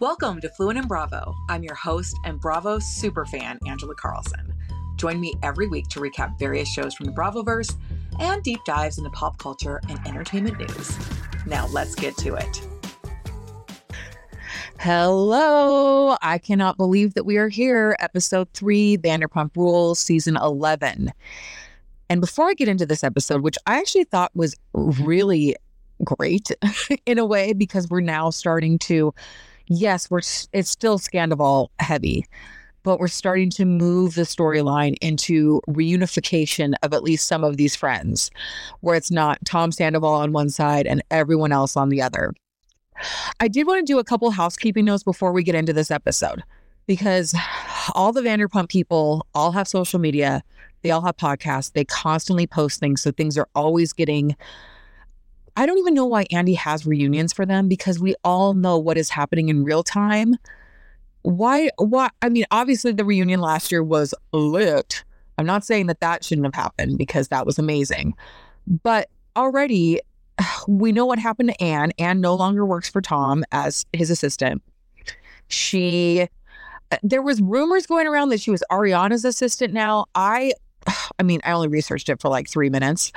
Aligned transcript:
Welcome 0.00 0.40
to 0.40 0.48
Fluent 0.48 0.76
in 0.76 0.88
Bravo. 0.88 1.36
I'm 1.48 1.62
your 1.62 1.76
host 1.76 2.18
and 2.24 2.40
Bravo 2.40 2.78
superfan, 2.78 3.58
Angela 3.68 3.94
Carlson. 3.94 4.52
Join 4.96 5.20
me 5.20 5.34
every 5.44 5.68
week 5.68 5.86
to 5.90 6.00
recap 6.00 6.36
various 6.36 6.68
shows 6.68 6.94
from 6.94 7.06
the 7.06 7.12
Bravoverse 7.12 7.76
and 8.18 8.42
deep 8.42 8.58
dives 8.64 8.98
into 8.98 9.08
pop 9.10 9.38
culture 9.38 9.80
and 9.88 10.00
entertainment 10.04 10.58
news. 10.58 10.98
Now 11.46 11.68
let's 11.68 11.94
get 11.94 12.16
to 12.18 12.34
it. 12.34 12.66
Hello. 14.80 16.16
I 16.20 16.38
cannot 16.38 16.76
believe 16.76 17.14
that 17.14 17.24
we 17.24 17.36
are 17.36 17.48
here. 17.48 17.96
Episode 18.00 18.48
three, 18.52 18.98
Vanderpump 18.98 19.52
Rules, 19.54 20.00
season 20.00 20.36
11. 20.36 21.12
And 22.10 22.20
before 22.20 22.48
I 22.48 22.54
get 22.54 22.66
into 22.66 22.84
this 22.84 23.04
episode, 23.04 23.42
which 23.42 23.58
I 23.68 23.78
actually 23.78 24.04
thought 24.04 24.34
was 24.34 24.56
really 24.72 25.54
great 26.02 26.50
in 27.06 27.20
a 27.20 27.24
way, 27.24 27.52
because 27.52 27.88
we're 27.88 28.00
now 28.00 28.30
starting 28.30 28.76
to, 28.80 29.14
yes, 29.66 30.10
we're 30.10 30.20
it's 30.52 30.70
still 30.70 30.98
Scandoval 30.98 31.68
heavy, 31.78 32.24
but 32.82 32.98
we're 32.98 33.08
starting 33.08 33.50
to 33.50 33.64
move 33.64 34.14
the 34.14 34.22
storyline 34.22 34.94
into 35.00 35.60
reunification 35.68 36.74
of 36.82 36.92
at 36.92 37.02
least 37.02 37.26
some 37.26 37.44
of 37.44 37.56
these 37.56 37.74
friends, 37.74 38.30
where 38.80 38.94
it's 38.94 39.10
not 39.10 39.44
Tom 39.44 39.72
Sandoval 39.72 40.14
on 40.14 40.32
one 40.32 40.50
side 40.50 40.86
and 40.86 41.02
everyone 41.10 41.52
else 41.52 41.76
on 41.76 41.88
the 41.88 42.02
other. 42.02 42.32
I 43.40 43.48
did 43.48 43.66
want 43.66 43.84
to 43.84 43.92
do 43.92 43.98
a 43.98 44.04
couple 44.04 44.30
housekeeping 44.30 44.84
notes 44.84 45.02
before 45.02 45.32
we 45.32 45.42
get 45.42 45.54
into 45.54 45.72
this 45.72 45.90
episode 45.90 46.42
because 46.86 47.34
all 47.94 48.12
the 48.12 48.20
Vanderpump 48.20 48.68
people 48.68 49.26
all 49.34 49.52
have 49.52 49.66
social 49.66 49.98
media, 49.98 50.42
they 50.82 50.90
all 50.90 51.02
have 51.02 51.16
podcasts, 51.16 51.72
they 51.72 51.84
constantly 51.84 52.46
post 52.46 52.80
things. 52.80 53.02
So 53.02 53.10
things 53.10 53.36
are 53.38 53.48
always 53.54 53.92
getting. 53.92 54.36
I 55.56 55.66
don't 55.66 55.78
even 55.78 55.94
know 55.94 56.06
why 56.06 56.26
Andy 56.30 56.54
has 56.54 56.84
reunions 56.84 57.32
for 57.32 57.46
them 57.46 57.68
because 57.68 58.00
we 58.00 58.14
all 58.24 58.54
know 58.54 58.76
what 58.78 58.98
is 58.98 59.10
happening 59.10 59.48
in 59.48 59.64
real 59.64 59.82
time. 59.82 60.34
Why? 61.22 61.70
Why? 61.78 62.10
I 62.22 62.28
mean, 62.28 62.44
obviously, 62.50 62.92
the 62.92 63.04
reunion 63.04 63.40
last 63.40 63.70
year 63.70 63.82
was 63.82 64.14
lit. 64.32 65.04
I'm 65.38 65.46
not 65.46 65.64
saying 65.64 65.86
that 65.86 66.00
that 66.00 66.24
shouldn't 66.24 66.46
have 66.46 66.54
happened 66.54 66.98
because 66.98 67.28
that 67.28 67.46
was 67.46 67.58
amazing. 67.58 68.14
But 68.82 69.08
already 69.36 70.00
we 70.68 70.92
know 70.92 71.06
what 71.06 71.18
happened 71.18 71.50
to 71.50 71.62
Anne. 71.62 71.92
Anne 71.98 72.20
no 72.20 72.34
longer 72.34 72.66
works 72.66 72.88
for 72.88 73.00
Tom 73.00 73.44
as 73.52 73.86
his 73.92 74.10
assistant. 74.10 74.62
She 75.48 76.28
uh, 76.90 76.96
there 77.02 77.22
was 77.22 77.40
rumors 77.40 77.86
going 77.86 78.06
around 78.06 78.30
that 78.30 78.40
she 78.40 78.50
was 78.50 78.62
Ariana's 78.70 79.24
assistant 79.24 79.72
now. 79.72 80.06
I 80.14 80.52
I 81.18 81.22
mean, 81.22 81.40
I 81.44 81.52
only 81.52 81.68
researched 81.68 82.08
it 82.08 82.20
for 82.20 82.28
like 82.28 82.48
3 82.48 82.70
minutes. 82.70 83.12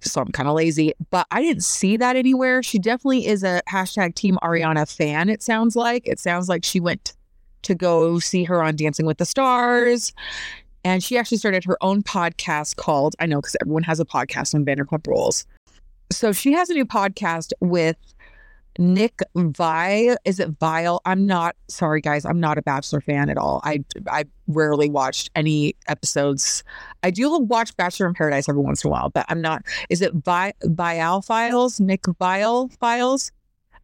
So 0.00 0.20
I'm 0.20 0.28
kind 0.28 0.48
of 0.48 0.54
lazy, 0.54 0.92
but 1.10 1.26
I 1.30 1.42
didn't 1.42 1.64
see 1.64 1.96
that 1.96 2.14
anywhere. 2.14 2.62
She 2.62 2.78
definitely 2.78 3.26
is 3.26 3.42
a 3.42 3.62
hashtag 3.68 4.14
Team 4.14 4.38
Ariana 4.42 4.90
fan, 4.94 5.28
it 5.28 5.42
sounds 5.42 5.74
like. 5.74 6.06
It 6.06 6.20
sounds 6.20 6.48
like 6.48 6.64
she 6.64 6.78
went 6.78 7.14
to 7.62 7.74
go 7.74 8.18
see 8.20 8.44
her 8.44 8.62
on 8.62 8.76
Dancing 8.76 9.06
with 9.06 9.18
the 9.18 9.26
Stars. 9.26 10.12
And 10.84 11.02
she 11.02 11.18
actually 11.18 11.38
started 11.38 11.64
her 11.64 11.76
own 11.80 12.02
podcast 12.02 12.76
called, 12.76 13.16
I 13.18 13.26
know 13.26 13.40
because 13.40 13.56
everyone 13.60 13.82
has 13.82 13.98
a 13.98 14.04
podcast 14.04 14.54
on 14.54 14.64
Vanderpump 14.64 15.06
Rules. 15.06 15.44
So 16.10 16.32
she 16.32 16.52
has 16.52 16.70
a 16.70 16.74
new 16.74 16.86
podcast 16.86 17.52
with 17.60 17.96
Nick 18.78 19.20
Vi. 19.34 20.16
Is 20.24 20.38
it 20.38 20.50
Vile? 20.60 21.00
I'm 21.04 21.26
not 21.26 21.56
sorry, 21.68 22.00
guys. 22.00 22.24
I'm 22.24 22.38
not 22.38 22.58
a 22.58 22.62
Bachelor 22.62 23.00
fan 23.00 23.28
at 23.28 23.36
all. 23.36 23.60
I 23.64 23.84
I 24.08 24.24
rarely 24.46 24.88
watched 24.88 25.30
any 25.34 25.74
episodes. 25.88 26.62
I 27.02 27.10
do 27.10 27.38
watch 27.38 27.76
Bachelor 27.76 28.06
in 28.06 28.14
Paradise 28.14 28.48
every 28.48 28.62
once 28.62 28.84
in 28.84 28.88
a 28.88 28.92
while, 28.92 29.10
but 29.10 29.26
I'm 29.28 29.40
not. 29.40 29.62
Is 29.90 30.00
it 30.00 30.14
Vi 30.14 30.52
Viall 30.62 31.24
Files? 31.24 31.80
Nick 31.80 32.06
Vile 32.18 32.68
Files? 32.80 33.32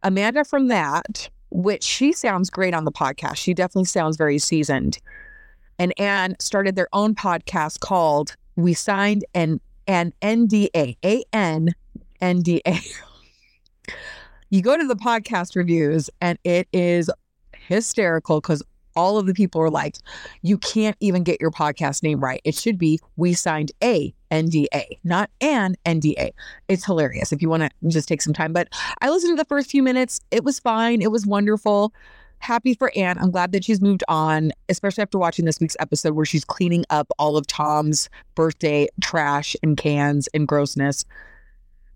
Amanda 0.01 0.45
from 0.45 0.67
that, 0.69 1.29
which 1.49 1.83
she 1.83 2.13
sounds 2.13 2.49
great 2.49 2.73
on 2.73 2.85
the 2.85 2.91
podcast. 2.91 3.37
She 3.37 3.53
definitely 3.53 3.85
sounds 3.85 4.17
very 4.17 4.37
seasoned. 4.37 4.99
And 5.77 5.93
Anne 5.99 6.35
started 6.39 6.75
their 6.75 6.87
own 6.93 7.15
podcast 7.15 7.81
called 7.81 8.35
We 8.55 8.73
Signed 8.73 9.25
an 9.33 9.59
an 9.87 10.13
NDA, 10.21 10.97
A 11.03 11.23
N 11.33 11.75
NDA. 12.21 13.01
you 14.55 14.61
go 14.61 14.77
to 14.77 14.87
the 14.87 14.95
podcast 14.95 15.55
reviews 15.55 16.09
and 16.21 16.39
it 16.45 16.67
is 16.71 17.11
hysterical 17.67 18.39
because 18.39 18.63
all 18.95 19.17
of 19.17 19.25
the 19.25 19.33
people 19.33 19.61
are 19.61 19.69
like, 19.69 19.97
you 20.41 20.57
can't 20.57 20.95
even 21.01 21.23
get 21.23 21.41
your 21.41 21.51
podcast 21.51 22.01
name 22.01 22.21
right. 22.21 22.39
It 22.45 22.55
should 22.55 22.77
be 22.77 22.99
we 23.17 23.33
signed 23.33 23.73
a 23.83 24.13
NDA, 24.31 24.99
not 25.03 25.29
an 25.41 25.75
NDA. 25.85 26.31
It's 26.69 26.85
hilarious 26.85 27.33
if 27.33 27.41
you 27.41 27.49
want 27.49 27.63
to 27.63 27.69
just 27.89 28.07
take 28.07 28.21
some 28.21 28.31
time. 28.31 28.53
But 28.53 28.69
I 29.01 29.09
listened 29.09 29.37
to 29.37 29.41
the 29.41 29.47
first 29.47 29.69
few 29.69 29.83
minutes. 29.83 30.21
It 30.31 30.45
was 30.45 30.59
fine. 30.59 31.01
It 31.01 31.11
was 31.11 31.25
wonderful. 31.25 31.93
Happy 32.39 32.73
for 32.73 32.93
Anne. 32.95 33.17
I'm 33.17 33.31
glad 33.31 33.51
that 33.51 33.65
she's 33.65 33.81
moved 33.81 34.05
on, 34.07 34.53
especially 34.69 35.01
after 35.01 35.17
watching 35.17 35.43
this 35.43 35.59
week's 35.59 35.75
episode 35.81 36.13
where 36.13 36.25
she's 36.25 36.45
cleaning 36.45 36.85
up 36.89 37.07
all 37.19 37.35
of 37.35 37.45
Tom's 37.47 38.09
birthday 38.35 38.87
trash 39.01 39.57
and 39.61 39.75
cans 39.75 40.29
and 40.33 40.47
grossness. 40.47 41.03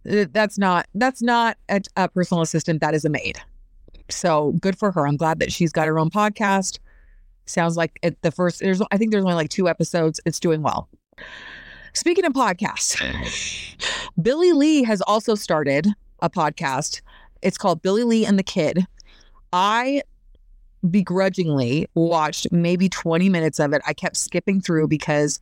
Uh, 0.10 0.26
that's 0.32 0.58
not 0.58 0.88
that's 0.96 1.22
not 1.22 1.58
a, 1.70 1.82
a 1.96 2.10
personal 2.10 2.42
assistant. 2.42 2.82
That 2.82 2.94
is 2.94 3.06
a 3.06 3.10
maid. 3.10 3.40
So 4.10 4.54
good 4.60 4.78
for 4.78 4.92
her. 4.92 5.08
I'm 5.08 5.18
glad 5.18 5.40
that 5.40 5.52
she's 5.52 5.72
got 5.72 5.88
her 5.88 6.00
own 6.00 6.10
podcast. 6.10 6.80
Sounds 7.46 7.78
like 7.78 8.00
it, 8.02 8.22
the 8.22 8.32
first 8.32 8.60
there's 8.60 8.82
I 8.92 8.98
think 8.98 9.12
there's 9.12 9.24
only 9.24 9.36
like 9.36 9.50
two 9.50 9.68
episodes. 9.68 10.20
It's 10.26 10.40
doing 10.40 10.62
well. 10.62 10.90
Speaking 11.94 12.26
of 12.26 12.34
podcasts, 12.34 13.00
Billie 14.22 14.54
Lee 14.54 14.84
has 14.84 15.02
also 15.02 15.36
started 15.36 15.88
a 16.22 16.30
podcast. 16.30 17.02
It's 17.42 17.58
called 17.58 17.82
Billie 17.82 18.04
Lee 18.04 18.26
and 18.26 18.38
the 18.38 18.44
Kid. 18.44 18.86
I 19.52 20.04
begrudgingly 20.90 21.88
watched 21.96 22.52
maybe 22.52 22.90
20 22.90 23.30
minutes 23.30 23.60
of 23.60 23.74
it. 23.74 23.82
I 23.86 23.94
kept 23.94 24.18
skipping 24.18 24.62
through 24.62 24.88
because 24.88 25.40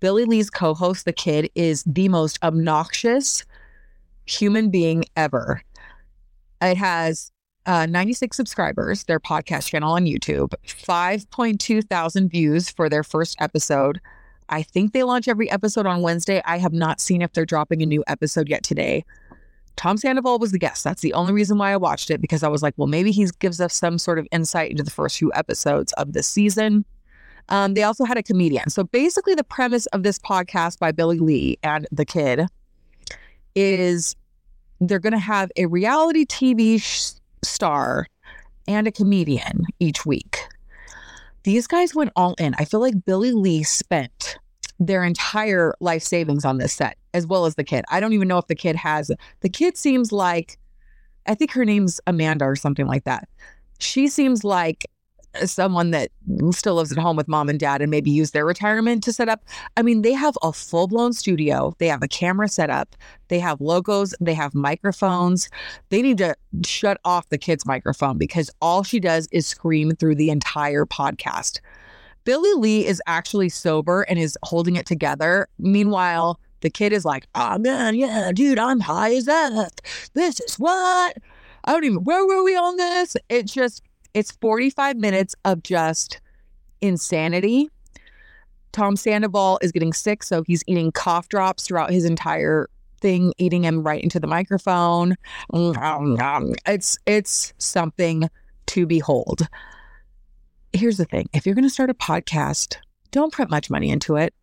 Billie 0.00 0.24
Lee's 0.24 0.50
co 0.50 0.74
host, 0.74 1.04
The 1.04 1.12
Kid, 1.12 1.50
is 1.54 1.84
the 1.84 2.08
most 2.08 2.38
obnoxious, 2.42 3.44
human 4.26 4.70
being 4.70 5.04
ever. 5.16 5.62
It 6.60 6.76
has 6.76 7.32
uh, 7.66 7.86
96 7.86 8.36
subscribers, 8.36 9.04
their 9.04 9.20
podcast 9.20 9.68
channel 9.68 9.92
on 9.92 10.04
YouTube, 10.04 10.52
5.2 10.66 11.88
thousand 11.88 12.28
views 12.28 12.70
for 12.70 12.88
their 12.88 13.04
first 13.04 13.36
episode. 13.40 14.00
I 14.48 14.62
think 14.62 14.92
they 14.92 15.02
launch 15.02 15.28
every 15.28 15.50
episode 15.50 15.86
on 15.86 16.02
Wednesday. 16.02 16.42
I 16.44 16.58
have 16.58 16.72
not 16.72 17.00
seen 17.00 17.22
if 17.22 17.32
they're 17.32 17.46
dropping 17.46 17.82
a 17.82 17.86
new 17.86 18.04
episode 18.06 18.48
yet 18.48 18.62
today. 18.62 19.04
Tom 19.76 19.96
Sandoval 19.96 20.38
was 20.38 20.52
the 20.52 20.58
guest. 20.58 20.84
That's 20.84 21.00
the 21.00 21.14
only 21.14 21.32
reason 21.32 21.56
why 21.56 21.72
I 21.72 21.76
watched 21.76 22.10
it 22.10 22.20
because 22.20 22.42
I 22.42 22.48
was 22.48 22.62
like, 22.62 22.74
well, 22.76 22.88
maybe 22.88 23.10
he 23.10 23.26
gives 23.38 23.60
us 23.60 23.74
some 23.74 23.96
sort 23.98 24.18
of 24.18 24.28
insight 24.30 24.70
into 24.70 24.82
the 24.82 24.90
first 24.90 25.16
few 25.18 25.32
episodes 25.34 25.92
of 25.94 26.12
this 26.12 26.26
season. 26.26 26.84
Um, 27.48 27.74
they 27.74 27.82
also 27.82 28.04
had 28.04 28.18
a 28.18 28.22
comedian. 28.22 28.68
So 28.68 28.84
basically, 28.84 29.34
the 29.34 29.44
premise 29.44 29.86
of 29.86 30.02
this 30.02 30.18
podcast 30.18 30.78
by 30.78 30.92
Billie 30.92 31.18
Lee 31.18 31.58
and 31.62 31.86
the 31.90 32.04
kid 32.04 32.46
is 33.54 34.16
they're 34.80 34.98
going 34.98 35.12
to 35.12 35.18
have 35.18 35.50
a 35.56 35.66
reality 35.66 36.24
TV 36.24 36.80
sh- 36.80 37.18
star 37.42 38.06
and 38.66 38.86
a 38.86 38.92
comedian 38.92 39.64
each 39.80 40.04
week. 40.06 40.38
These 41.44 41.66
guys 41.66 41.94
went 41.94 42.12
all 42.14 42.34
in. 42.38 42.54
I 42.58 42.64
feel 42.64 42.80
like 42.80 43.04
Billie 43.04 43.32
Lee 43.32 43.62
spent 43.62 44.38
their 44.78 45.04
entire 45.04 45.74
life 45.80 46.02
savings 46.02 46.44
on 46.44 46.58
this 46.58 46.72
set, 46.72 46.96
as 47.14 47.26
well 47.26 47.46
as 47.46 47.56
the 47.56 47.64
kid. 47.64 47.84
I 47.90 48.00
don't 48.00 48.12
even 48.12 48.28
know 48.28 48.38
if 48.38 48.46
the 48.46 48.54
kid 48.54 48.76
has. 48.76 49.10
The 49.40 49.48
kid 49.48 49.76
seems 49.76 50.12
like, 50.12 50.58
I 51.26 51.34
think 51.34 51.52
her 51.52 51.64
name's 51.64 52.00
Amanda 52.06 52.44
or 52.44 52.56
something 52.56 52.86
like 52.86 53.04
that. 53.04 53.28
She 53.78 54.08
seems 54.08 54.44
like 54.44 54.86
someone 55.44 55.90
that 55.92 56.10
still 56.52 56.74
lives 56.74 56.92
at 56.92 56.98
home 56.98 57.16
with 57.16 57.28
mom 57.28 57.48
and 57.48 57.58
dad 57.58 57.80
and 57.80 57.90
maybe 57.90 58.10
use 58.10 58.32
their 58.32 58.44
retirement 58.44 59.02
to 59.04 59.12
set 59.12 59.28
up. 59.28 59.44
I 59.76 59.82
mean, 59.82 60.02
they 60.02 60.12
have 60.12 60.36
a 60.42 60.52
full 60.52 60.88
blown 60.88 61.12
studio, 61.12 61.74
they 61.78 61.88
have 61.88 62.02
a 62.02 62.08
camera 62.08 62.48
set 62.48 62.70
up, 62.70 62.96
they 63.28 63.38
have 63.38 63.60
logos, 63.60 64.14
they 64.20 64.34
have 64.34 64.54
microphones. 64.54 65.48
They 65.88 66.02
need 66.02 66.18
to 66.18 66.34
shut 66.64 67.00
off 67.04 67.28
the 67.28 67.38
kid's 67.38 67.66
microphone 67.66 68.18
because 68.18 68.50
all 68.60 68.82
she 68.82 69.00
does 69.00 69.28
is 69.32 69.46
scream 69.46 69.92
through 69.92 70.16
the 70.16 70.30
entire 70.30 70.84
podcast. 70.84 71.60
Billie 72.24 72.54
Lee 72.54 72.86
is 72.86 73.02
actually 73.06 73.48
sober 73.48 74.02
and 74.02 74.18
is 74.18 74.38
holding 74.44 74.76
it 74.76 74.86
together. 74.86 75.48
Meanwhile, 75.58 76.38
the 76.60 76.70
kid 76.70 76.92
is 76.92 77.04
like, 77.04 77.26
oh 77.34 77.58
man, 77.58 77.94
yeah, 77.96 78.30
dude, 78.32 78.58
I'm 78.58 78.80
high 78.80 79.14
as 79.14 79.26
F. 79.26 79.70
This 80.14 80.40
is 80.40 80.54
what? 80.56 81.16
I 81.64 81.72
don't 81.72 81.84
even, 81.84 82.04
where 82.04 82.26
were 82.26 82.44
we 82.44 82.56
on 82.56 82.76
this? 82.76 83.16
It's 83.28 83.52
just, 83.52 83.82
it's 84.14 84.32
45 84.32 84.96
minutes 84.96 85.34
of 85.44 85.62
just 85.62 86.20
insanity. 86.80 87.68
Tom 88.72 88.96
Sandoval 88.96 89.58
is 89.62 89.72
getting 89.72 89.92
sick, 89.92 90.22
so 90.22 90.42
he's 90.42 90.64
eating 90.66 90.92
cough 90.92 91.28
drops 91.28 91.66
throughout 91.66 91.90
his 91.90 92.04
entire 92.04 92.68
thing, 93.00 93.34
eating 93.38 93.64
him 93.64 93.82
right 93.82 94.02
into 94.02 94.18
the 94.18 94.26
microphone. 94.26 95.16
It's 96.66 96.98
it's 97.06 97.52
something 97.58 98.28
to 98.66 98.86
behold. 98.86 99.46
Here's 100.72 100.96
the 100.96 101.04
thing: 101.04 101.28
if 101.34 101.44
you're 101.44 101.54
going 101.54 101.64
to 101.64 101.70
start 101.70 101.90
a 101.90 101.94
podcast, 101.94 102.76
don't 103.10 103.32
put 103.32 103.50
much 103.50 103.68
money 103.68 103.90
into 103.90 104.16
it. 104.16 104.34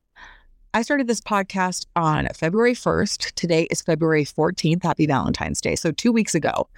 I 0.75 0.83
started 0.83 1.07
this 1.07 1.21
podcast 1.21 1.87
on 1.95 2.27
February 2.35 2.75
1st. 2.75 3.33
Today 3.33 3.63
is 3.71 3.81
February 3.81 4.23
14th. 4.23 4.83
Happy 4.83 5.07
Valentine's 5.07 5.61
Day. 5.61 5.75
So, 5.75 5.91
two 5.91 6.11
weeks 6.11 6.35
ago, 6.35 6.69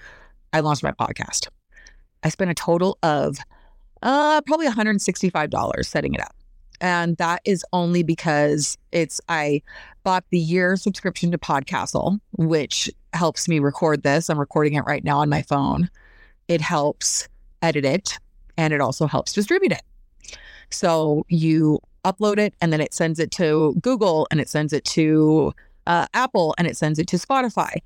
I 0.54 0.60
launched 0.60 0.82
my 0.82 0.92
podcast. 0.92 1.48
I 2.22 2.28
spent 2.28 2.50
a 2.50 2.54
total 2.54 2.98
of 3.02 3.38
uh, 4.02 4.40
probably 4.42 4.68
$165 4.68 5.84
setting 5.84 6.14
it 6.14 6.20
up. 6.20 6.34
And 6.80 7.16
that 7.18 7.42
is 7.44 7.64
only 7.72 8.02
because 8.02 8.76
it's, 8.90 9.20
I 9.28 9.62
bought 10.02 10.24
the 10.30 10.38
year 10.38 10.76
subscription 10.76 11.30
to 11.30 11.38
Podcastle, 11.38 12.18
which 12.32 12.90
helps 13.12 13.48
me 13.48 13.60
record 13.60 14.02
this. 14.02 14.28
I'm 14.28 14.38
recording 14.38 14.74
it 14.74 14.80
right 14.80 15.04
now 15.04 15.18
on 15.18 15.28
my 15.28 15.42
phone. 15.42 15.88
It 16.48 16.60
helps 16.60 17.28
edit 17.62 17.84
it 17.84 18.18
and 18.56 18.74
it 18.74 18.80
also 18.80 19.06
helps 19.06 19.32
distribute 19.32 19.72
it. 19.72 19.82
So 20.70 21.24
you 21.28 21.78
upload 22.04 22.38
it 22.38 22.54
and 22.60 22.72
then 22.72 22.80
it 22.80 22.92
sends 22.92 23.20
it 23.20 23.30
to 23.32 23.76
Google 23.80 24.26
and 24.30 24.40
it 24.40 24.48
sends 24.48 24.72
it 24.72 24.84
to 24.86 25.52
uh, 25.86 26.06
Apple 26.14 26.54
and 26.58 26.66
it 26.66 26.76
sends 26.76 26.98
it 26.98 27.06
to 27.08 27.16
Spotify. 27.16 27.76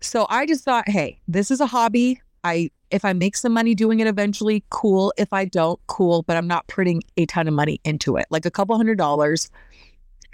So 0.00 0.26
I 0.28 0.46
just 0.46 0.64
thought, 0.64 0.88
hey, 0.88 1.20
this 1.28 1.50
is 1.50 1.60
a 1.60 1.66
hobby. 1.66 2.20
I 2.44 2.70
if 2.90 3.04
I 3.04 3.12
make 3.12 3.36
some 3.36 3.52
money 3.52 3.74
doing 3.74 4.00
it 4.00 4.06
eventually, 4.06 4.64
cool. 4.70 5.12
If 5.16 5.32
I 5.32 5.44
don't, 5.44 5.78
cool. 5.86 6.22
But 6.22 6.36
I'm 6.36 6.48
not 6.48 6.66
putting 6.66 7.02
a 7.16 7.26
ton 7.26 7.46
of 7.46 7.54
money 7.54 7.80
into 7.84 8.16
it. 8.16 8.26
Like 8.30 8.46
a 8.46 8.50
couple 8.50 8.76
hundred 8.76 8.98
dollars 8.98 9.48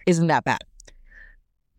isn't 0.07 0.29
that 0.29 0.45
bad. 0.45 0.65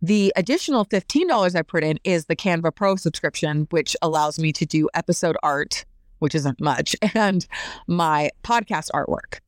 The 0.02 0.32
additional 0.36 0.86
$15 0.86 1.56
I 1.56 1.62
put 1.64 1.84
in 1.84 2.00
is 2.04 2.26
the 2.26 2.36
Canva 2.36 2.76
Pro 2.76 2.96
subscription, 2.98 3.68
which 3.72 3.96
allows 4.04 4.38
me 4.38 4.54
to 4.54 4.66
do 4.66 4.88
episode 4.94 5.36
art, 5.42 5.86
which 6.20 6.36
isn't 6.36 6.62
much, 6.62 6.96
and 7.16 7.48
my 7.88 8.30
podcast 8.44 8.92
artwork. 8.94 9.40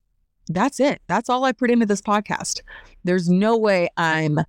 That's 0.48 0.80
it. 0.80 1.02
That's 1.08 1.30
all 1.30 1.44
I 1.44 1.52
put 1.52 1.70
into 1.70 1.86
this 1.86 2.02
podcast. 2.02 2.62
There's 3.04 3.30
no 3.30 3.56
way 3.56 3.90
I'm 3.96 4.40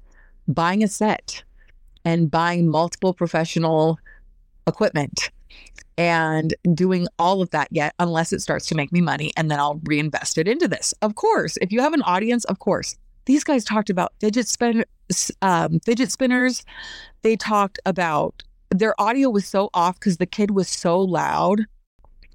buying 0.48 0.82
a 0.82 0.88
set 0.88 1.42
and 2.02 2.30
buying 2.30 2.68
multiple 2.68 3.12
professional 3.12 3.98
equipment 4.66 5.30
and 5.98 6.54
doing 6.74 7.06
all 7.18 7.42
of 7.42 7.50
that 7.50 7.68
yet 7.70 7.94
unless 7.98 8.32
it 8.32 8.40
starts 8.40 8.66
to 8.66 8.74
make 8.74 8.92
me 8.92 9.00
money 9.00 9.32
and 9.36 9.50
then 9.50 9.58
I'll 9.58 9.80
reinvest 9.84 10.38
it 10.38 10.48
into 10.48 10.66
this. 10.66 10.94
Of 11.02 11.14
course, 11.14 11.58
if 11.60 11.72
you 11.72 11.80
have 11.80 11.92
an 11.92 12.02
audience, 12.02 12.44
of 12.46 12.58
course. 12.58 12.96
These 13.26 13.44
guys 13.44 13.64
talked 13.64 13.90
about 13.90 14.12
fidget 14.18 14.48
spin 14.48 14.84
um, 15.42 15.78
fidget 15.80 16.10
spinners. 16.10 16.64
They 17.22 17.36
talked 17.36 17.78
about 17.84 18.42
their 18.70 18.98
audio 19.00 19.28
was 19.28 19.46
so 19.46 19.68
off 19.74 20.00
because 20.00 20.16
the 20.16 20.26
kid 20.26 20.52
was 20.52 20.68
so 20.68 21.00
loud 21.00 21.66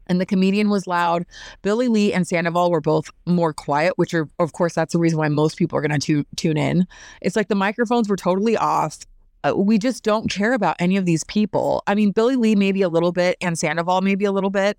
and 0.07 0.21
the 0.21 0.25
comedian 0.25 0.69
was 0.69 0.87
loud. 0.87 1.25
Billie 1.61 1.87
Lee 1.87 2.13
and 2.13 2.27
Sandoval 2.27 2.71
were 2.71 2.81
both 2.81 3.09
more 3.25 3.53
quiet, 3.53 3.93
which 3.97 4.13
are, 4.13 4.29
of 4.39 4.53
course, 4.53 4.73
that's 4.73 4.93
the 4.93 4.99
reason 4.99 5.17
why 5.17 5.29
most 5.29 5.57
people 5.57 5.77
are 5.77 5.81
going 5.81 5.99
to 5.99 6.25
tune 6.35 6.57
in. 6.57 6.85
It's 7.21 7.35
like 7.35 7.47
the 7.47 7.55
microphones 7.55 8.07
were 8.07 8.15
totally 8.15 8.57
off. 8.57 8.99
Uh, 9.45 9.53
we 9.55 9.77
just 9.77 10.03
don't 10.03 10.29
care 10.29 10.53
about 10.53 10.75
any 10.79 10.97
of 10.97 11.05
these 11.05 11.23
people. 11.25 11.83
I 11.85 11.93
mean, 11.93 12.11
Billie 12.11 12.35
Lee 12.35 12.55
maybe 12.55 12.81
a 12.81 12.89
little 12.89 13.11
bit 13.11 13.37
and 13.41 13.59
Sandoval 13.59 14.01
maybe 14.01 14.25
a 14.25 14.31
little 14.31 14.49
bit, 14.49 14.75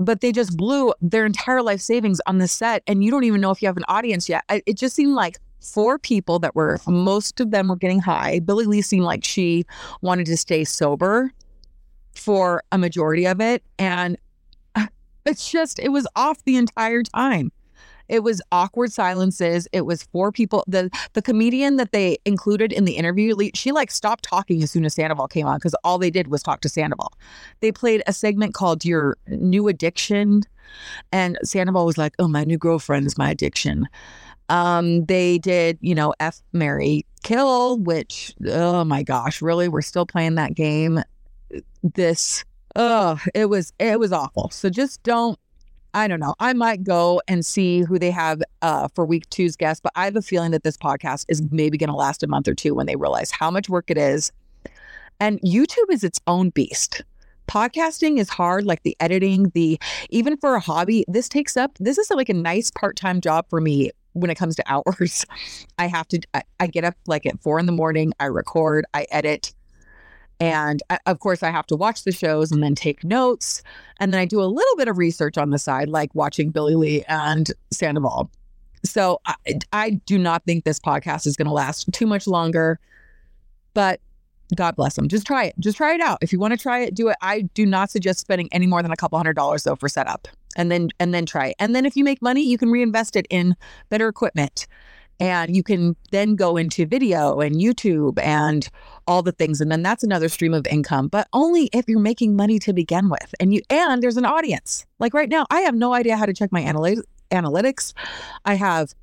but 0.00 0.20
they 0.20 0.32
just 0.32 0.56
blew 0.56 0.92
their 1.00 1.24
entire 1.24 1.62
life 1.62 1.80
savings 1.80 2.20
on 2.26 2.38
the 2.38 2.48
set, 2.48 2.82
and 2.88 3.04
you 3.04 3.10
don't 3.10 3.24
even 3.24 3.40
know 3.40 3.52
if 3.52 3.62
you 3.62 3.68
have 3.68 3.76
an 3.76 3.84
audience 3.86 4.28
yet. 4.28 4.42
I, 4.48 4.62
it 4.66 4.76
just 4.76 4.96
seemed 4.96 5.14
like 5.14 5.38
four 5.60 5.98
people 5.98 6.40
that 6.40 6.56
were 6.56 6.78
most 6.86 7.40
of 7.40 7.52
them 7.52 7.68
were 7.68 7.76
getting 7.76 8.00
high. 8.00 8.40
Billie 8.40 8.66
Lee 8.66 8.82
seemed 8.82 9.04
like 9.04 9.24
she 9.24 9.64
wanted 10.02 10.26
to 10.26 10.36
stay 10.36 10.64
sober 10.64 11.32
for 12.14 12.64
a 12.72 12.78
majority 12.78 13.26
of 13.26 13.40
it, 13.40 13.62
and 13.78 14.18
it's 15.24 15.50
just, 15.50 15.78
it 15.78 15.90
was 15.90 16.06
off 16.16 16.42
the 16.44 16.56
entire 16.56 17.02
time. 17.02 17.52
It 18.08 18.22
was 18.22 18.40
awkward 18.52 18.92
silences. 18.92 19.68
It 19.72 19.82
was 19.82 20.02
four 20.02 20.32
people. 20.32 20.64
The 20.66 20.90
the 21.12 21.22
comedian 21.22 21.76
that 21.76 21.92
they 21.92 22.18
included 22.24 22.72
in 22.72 22.84
the 22.84 22.96
interview, 22.96 23.34
she 23.54 23.72
like 23.72 23.90
stopped 23.90 24.24
talking 24.24 24.62
as 24.62 24.70
soon 24.70 24.84
as 24.84 24.94
Sandoval 24.94 25.28
came 25.28 25.46
on 25.46 25.58
because 25.58 25.74
all 25.84 25.98
they 25.98 26.10
did 26.10 26.28
was 26.28 26.42
talk 26.42 26.60
to 26.62 26.68
Sandoval. 26.68 27.12
They 27.60 27.72
played 27.72 28.02
a 28.06 28.12
segment 28.12 28.54
called 28.54 28.84
Your 28.84 29.16
New 29.28 29.68
Addiction. 29.68 30.42
And 31.12 31.38
Sandoval 31.42 31.86
was 31.86 31.98
like, 31.98 32.14
Oh, 32.18 32.28
my 32.28 32.44
new 32.44 32.58
girlfriend 32.58 33.06
is 33.06 33.16
my 33.18 33.30
addiction. 33.30 33.88
Um, 34.48 35.04
they 35.04 35.38
did, 35.38 35.78
you 35.80 35.94
know, 35.94 36.14
F 36.20 36.42
Mary 36.52 37.04
Kill, 37.22 37.78
which 37.78 38.34
oh 38.46 38.84
my 38.84 39.02
gosh, 39.02 39.42
really? 39.42 39.68
We're 39.68 39.82
still 39.82 40.06
playing 40.06 40.36
that 40.36 40.54
game. 40.54 41.02
This 41.82 42.44
oh, 42.76 43.20
it 43.34 43.46
was 43.46 43.72
it 43.78 43.98
was 43.98 44.12
awful. 44.12 44.50
So 44.50 44.70
just 44.70 45.02
don't. 45.02 45.38
I 45.94 46.06
don't 46.06 46.20
know. 46.20 46.34
I 46.38 46.52
might 46.52 46.84
go 46.84 47.20
and 47.28 47.44
see 47.44 47.80
who 47.80 47.98
they 47.98 48.10
have 48.10 48.42
uh, 48.62 48.88
for 48.94 49.04
week 49.06 49.28
two's 49.30 49.56
guest, 49.56 49.82
but 49.82 49.92
I 49.96 50.04
have 50.04 50.16
a 50.16 50.22
feeling 50.22 50.50
that 50.50 50.62
this 50.62 50.76
podcast 50.76 51.24
is 51.28 51.42
maybe 51.50 51.78
going 51.78 51.88
to 51.88 51.96
last 51.96 52.22
a 52.22 52.26
month 52.26 52.46
or 52.46 52.54
two 52.54 52.74
when 52.74 52.86
they 52.86 52.96
realize 52.96 53.30
how 53.30 53.50
much 53.50 53.68
work 53.68 53.90
it 53.90 53.98
is. 53.98 54.30
And 55.20 55.40
YouTube 55.40 55.90
is 55.90 56.04
its 56.04 56.20
own 56.26 56.50
beast. 56.50 57.02
Podcasting 57.48 58.18
is 58.18 58.28
hard, 58.28 58.66
like 58.66 58.82
the 58.82 58.96
editing, 59.00 59.50
the 59.54 59.80
even 60.10 60.36
for 60.36 60.54
a 60.54 60.60
hobby, 60.60 61.04
this 61.08 61.28
takes 61.28 61.56
up, 61.56 61.76
this 61.80 61.96
is 61.96 62.10
like 62.10 62.28
a 62.28 62.34
nice 62.34 62.70
part 62.70 62.94
time 62.96 63.20
job 63.20 63.46
for 63.48 63.60
me 63.60 63.90
when 64.12 64.30
it 64.30 64.34
comes 64.34 64.54
to 64.56 64.64
hours. 64.70 65.24
I 65.78 65.86
have 65.86 66.06
to, 66.08 66.20
I, 66.34 66.42
I 66.60 66.66
get 66.66 66.84
up 66.84 66.94
like 67.06 67.24
at 67.24 67.40
four 67.40 67.58
in 67.58 67.66
the 67.66 67.72
morning, 67.72 68.12
I 68.20 68.26
record, 68.26 68.84
I 68.92 69.06
edit, 69.10 69.54
and 70.40 70.82
I, 70.88 70.98
of 71.06 71.20
course, 71.20 71.42
I 71.42 71.50
have 71.50 71.66
to 71.66 71.76
watch 71.76 72.04
the 72.04 72.12
shows 72.12 72.52
and 72.52 72.62
then 72.62 72.74
take 72.74 73.02
notes. 73.02 73.62
And 73.98 74.12
then 74.12 74.20
I 74.20 74.24
do 74.24 74.40
a 74.40 74.44
little 74.46 74.76
bit 74.76 74.88
of 74.88 74.98
research 74.98 75.36
on 75.36 75.50
the 75.50 75.58
side, 75.58 75.88
like 75.88 76.14
watching 76.14 76.50
Billie 76.50 76.76
Lee 76.76 77.04
and 77.08 77.50
Sandoval. 77.72 78.30
So 78.84 79.20
I, 79.26 79.34
I 79.72 79.90
do 79.90 80.18
not 80.18 80.44
think 80.44 80.64
this 80.64 80.78
podcast 80.78 81.26
is 81.26 81.36
going 81.36 81.46
to 81.46 81.52
last 81.52 81.90
too 81.92 82.06
much 82.06 82.28
longer, 82.28 82.78
but 83.74 84.00
God 84.54 84.76
bless 84.76 84.94
them. 84.94 85.08
Just 85.08 85.26
try 85.26 85.44
it. 85.44 85.54
Just 85.58 85.76
try 85.76 85.94
it 85.94 86.00
out. 86.00 86.18
If 86.20 86.32
you 86.32 86.38
want 86.38 86.52
to 86.52 86.58
try 86.58 86.80
it, 86.80 86.94
do 86.94 87.08
it. 87.08 87.16
I 87.20 87.42
do 87.42 87.66
not 87.66 87.90
suggest 87.90 88.20
spending 88.20 88.48
any 88.52 88.66
more 88.66 88.82
than 88.82 88.92
a 88.92 88.96
couple 88.96 89.18
hundred 89.18 89.34
dollars 89.34 89.64
though 89.64 89.76
for 89.76 89.88
setup, 89.88 90.28
and 90.56 90.70
then 90.70 90.88
and 91.00 91.12
then 91.12 91.26
try 91.26 91.48
it. 91.48 91.56
And 91.58 91.74
then 91.74 91.84
if 91.84 91.96
you 91.96 92.04
make 92.04 92.22
money, 92.22 92.42
you 92.42 92.56
can 92.56 92.70
reinvest 92.70 93.16
it 93.16 93.26
in 93.28 93.56
better 93.90 94.08
equipment 94.08 94.66
and 95.20 95.56
you 95.56 95.62
can 95.62 95.96
then 96.12 96.36
go 96.36 96.56
into 96.56 96.86
video 96.86 97.40
and 97.40 97.56
YouTube 97.56 98.18
and 98.22 98.68
all 99.08 99.22
the 99.22 99.32
things 99.32 99.60
and 99.60 99.72
then 99.72 99.82
that's 99.82 100.04
another 100.04 100.28
stream 100.28 100.52
of 100.52 100.66
income 100.66 101.08
but 101.08 101.26
only 101.32 101.70
if 101.72 101.88
you're 101.88 101.98
making 101.98 102.36
money 102.36 102.58
to 102.58 102.72
begin 102.72 103.08
with 103.08 103.34
and 103.40 103.54
you 103.54 103.60
and 103.70 104.02
there's 104.02 104.18
an 104.18 104.26
audience 104.26 104.86
like 104.98 105.14
right 105.14 105.30
now 105.30 105.46
I 105.50 105.60
have 105.60 105.74
no 105.74 105.94
idea 105.94 106.16
how 106.16 106.26
to 106.26 106.34
check 106.34 106.52
my 106.52 106.62
analy- 106.62 107.02
analytics 107.30 107.94
I 108.44 108.54
have 108.54 108.94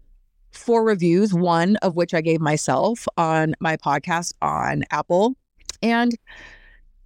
four 0.51 0.85
reviews 0.85 1.33
one 1.33 1.75
of 1.77 1.95
which 1.95 2.13
I 2.13 2.21
gave 2.21 2.39
myself 2.39 3.07
on 3.17 3.55
my 3.59 3.77
podcast 3.77 4.33
on 4.41 4.83
Apple 4.91 5.35
and 5.81 6.13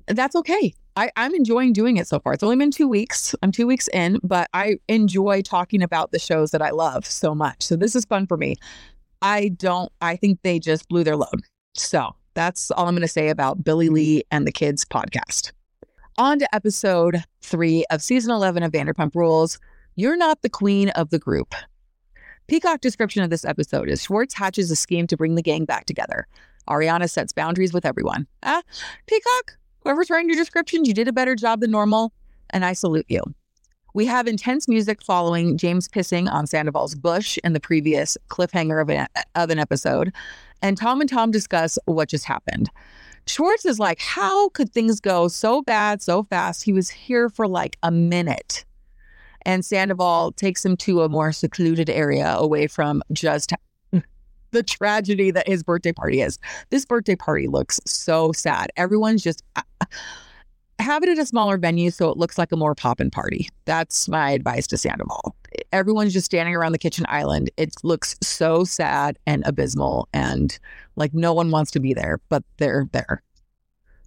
that's 0.08 0.36
okay 0.36 0.74
I, 0.98 1.10
I'm 1.16 1.34
enjoying 1.34 1.72
doing 1.72 1.96
it 1.96 2.10
so 2.10 2.20
far. 2.20 2.34
It's 2.34 2.44
only 2.44 2.58
been 2.58 2.72
two 2.72 2.90
weeks. 2.90 3.34
I'm 3.42 3.54
two 3.54 3.66
weeks 3.66 3.88
in, 3.94 4.20
but 4.22 4.50
I 4.54 4.80
enjoy 4.90 5.44
talking 5.44 5.82
about 5.82 6.12
the 6.12 6.20
shows 6.20 6.52
that 6.52 6.62
I 6.62 6.72
love 6.72 7.06
so 7.06 7.34
much. 7.34 7.64
So 7.64 7.78
this 7.78 7.96
is 7.96 8.04
fun 8.04 8.28
for 8.28 8.36
me. 8.36 8.58
I 9.22 9.48
don't, 9.48 9.90
I 10.02 10.18
think 10.18 10.40
they 10.42 10.60
just 10.60 10.90
blew 10.90 11.06
their 11.06 11.16
load. 11.16 11.46
So 11.74 12.16
that's 12.40 12.72
all 12.72 12.88
I'm 12.88 12.94
going 12.94 13.02
to 13.02 13.08
say 13.10 13.28
about 13.28 13.66
Billie 13.66 13.88
mm-hmm. 13.88 13.96
Lee 13.96 14.24
and 14.32 14.48
the 14.48 14.52
Kids 14.54 14.86
podcast. 14.86 15.52
On 16.18 16.40
to 16.40 16.56
episode 16.56 17.22
three 17.42 17.84
of 17.92 18.02
season 18.02 18.32
11 18.32 18.64
of 18.64 18.72
Vanderpump 18.72 19.14
Rules. 19.14 19.60
You're 19.98 20.16
not 20.16 20.42
the 20.42 20.50
queen 20.50 20.88
of 20.92 21.10
the 21.10 21.20
group. 21.20 21.54
Peacock 22.48 22.80
description 22.80 23.24
of 23.24 23.30
this 23.30 23.44
episode 23.44 23.90
is 23.90 24.02
Schwartz 24.02 24.34
hatches 24.34 24.72
a 24.72 24.78
scheme 24.78 25.06
to 25.08 25.18
bring 25.18 25.36
the 25.36 25.42
gang 25.42 25.66
back 25.66 25.86
together. 25.86 26.28
Ariana 26.70 27.10
sets 27.10 27.34
boundaries 27.34 27.74
with 27.74 27.86
everyone. 27.86 28.26
Ah, 28.42 28.62
Peacock, 29.06 29.58
whoever's 29.84 30.10
writing 30.10 30.30
your 30.30 30.38
descriptions, 30.38 30.88
you 30.88 30.94
did 30.94 31.10
a 31.10 31.14
better 31.14 31.36
job 31.36 31.60
than 31.60 31.72
normal, 31.72 32.14
and 32.52 32.64
I 32.64 32.72
salute 32.72 33.06
you. 33.10 33.22
We 33.94 34.06
have 34.06 34.28
intense 34.28 34.70
music 34.70 35.04
following 35.04 35.58
James 35.58 35.90
pissing 35.90 36.32
on 36.32 36.48
Sandoval's 36.48 36.96
bush 36.96 37.38
in 37.44 37.52
the 37.52 37.60
previous 37.60 38.18
cliffhanger 38.30 38.82
of 38.82 38.90
an, 38.90 39.08
of 39.36 39.50
an 39.50 39.60
episode. 39.60 40.14
And 40.62 40.78
Tom 40.78 41.02
and 41.02 41.10
Tom 41.10 41.32
discuss 41.32 41.78
what 41.86 42.10
just 42.10 42.26
happened. 42.26 42.70
Schwartz 43.26 43.66
is 43.66 43.80
like, 43.80 44.00
How 44.00 44.50
could 44.50 44.72
things 44.72 45.00
go 45.00 45.28
so 45.28 45.62
bad 45.62 46.02
so 46.02 46.24
fast? 46.24 46.64
He 46.64 46.74
was 46.74 46.90
here 46.90 47.30
for 47.30 47.48
like 47.48 47.78
a 47.84 47.92
minute. 47.92 48.66
And 49.44 49.64
Sandoval 49.64 50.34
takes 50.34 50.66
him 50.66 50.76
to 50.78 51.02
a 51.02 51.10
more 51.10 51.32
secluded 51.32 51.90
area 51.90 52.36
away 52.36 52.68
from 52.68 53.02
just 53.14 53.54
the 54.52 54.64
tragedy 54.64 55.32
that 55.32 55.48
his 55.48 55.64
birthday 55.64 55.94
party 55.94 56.22
is. 56.22 56.40
This 56.72 56.86
birthday 56.86 57.16
party 57.16 57.48
looks 57.48 57.80
so 57.86 58.32
sad. 58.32 58.72
Everyone's 58.76 59.24
just 59.24 59.44
have 60.80 61.04
it 61.04 61.10
at 61.10 61.18
a 61.18 61.26
smaller 61.26 61.58
venue 61.58 61.92
so 61.92 62.10
it 62.10 62.18
looks 62.18 62.38
like 62.38 62.52
a 62.52 62.58
more 62.58 62.76
poppin' 62.76 63.12
party. 63.12 63.50
That's 63.66 64.08
my 64.08 64.32
advice 64.32 64.68
to 64.68 64.78
Sandoval. 64.78 65.36
Everyone's 65.72 66.14
just 66.14 66.26
standing 66.26 66.56
around 66.56 66.72
the 66.72 66.78
kitchen 66.78 67.06
island. 67.10 67.50
It 67.58 67.74
looks 67.84 68.16
so 68.22 68.64
sad 68.64 69.20
and 69.28 69.46
abysmal 69.46 70.08
and 70.14 70.58
like 70.96 71.14
no 71.14 71.34
one 71.34 71.52
wants 71.52 71.72
to 71.72 71.80
be 71.80 71.94
there, 71.94 72.20
but 72.30 72.44
they're 72.58 72.88
there. 72.92 73.22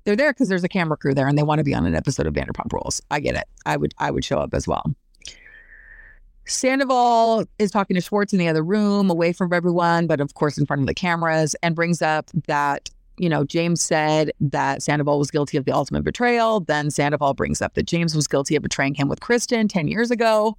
They're 0.04 0.16
there 0.16 0.32
because 0.32 0.48
there's 0.48 0.64
a 0.64 0.68
camera 0.68 0.96
crew 0.96 1.14
there 1.14 1.28
and 1.28 1.38
they 1.38 1.42
want 1.42 1.58
to 1.58 1.64
be 1.64 1.74
on 1.74 1.86
an 1.86 1.94
episode 1.94 2.26
of 2.26 2.34
Vanderpump 2.34 2.72
Rules. 2.72 3.00
I 3.10 3.20
get 3.20 3.36
it. 3.36 3.44
I 3.66 3.76
would 3.76 3.94
I 3.98 4.10
would 4.10 4.24
show 4.24 4.38
up 4.38 4.54
as 4.54 4.66
well. 4.66 4.84
Sandoval 6.44 7.44
is 7.58 7.70
talking 7.70 7.94
to 7.94 8.00
Schwartz 8.00 8.32
in 8.32 8.38
the 8.38 8.48
other 8.48 8.64
room, 8.64 9.10
away 9.10 9.32
from 9.32 9.52
everyone, 9.52 10.08
but 10.08 10.20
of 10.20 10.34
course 10.34 10.58
in 10.58 10.66
front 10.66 10.80
of 10.80 10.88
the 10.88 10.94
cameras, 10.94 11.54
and 11.62 11.76
brings 11.76 12.02
up 12.02 12.30
that 12.46 12.90
you 13.18 13.28
know, 13.28 13.44
James 13.44 13.82
said 13.82 14.32
that 14.40 14.82
Sandoval 14.82 15.18
was 15.18 15.30
guilty 15.30 15.56
of 15.56 15.64
the 15.64 15.72
ultimate 15.72 16.04
betrayal. 16.04 16.60
Then 16.60 16.90
Sandoval 16.90 17.34
brings 17.34 17.60
up 17.60 17.74
that 17.74 17.86
James 17.86 18.14
was 18.14 18.26
guilty 18.26 18.56
of 18.56 18.62
betraying 18.62 18.94
him 18.94 19.08
with 19.08 19.20
Kristen 19.20 19.68
10 19.68 19.88
years 19.88 20.10
ago. 20.10 20.56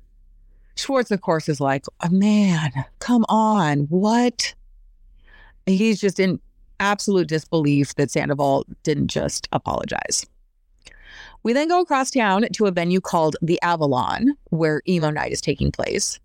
Schwartz, 0.75 1.11
of 1.11 1.21
course, 1.21 1.49
is 1.49 1.59
like, 1.59 1.85
oh, 2.03 2.09
man, 2.09 2.71
come 2.99 3.25
on. 3.29 3.81
What? 3.89 4.53
He's 5.65 5.99
just 5.99 6.19
in 6.19 6.39
absolute 6.79 7.27
disbelief 7.27 7.95
that 7.95 8.11
Sandoval 8.11 8.65
didn't 8.83 9.07
just 9.07 9.47
apologize. 9.51 10.25
We 11.43 11.53
then 11.53 11.67
go 11.67 11.81
across 11.81 12.11
town 12.11 12.47
to 12.53 12.65
a 12.65 12.71
venue 12.71 13.01
called 13.01 13.35
the 13.41 13.61
Avalon, 13.61 14.35
where 14.49 14.81
emo 14.87 15.09
night 15.09 15.31
is 15.31 15.41
taking 15.41 15.71
place. 15.71 16.19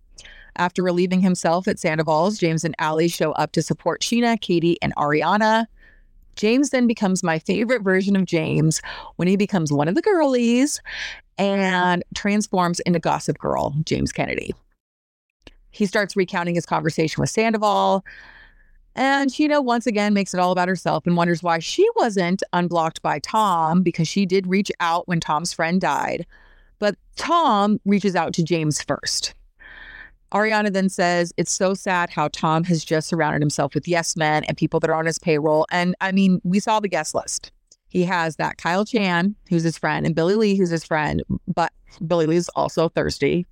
After 0.56 0.82
relieving 0.82 1.20
himself 1.20 1.68
at 1.68 1.78
Sandoval's, 1.78 2.38
James 2.38 2.64
and 2.64 2.74
Allie 2.78 3.08
show 3.08 3.32
up 3.32 3.52
to 3.52 3.62
support 3.62 4.00
Scheana, 4.00 4.40
Katie, 4.40 4.76
and 4.82 4.94
Ariana. 4.96 5.66
James 6.38 6.70
then 6.70 6.86
becomes 6.86 7.22
my 7.22 7.38
favorite 7.38 7.82
version 7.82 8.16
of 8.16 8.24
James 8.24 8.80
when 9.16 9.28
he 9.28 9.36
becomes 9.36 9.72
one 9.72 9.88
of 9.88 9.94
the 9.96 10.00
girlies 10.00 10.80
and 11.36 12.02
transforms 12.14 12.80
into 12.80 13.00
Gossip 13.00 13.38
Girl, 13.38 13.74
James 13.84 14.12
Kennedy. 14.12 14.54
He 15.70 15.84
starts 15.84 16.16
recounting 16.16 16.54
his 16.54 16.64
conversation 16.64 17.20
with 17.20 17.28
Sandoval. 17.28 18.04
And 18.94 19.30
Scheana 19.30 19.62
once 19.62 19.86
again 19.86 20.14
makes 20.14 20.32
it 20.32 20.40
all 20.40 20.52
about 20.52 20.68
herself 20.68 21.06
and 21.06 21.16
wonders 21.16 21.42
why 21.42 21.58
she 21.58 21.86
wasn't 21.96 22.42
unblocked 22.52 23.02
by 23.02 23.18
Tom 23.18 23.82
because 23.82 24.08
she 24.08 24.24
did 24.24 24.46
reach 24.46 24.72
out 24.80 25.06
when 25.06 25.20
Tom's 25.20 25.52
friend 25.52 25.80
died. 25.80 26.24
But 26.78 26.96
Tom 27.16 27.80
reaches 27.84 28.14
out 28.16 28.32
to 28.34 28.44
James 28.44 28.80
first. 28.82 29.34
Ariana 30.32 30.72
then 30.72 30.88
says, 30.88 31.32
It's 31.36 31.52
so 31.52 31.74
sad 31.74 32.10
how 32.10 32.28
Tom 32.28 32.64
has 32.64 32.84
just 32.84 33.08
surrounded 33.08 33.40
himself 33.40 33.74
with 33.74 33.88
yes 33.88 34.16
men 34.16 34.44
and 34.44 34.56
people 34.56 34.80
that 34.80 34.90
are 34.90 34.94
on 34.94 35.06
his 35.06 35.18
payroll. 35.18 35.66
And 35.70 35.94
I 36.00 36.12
mean, 36.12 36.40
we 36.44 36.60
saw 36.60 36.80
the 36.80 36.88
guest 36.88 37.14
list. 37.14 37.52
He 37.88 38.04
has 38.04 38.36
that 38.36 38.58
Kyle 38.58 38.84
Chan, 38.84 39.34
who's 39.48 39.62
his 39.62 39.78
friend, 39.78 40.04
and 40.04 40.14
Billie 40.14 40.34
Lee, 40.34 40.56
who's 40.56 40.70
his 40.70 40.84
friend. 40.84 41.22
But 41.46 41.72
Billie 42.06 42.26
Lee's 42.26 42.50
also 42.50 42.90
thirsty. 42.90 43.46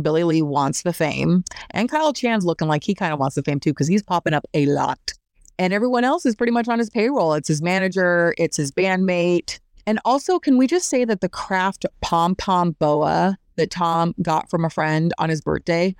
Billie 0.00 0.24
Lee 0.24 0.42
wants 0.42 0.82
the 0.82 0.92
fame. 0.92 1.44
And 1.70 1.90
Kyle 1.90 2.12
Chan's 2.12 2.46
looking 2.46 2.68
like 2.68 2.84
he 2.84 2.94
kind 2.94 3.12
of 3.12 3.18
wants 3.18 3.34
the 3.34 3.42
fame 3.42 3.60
too, 3.60 3.70
because 3.70 3.88
he's 3.88 4.02
popping 4.02 4.32
up 4.32 4.46
a 4.54 4.66
lot. 4.66 5.12
And 5.58 5.74
everyone 5.74 6.04
else 6.04 6.24
is 6.24 6.34
pretty 6.34 6.52
much 6.52 6.68
on 6.68 6.78
his 6.78 6.88
payroll. 6.88 7.34
It's 7.34 7.48
his 7.48 7.60
manager, 7.60 8.34
it's 8.38 8.56
his 8.56 8.72
bandmate. 8.72 9.60
And 9.86 10.00
also, 10.04 10.38
can 10.38 10.56
we 10.56 10.66
just 10.66 10.88
say 10.88 11.04
that 11.04 11.20
the 11.20 11.28
craft 11.28 11.84
pom 12.00 12.34
pom 12.34 12.72
boa 12.72 13.36
that 13.56 13.70
Tom 13.70 14.14
got 14.22 14.50
from 14.50 14.64
a 14.64 14.70
friend 14.70 15.12
on 15.18 15.28
his 15.28 15.40
birthday, 15.40 15.94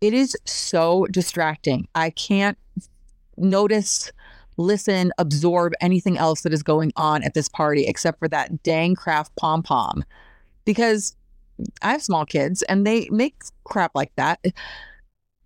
it 0.00 0.12
is 0.12 0.36
so 0.44 1.06
distracting. 1.10 1.88
I 1.94 2.10
can't 2.10 2.58
notice, 3.36 4.12
listen, 4.56 5.12
absorb 5.18 5.72
anything 5.80 6.18
else 6.18 6.42
that 6.42 6.52
is 6.52 6.62
going 6.62 6.92
on 6.96 7.22
at 7.22 7.34
this 7.34 7.48
party 7.48 7.86
except 7.86 8.18
for 8.18 8.28
that 8.28 8.62
dang 8.62 8.94
craft 8.94 9.34
pom 9.36 9.62
pom. 9.62 10.04
Because 10.64 11.16
I 11.82 11.92
have 11.92 12.02
small 12.02 12.26
kids 12.26 12.62
and 12.62 12.86
they 12.86 13.08
make 13.10 13.36
crap 13.64 13.92
like 13.94 14.12
that. 14.16 14.44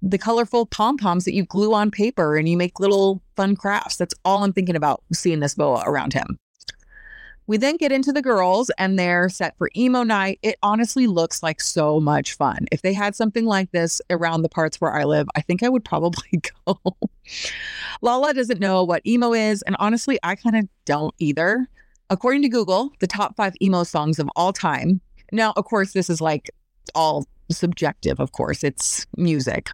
The 0.01 0.19
colorful 0.19 0.67
pom 0.67 0.97
poms 0.97 1.25
that 1.25 1.35
you 1.35 1.45
glue 1.45 1.75
on 1.75 1.91
paper 1.91 2.37
and 2.37 2.49
you 2.49 2.57
make 2.57 2.81
little 2.81 3.21
fun 3.37 3.57
crafts. 3.57 3.97
That's 3.97 4.15
all 4.25 4.45
I'm 4.45 4.53
thinking 4.53 4.77
about 4.77 5.03
seeing 5.13 5.41
this 5.41 5.55
boa 5.55 5.83
around 5.87 6.13
him. 6.13 6.39
We 7.49 7.57
then 7.57 7.79
get 7.79 7.93
into 7.93 8.13
the 8.13 8.21
girls 8.21 8.71
and 8.77 8.99
they're 8.99 9.31
set 9.31 9.57
for 9.57 9.71
emo 9.75 10.03
night. 10.03 10.39
It 10.43 10.57
honestly 10.63 11.07
looks 11.07 11.43
like 11.43 11.63
so 11.63 11.99
much 11.99 12.35
fun. 12.35 12.67
If 12.71 12.83
they 12.83 12.93
had 12.93 13.17
something 13.17 13.47
like 13.47 13.73
this 13.73 14.03
around 14.11 14.43
the 14.43 14.51
parts 14.51 14.83
where 14.83 14.95
I 14.95 15.05
live, 15.05 15.27
I 15.35 15.41
think 15.41 15.63
I 15.63 15.71
would 15.71 15.83
probably 15.83 16.43
go. 16.67 16.79
Lala 18.03 18.35
doesn't 18.35 18.61
know 18.61 18.85
what 18.85 19.01
emo 19.07 19.33
is, 19.33 19.63
and 19.63 19.77
honestly, 19.79 20.19
I 20.23 20.35
kind 20.35 20.57
of 20.57 20.69
don't 20.85 21.15
either. 21.19 21.67
According 22.11 22.43
to 22.43 22.51
Google, 22.51 22.93
the 23.01 23.07
top 23.07 23.35
five 23.35 23.55
emo 23.63 23.83
songs 23.83 24.19
of 24.19 24.29
all 24.37 24.53
time. 24.53 25.01
Now, 25.33 25.55
of 25.57 25.65
course, 25.65 25.95
this 25.95 26.11
is 26.11 26.21
like 26.21 26.51
all 26.95 27.27
subjective, 27.51 28.21
of 28.21 28.33
course, 28.33 28.63
it's 28.63 29.07
music. 29.17 29.71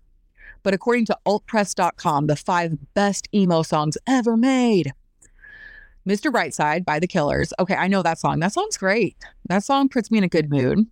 But 0.63 0.75
according 0.75 1.07
to 1.07 1.19
altpress.com, 1.27 2.29
the 2.29 2.37
five 2.37 2.79
best 2.95 3.29
emo 3.35 3.63
songs 3.63 3.99
ever 4.07 4.37
made 4.37 4.93
Mr. 6.07 6.31
Brightside 6.31 6.85
by 6.85 6.99
the 6.99 7.07
Killers. 7.07 7.53
Okay, 7.59 7.75
I 7.75 7.89
know 7.89 8.03
that 8.03 8.19
song. 8.19 8.41
That 8.41 8.53
song's 8.53 8.77
great. 8.77 9.17
That 9.49 9.65
song 9.65 9.89
puts 9.89 10.11
me 10.11 10.19
in 10.19 10.25
a 10.25 10.29
good 10.29 10.51
mood. 10.51 10.87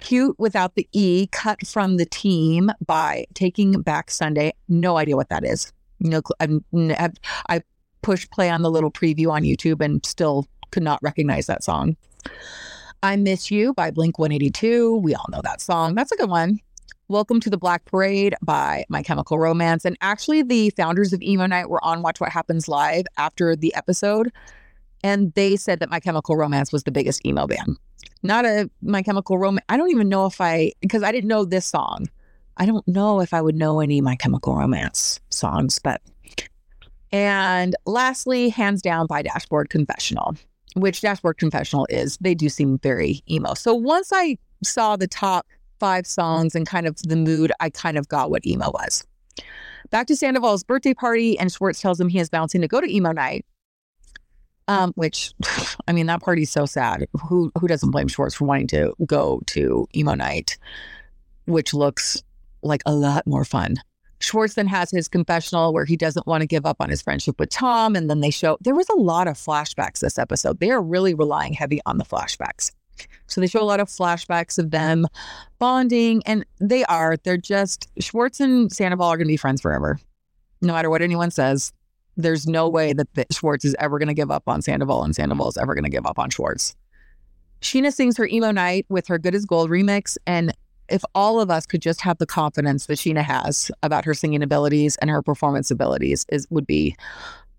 Cute 0.00 0.38
without 0.38 0.74
the 0.74 0.88
E, 0.92 1.28
cut 1.28 1.66
from 1.66 1.96
the 1.96 2.04
team 2.04 2.70
by 2.84 3.26
Taking 3.34 3.80
Back 3.80 4.10
Sunday. 4.10 4.52
No 4.68 4.96
idea 4.98 5.16
what 5.16 5.28
that 5.30 5.44
is. 5.44 5.72
No, 6.00 6.20
I'm, 6.40 6.64
I 7.48 7.62
pushed 8.02 8.30
play 8.30 8.50
on 8.50 8.62
the 8.62 8.70
little 8.70 8.90
preview 8.90 9.30
on 9.30 9.42
YouTube 9.42 9.82
and 9.82 10.04
still 10.04 10.46
could 10.70 10.82
not 10.82 10.98
recognize 11.02 11.46
that 11.46 11.64
song. 11.64 11.96
I 13.02 13.16
Miss 13.16 13.50
You 13.50 13.72
by 13.72 13.90
Blink 13.90 14.18
182. 14.18 14.96
We 14.96 15.14
all 15.14 15.26
know 15.30 15.40
that 15.42 15.60
song. 15.60 15.94
That's 15.94 16.12
a 16.12 16.16
good 16.16 16.28
one. 16.30 16.58
Welcome 17.08 17.38
to 17.40 17.50
the 17.50 17.58
Black 17.58 17.84
Parade 17.84 18.34
by 18.40 18.86
My 18.88 19.02
Chemical 19.02 19.38
Romance. 19.38 19.84
And 19.84 19.94
actually, 20.00 20.40
the 20.40 20.70
founders 20.70 21.12
of 21.12 21.20
Emo 21.20 21.44
Night 21.44 21.68
were 21.68 21.84
on 21.84 22.00
Watch 22.00 22.18
What 22.18 22.32
Happens 22.32 22.66
Live 22.66 23.04
after 23.18 23.54
the 23.54 23.74
episode. 23.74 24.32
And 25.02 25.30
they 25.34 25.56
said 25.56 25.80
that 25.80 25.90
My 25.90 26.00
Chemical 26.00 26.34
Romance 26.34 26.72
was 26.72 26.84
the 26.84 26.90
biggest 26.90 27.24
emo 27.26 27.46
band. 27.46 27.76
Not 28.22 28.46
a 28.46 28.70
My 28.80 29.02
Chemical 29.02 29.36
Romance. 29.36 29.66
I 29.68 29.76
don't 29.76 29.90
even 29.90 30.08
know 30.08 30.24
if 30.24 30.40
I, 30.40 30.72
because 30.80 31.02
I 31.02 31.12
didn't 31.12 31.28
know 31.28 31.44
this 31.44 31.66
song. 31.66 32.08
I 32.56 32.64
don't 32.64 32.88
know 32.88 33.20
if 33.20 33.34
I 33.34 33.42
would 33.42 33.54
know 33.54 33.80
any 33.80 34.00
My 34.00 34.16
Chemical 34.16 34.56
Romance 34.56 35.20
songs, 35.28 35.78
but. 35.78 36.00
And 37.12 37.76
lastly, 37.84 38.48
hands 38.48 38.80
down 38.80 39.06
by 39.06 39.20
Dashboard 39.20 39.68
Confessional, 39.68 40.36
which 40.74 41.02
Dashboard 41.02 41.36
Confessional 41.36 41.86
is. 41.90 42.16
They 42.22 42.34
do 42.34 42.48
seem 42.48 42.78
very 42.78 43.22
emo. 43.30 43.52
So 43.52 43.74
once 43.74 44.10
I 44.10 44.38
saw 44.62 44.96
the 44.96 45.06
top 45.06 45.46
five 45.84 46.06
songs 46.06 46.54
and 46.54 46.66
kind 46.66 46.86
of 46.86 46.96
the 47.02 47.14
mood, 47.14 47.52
I 47.60 47.68
kind 47.68 47.98
of 47.98 48.08
got 48.08 48.30
what 48.30 48.46
emo 48.46 48.70
was. 48.70 49.04
Back 49.90 50.06
to 50.06 50.16
Sandoval's 50.16 50.64
birthday 50.64 50.94
party, 50.94 51.38
and 51.38 51.52
Schwartz 51.52 51.78
tells 51.78 52.00
him 52.00 52.08
he 52.08 52.18
is 52.18 52.30
bouncing 52.30 52.62
to 52.62 52.68
go 52.68 52.80
to 52.80 52.90
emo 52.90 53.12
night. 53.12 53.44
Um, 54.66 54.92
which, 54.94 55.34
I 55.86 55.92
mean, 55.92 56.06
that 56.06 56.22
party's 56.22 56.50
so 56.50 56.64
sad. 56.64 57.06
Who 57.28 57.52
who 57.60 57.68
doesn't 57.68 57.90
blame 57.90 58.08
Schwartz 58.08 58.34
for 58.34 58.46
wanting 58.46 58.68
to 58.68 58.94
go 59.04 59.42
to 59.48 59.86
emo 59.94 60.14
night, 60.14 60.56
which 61.44 61.74
looks 61.74 62.24
like 62.62 62.82
a 62.86 62.94
lot 62.94 63.26
more 63.26 63.44
fun. 63.44 63.76
Schwartz 64.20 64.54
then 64.54 64.68
has 64.68 64.90
his 64.90 65.06
confessional 65.06 65.74
where 65.74 65.84
he 65.84 65.98
doesn't 65.98 66.26
want 66.26 66.40
to 66.40 66.46
give 66.46 66.64
up 66.64 66.78
on 66.80 66.88
his 66.88 67.02
friendship 67.02 67.38
with 67.38 67.50
Tom, 67.50 67.94
and 67.94 68.08
then 68.08 68.20
they 68.20 68.30
show 68.30 68.56
there 68.62 68.74
was 68.74 68.88
a 68.88 68.96
lot 68.96 69.28
of 69.28 69.36
flashbacks 69.36 70.00
this 70.00 70.18
episode. 70.18 70.60
They 70.60 70.70
are 70.70 70.80
really 70.80 71.12
relying 71.12 71.52
heavy 71.52 71.82
on 71.84 71.98
the 71.98 72.04
flashbacks. 72.04 72.70
So 73.26 73.40
they 73.40 73.46
show 73.46 73.62
a 73.62 73.64
lot 73.64 73.80
of 73.80 73.88
flashbacks 73.88 74.58
of 74.58 74.70
them 74.70 75.06
bonding, 75.58 76.22
and 76.26 76.44
they 76.60 76.84
are. 76.84 77.16
They're 77.22 77.36
just 77.36 77.88
Schwartz 78.00 78.40
and 78.40 78.70
Sandoval 78.70 79.08
are 79.08 79.16
going 79.16 79.26
to 79.26 79.32
be 79.32 79.36
friends 79.36 79.60
forever, 79.60 79.98
no 80.60 80.72
matter 80.72 80.90
what 80.90 81.02
anyone 81.02 81.30
says. 81.30 81.72
There's 82.16 82.46
no 82.46 82.68
way 82.68 82.92
that, 82.92 83.08
Schwartz 83.32 83.64
is 83.64 83.74
ever 83.78 83.98
going 83.98 84.08
to 84.08 84.14
give 84.14 84.30
up 84.30 84.44
on 84.46 84.62
Sandoval, 84.62 85.02
and 85.02 85.14
Sandoval 85.16 85.48
is 85.48 85.56
ever 85.56 85.74
going 85.74 85.84
to 85.84 85.90
give 85.90 86.06
up 86.06 86.18
on 86.18 86.30
Schwartz. 86.30 86.76
Scheana 87.60 87.92
sings 87.92 88.16
her 88.18 88.26
emo 88.26 88.50
night 88.50 88.86
with 88.88 89.06
her 89.08 89.18
"Good 89.18 89.34
as 89.34 89.44
Gold" 89.44 89.70
remix, 89.70 90.16
and 90.26 90.52
if 90.88 91.02
all 91.14 91.40
of 91.40 91.50
us 91.50 91.64
could 91.64 91.80
just 91.80 92.02
have 92.02 92.18
the 92.18 92.26
confidence 92.26 92.86
that 92.86 92.98
Scheana 92.98 93.22
has 93.22 93.70
about 93.82 94.04
her 94.04 94.12
singing 94.12 94.42
abilities 94.42 94.96
and 94.98 95.08
her 95.10 95.22
performance 95.22 95.70
abilities, 95.70 96.26
is 96.28 96.46
would 96.50 96.66
be 96.66 96.94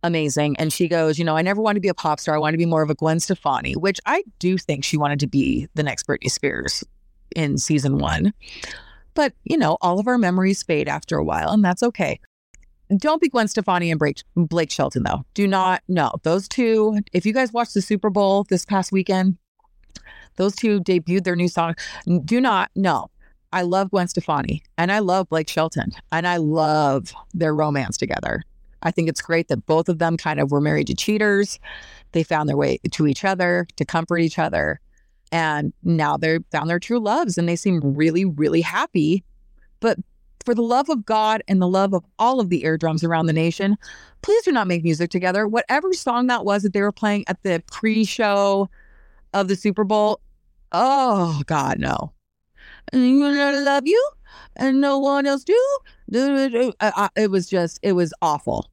amazing. 0.05 0.55
And 0.57 0.71
she 0.71 0.87
goes, 0.87 1.17
You 1.17 1.25
know, 1.25 1.35
I 1.35 1.41
never 1.41 1.61
wanted 1.61 1.75
to 1.75 1.81
be 1.81 1.89
a 1.89 1.93
pop 1.93 2.19
star. 2.19 2.35
I 2.35 2.37
wanted 2.37 2.53
to 2.53 2.57
be 2.57 2.65
more 2.65 2.81
of 2.81 2.89
a 2.89 2.95
Gwen 2.95 3.19
Stefani, 3.19 3.73
which 3.73 3.99
I 4.05 4.23
do 4.39 4.57
think 4.57 4.83
she 4.83 4.97
wanted 4.97 5.19
to 5.21 5.27
be 5.27 5.67
the 5.75 5.83
next 5.83 6.07
Britney 6.07 6.29
Spears 6.29 6.83
in 7.35 7.57
season 7.57 7.97
one. 7.97 8.33
But, 9.13 9.33
you 9.43 9.57
know, 9.57 9.77
all 9.81 9.99
of 9.99 10.07
our 10.07 10.17
memories 10.17 10.61
fade 10.61 10.87
after 10.87 11.17
a 11.17 11.23
while, 11.23 11.51
and 11.51 11.63
that's 11.63 11.83
okay. 11.83 12.19
Don't 12.97 13.21
be 13.21 13.29
Gwen 13.29 13.47
Stefani 13.47 13.89
and 13.89 13.99
Blake, 13.99 14.21
Blake 14.35 14.69
Shelton, 14.69 15.03
though. 15.03 15.25
Do 15.33 15.47
not, 15.47 15.81
no. 15.87 16.11
Those 16.23 16.47
two, 16.47 16.99
if 17.13 17.25
you 17.25 17.33
guys 17.33 17.51
watched 17.51 17.73
the 17.73 17.81
Super 17.81 18.09
Bowl 18.09 18.45
this 18.49 18.65
past 18.65 18.91
weekend, 18.91 19.37
those 20.35 20.55
two 20.55 20.81
debuted 20.81 21.23
their 21.23 21.35
new 21.35 21.47
song. 21.47 21.75
Do 22.25 22.39
not, 22.39 22.69
no. 22.75 23.09
I 23.51 23.61
love 23.61 23.89
Gwen 23.89 24.07
Stefani 24.07 24.63
and 24.77 24.91
I 24.91 24.99
love 24.99 25.29
Blake 25.29 25.47
Shelton 25.47 25.91
and 26.11 26.27
I 26.27 26.37
love 26.37 27.13
their 27.33 27.55
romance 27.55 27.95
together. 27.95 28.43
I 28.85 28.91
think 28.91 29.09
it's 29.09 29.21
great 29.21 29.47
that 29.47 29.65
both 29.65 29.89
of 29.89 29.97
them 29.97 30.15
kind 30.15 30.39
of 30.39 30.51
were 30.51 30.61
married 30.61 30.87
to 30.87 30.95
cheaters. 30.95 31.59
They 32.11 32.23
found 32.23 32.47
their 32.47 32.55
way 32.55 32.77
to 32.91 33.07
each 33.07 33.25
other 33.25 33.67
to 33.75 33.83
comfort 33.83 34.19
each 34.19 34.37
other. 34.39 34.79
And 35.31 35.73
now 35.83 36.17
they're 36.17 36.39
found 36.51 36.69
their 36.69 36.79
true 36.79 36.99
loves 36.99 37.37
and 37.37 37.49
they 37.49 37.55
seem 37.55 37.81
really, 37.81 38.25
really 38.25 38.61
happy. 38.61 39.23
But 39.79 39.97
for 40.45 40.53
the 40.53 40.61
love 40.61 40.87
of 40.89 41.03
God 41.03 41.41
and 41.47 41.59
the 41.59 41.67
love 41.67 41.93
of 41.93 42.05
all 42.19 42.39
of 42.39 42.49
the 42.49 42.63
eardrums 42.63 43.03
around 43.03 43.25
the 43.25 43.33
nation, 43.33 43.75
please 44.21 44.43
do 44.43 44.51
not 44.51 44.67
make 44.67 44.83
music 44.83 45.09
together. 45.09 45.47
Whatever 45.47 45.91
song 45.93 46.27
that 46.27 46.45
was 46.45 46.61
that 46.61 46.73
they 46.73 46.81
were 46.81 46.91
playing 46.91 47.25
at 47.27 47.41
the 47.41 47.63
pre 47.65 48.05
show 48.05 48.69
of 49.33 49.47
the 49.47 49.55
Super 49.55 49.83
Bowl, 49.83 50.21
oh, 50.71 51.41
God, 51.47 51.79
no. 51.79 52.13
And 52.93 53.23
I 53.23 53.59
love 53.61 53.87
you 53.87 54.09
and 54.55 54.79
no 54.79 54.99
one 54.99 55.25
else 55.25 55.43
do. 55.43 55.79
It 56.11 57.31
was 57.31 57.49
just, 57.49 57.79
it 57.81 57.93
was 57.93 58.13
awful 58.21 58.69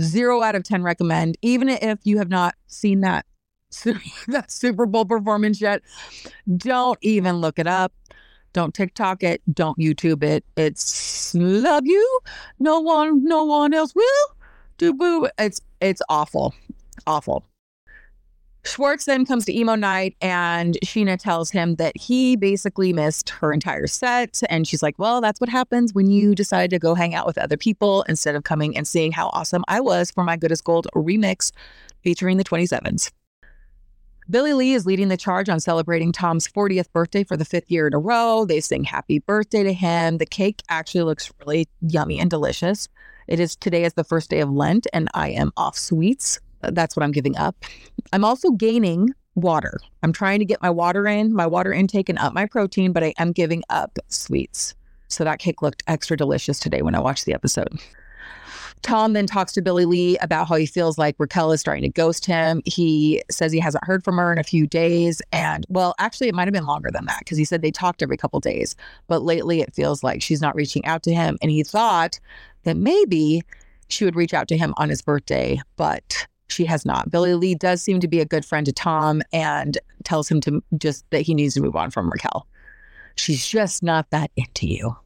Zero 0.00 0.42
out 0.42 0.54
of 0.54 0.62
10 0.62 0.82
recommend. 0.82 1.36
Even 1.42 1.68
if 1.68 1.98
you 2.04 2.18
have 2.18 2.28
not 2.28 2.54
seen 2.66 3.00
that, 3.00 3.26
that 4.28 4.50
Super 4.50 4.86
Bowl 4.86 5.04
performance 5.04 5.60
yet, 5.60 5.82
don't 6.56 6.98
even 7.02 7.36
look 7.36 7.58
it 7.58 7.66
up. 7.66 7.92
Don't 8.52 8.74
TikTok 8.74 9.22
it. 9.22 9.42
Don't 9.52 9.78
YouTube 9.78 10.22
it. 10.22 10.44
It's 10.56 11.34
love 11.34 11.86
you. 11.86 12.20
No 12.58 12.80
one, 12.80 13.24
no 13.24 13.44
one 13.44 13.74
else 13.74 13.94
will. 13.94 14.36
Do 14.78 14.94
boo. 14.94 15.28
It's 15.38 15.60
it's 15.80 16.00
awful. 16.08 16.54
Awful. 17.06 17.44
Schwartz 18.64 19.04
then 19.04 19.24
comes 19.24 19.44
to 19.46 19.56
emo 19.56 19.76
night 19.76 20.16
and 20.20 20.76
Scheana 20.84 21.18
tells 21.18 21.50
him 21.50 21.76
that 21.76 21.96
he 21.96 22.36
basically 22.36 22.92
missed 22.92 23.30
her 23.30 23.52
entire 23.52 23.86
set. 23.86 24.42
And 24.50 24.66
she's 24.66 24.82
like, 24.82 24.98
Well, 24.98 25.20
that's 25.20 25.40
what 25.40 25.48
happens 25.48 25.94
when 25.94 26.10
you 26.10 26.34
decide 26.34 26.70
to 26.70 26.78
go 26.78 26.94
hang 26.94 27.14
out 27.14 27.26
with 27.26 27.38
other 27.38 27.56
people 27.56 28.02
instead 28.08 28.34
of 28.34 28.44
coming 28.44 28.76
and 28.76 28.86
seeing 28.86 29.12
how 29.12 29.28
awesome 29.28 29.64
I 29.68 29.80
was 29.80 30.10
for 30.10 30.24
my 30.24 30.36
Good 30.36 30.52
as 30.52 30.60
Gold 30.60 30.86
remix 30.94 31.52
featuring 32.02 32.36
the 32.36 32.44
27s. 32.44 33.10
Billie 34.30 34.52
Lee 34.52 34.74
is 34.74 34.84
leading 34.84 35.08
the 35.08 35.16
charge 35.16 35.48
on 35.48 35.58
celebrating 35.58 36.12
Tom's 36.12 36.46
40th 36.46 36.92
birthday 36.92 37.24
for 37.24 37.34
the 37.34 37.46
fifth 37.46 37.70
year 37.70 37.86
in 37.86 37.94
a 37.94 37.98
row. 37.98 38.44
They 38.44 38.60
sing 38.60 38.84
happy 38.84 39.20
birthday 39.20 39.62
to 39.62 39.72
him. 39.72 40.18
The 40.18 40.26
cake 40.26 40.62
actually 40.68 41.04
looks 41.04 41.32
really 41.40 41.66
yummy 41.80 42.20
and 42.20 42.28
delicious. 42.28 42.88
It 43.26 43.40
is 43.40 43.56
today 43.56 43.84
is 43.84 43.94
the 43.94 44.04
first 44.04 44.28
day 44.28 44.40
of 44.40 44.50
Lent, 44.50 44.86
and 44.92 45.08
I 45.14 45.30
am 45.30 45.52
off 45.56 45.78
sweets. 45.78 46.40
That's 46.60 46.96
what 46.96 47.02
I'm 47.02 47.12
giving 47.12 47.36
up. 47.36 47.56
I'm 48.12 48.24
also 48.24 48.50
gaining 48.50 49.10
water. 49.34 49.78
I'm 50.02 50.12
trying 50.12 50.38
to 50.40 50.44
get 50.44 50.62
my 50.62 50.70
water 50.70 51.06
in, 51.06 51.32
my 51.32 51.46
water 51.46 51.72
intake, 51.72 52.08
and 52.08 52.18
up 52.18 52.32
my 52.32 52.46
protein, 52.46 52.92
but 52.92 53.04
I 53.04 53.14
am 53.18 53.32
giving 53.32 53.62
up 53.70 53.98
sweets. 54.08 54.74
So 55.08 55.24
that 55.24 55.38
cake 55.38 55.62
looked 55.62 55.82
extra 55.86 56.16
delicious 56.16 56.58
today 56.58 56.82
when 56.82 56.94
I 56.94 57.00
watched 57.00 57.24
the 57.24 57.34
episode. 57.34 57.80
Tom 58.82 59.12
then 59.12 59.26
talks 59.26 59.52
to 59.54 59.62
Billie 59.62 59.84
Lee 59.84 60.16
about 60.18 60.48
how 60.48 60.54
he 60.54 60.66
feels 60.66 60.98
like 60.98 61.16
Raquel 61.18 61.52
is 61.52 61.60
starting 61.60 61.82
to 61.82 61.88
ghost 61.88 62.24
him. 62.24 62.62
He 62.64 63.22
says 63.30 63.50
he 63.50 63.58
hasn't 63.58 63.84
heard 63.84 64.04
from 64.04 64.16
her 64.18 64.32
in 64.32 64.38
a 64.38 64.44
few 64.44 64.66
days. 64.66 65.20
And 65.32 65.66
well, 65.68 65.94
actually, 65.98 66.28
it 66.28 66.34
might 66.34 66.46
have 66.46 66.54
been 66.54 66.66
longer 66.66 66.90
than 66.92 67.06
that 67.06 67.20
because 67.20 67.38
he 67.38 67.44
said 67.44 67.62
they 67.62 67.70
talked 67.70 68.02
every 68.02 68.16
couple 68.16 68.38
days. 68.40 68.76
But 69.08 69.22
lately, 69.22 69.60
it 69.60 69.74
feels 69.74 70.04
like 70.04 70.22
she's 70.22 70.40
not 70.40 70.54
reaching 70.54 70.84
out 70.84 71.02
to 71.04 71.14
him. 71.14 71.38
And 71.42 71.50
he 71.50 71.62
thought 71.62 72.20
that 72.64 72.76
maybe 72.76 73.42
she 73.88 74.04
would 74.04 74.16
reach 74.16 74.34
out 74.34 74.48
to 74.48 74.56
him 74.56 74.74
on 74.76 74.88
his 74.88 75.02
birthday, 75.02 75.60
but 75.76 76.26
she 76.48 76.64
has 76.64 76.84
not. 76.84 77.10
Billie 77.10 77.34
Lee 77.34 77.54
does 77.54 77.82
seem 77.82 78.00
to 78.00 78.08
be 78.08 78.20
a 78.20 78.24
good 78.24 78.44
friend 78.44 78.66
to 78.66 78.72
Tom 78.72 79.22
and 79.32 79.78
tells 80.04 80.30
him 80.30 80.40
to 80.42 80.62
just 80.78 81.08
that 81.10 81.22
he 81.22 81.34
needs 81.34 81.54
to 81.54 81.60
move 81.60 81.76
on 81.76 81.90
from 81.90 82.10
Raquel. 82.10 82.46
She's 83.16 83.46
just 83.46 83.82
not 83.82 84.10
that 84.10 84.30
into 84.36 84.66
you. 84.66 84.96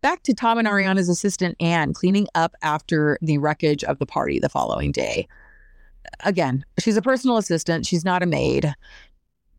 Back 0.00 0.22
to 0.24 0.34
Tom 0.34 0.58
and 0.58 0.66
Ariana's 0.66 1.08
assistant, 1.08 1.56
Anne, 1.60 1.92
cleaning 1.92 2.26
up 2.34 2.54
after 2.62 3.18
the 3.22 3.38
wreckage 3.38 3.84
of 3.84 3.98
the 3.98 4.06
party 4.06 4.38
the 4.38 4.48
following 4.48 4.92
day. 4.92 5.28
Again, 6.24 6.64
she's 6.78 6.96
a 6.96 7.02
personal 7.02 7.36
assistant. 7.36 7.86
She's 7.86 8.04
not 8.04 8.22
a 8.22 8.26
maid. 8.26 8.74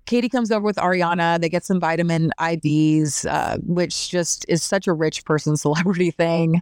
Katie 0.06 0.30
comes 0.30 0.52
over 0.52 0.66
with 0.66 0.76
Ariana. 0.76 1.40
They 1.40 1.48
get 1.48 1.64
some 1.64 1.80
vitamin 1.80 2.32
IVs, 2.40 3.26
uh, 3.30 3.58
which 3.64 4.10
just 4.10 4.46
is 4.50 4.62
such 4.62 4.88
a 4.88 4.94
rich 4.94 5.24
person 5.24 5.56
celebrity 5.58 6.12
thing. 6.12 6.62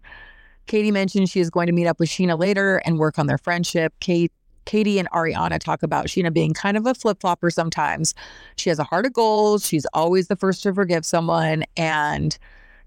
Katie 0.67 0.91
mentions 0.91 1.29
she 1.29 1.39
is 1.39 1.49
going 1.49 1.67
to 1.67 1.73
meet 1.73 1.87
up 1.87 1.99
with 1.99 2.09
Scheana 2.09 2.39
later 2.39 2.77
and 2.85 2.97
work 2.99 3.19
on 3.19 3.27
their 3.27 3.37
friendship. 3.37 3.93
Kate, 3.99 4.31
Katie 4.65 4.99
and 4.99 5.09
Ariana 5.11 5.59
talk 5.59 5.83
about 5.83 6.07
Scheana 6.07 6.31
being 6.31 6.53
kind 6.53 6.77
of 6.77 6.85
a 6.85 6.93
flip 6.93 7.19
flopper 7.19 7.49
sometimes. 7.49 8.13
She 8.57 8.69
has 8.69 8.79
a 8.79 8.83
heart 8.83 9.05
of 9.05 9.13
gold. 9.13 9.61
She's 9.63 9.85
always 9.93 10.27
the 10.27 10.35
first 10.35 10.63
to 10.63 10.73
forgive 10.73 11.05
someone. 11.05 11.63
And, 11.75 12.37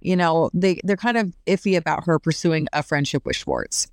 you 0.00 0.16
know, 0.16 0.50
they, 0.54 0.80
they're 0.84 0.96
kind 0.96 1.16
of 1.16 1.34
iffy 1.46 1.76
about 1.76 2.04
her 2.04 2.18
pursuing 2.18 2.68
a 2.72 2.82
friendship 2.82 3.26
with 3.26 3.36
Schwartz. 3.36 3.88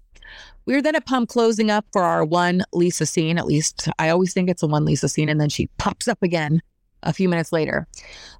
We're 0.65 0.81
then 0.81 0.95
at 0.95 1.05
Pump 1.05 1.27
closing 1.27 1.71
up 1.71 1.85
for 1.91 2.03
our 2.03 2.23
one 2.23 2.63
Lisa 2.71 3.05
scene. 3.05 3.37
At 3.37 3.47
least 3.47 3.89
I 3.97 4.09
always 4.09 4.33
think 4.33 4.49
it's 4.49 4.63
a 4.63 4.67
one 4.67 4.85
Lisa 4.85 5.09
scene. 5.09 5.27
And 5.27 5.41
then 5.41 5.49
she 5.49 5.67
pops 5.77 6.07
up 6.07 6.21
again 6.21 6.61
a 7.03 7.13
few 7.13 7.29
minutes 7.29 7.51
later. 7.51 7.87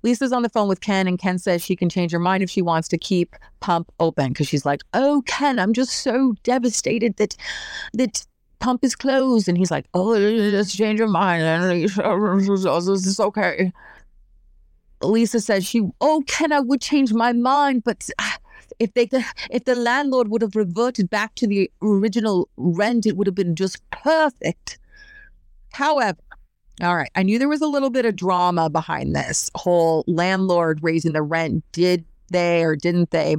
Lisa's 0.04 0.32
on 0.32 0.42
the 0.42 0.50
phone 0.50 0.68
with 0.68 0.82
Ken, 0.82 1.08
and 1.08 1.20
Ken 1.20 1.38
says 1.38 1.64
she 1.64 1.76
can 1.76 1.90
change 1.90 2.12
her 2.12 2.20
mind 2.20 2.44
if 2.44 2.50
she 2.50 2.62
wants 2.62 2.88
to 2.90 2.98
keep 2.98 3.36
Pump 3.60 3.92
open 4.00 4.30
because 4.30 4.48
she's 4.48 4.66
like, 4.66 4.82
"Oh, 4.94 5.24
Ken, 5.26 5.60
I'm 5.60 5.74
just 5.74 5.92
so 5.92 6.36
devastated 6.44 7.18
that 7.18 7.36
that 7.94 8.26
Pump 8.60 8.84
is 8.84 8.96
closed." 8.96 9.48
And 9.48 9.58
he's 9.58 9.72
like, 9.72 9.86
"Oh, 9.94 10.16
just 10.52 10.76
change 10.76 11.00
your 11.00 11.08
mind, 11.08 11.44
and 11.44 11.84
it's 11.84 13.20
okay." 13.20 13.72
Lisa 15.04 15.40
says 15.40 15.66
she, 15.66 15.90
"Oh, 16.00 16.24
Ken, 16.28 16.52
I 16.52 16.60
would 16.60 16.82
change 16.82 17.14
my 17.14 17.34
mind, 17.34 17.84
but." 17.84 18.10
Ah, 18.20 18.38
if 18.80 18.94
they 18.96 19.08
if 19.52 19.66
the 19.66 19.76
landlord 19.76 20.30
would 20.30 20.42
have 20.42 20.56
reverted 20.56 21.10
back 21.10 21.36
to 21.36 21.46
the 21.46 21.70
original 21.84 22.50
rent, 22.58 23.06
it 23.06 23.16
would 23.16 23.28
have 23.28 23.36
been 23.36 23.56
just 23.56 23.78
perfect. 23.92 24.80
However, 25.74 26.18
all 26.82 26.96
right. 26.96 27.12
I 27.16 27.24
knew 27.24 27.38
there 27.38 27.48
was 27.48 27.62
a 27.62 27.68
little 27.68 27.90
bit 27.90 28.06
of 28.06 28.16
drama 28.16 28.70
behind 28.70 29.16
this 29.16 29.52
whole 29.56 30.04
landlord 30.08 30.80
raising 30.82 31.14
the 31.14 31.22
rent. 31.22 31.64
Did 31.72 32.06
they 32.32 32.64
or 32.64 32.76
didn't 32.76 33.12
they? 33.12 33.38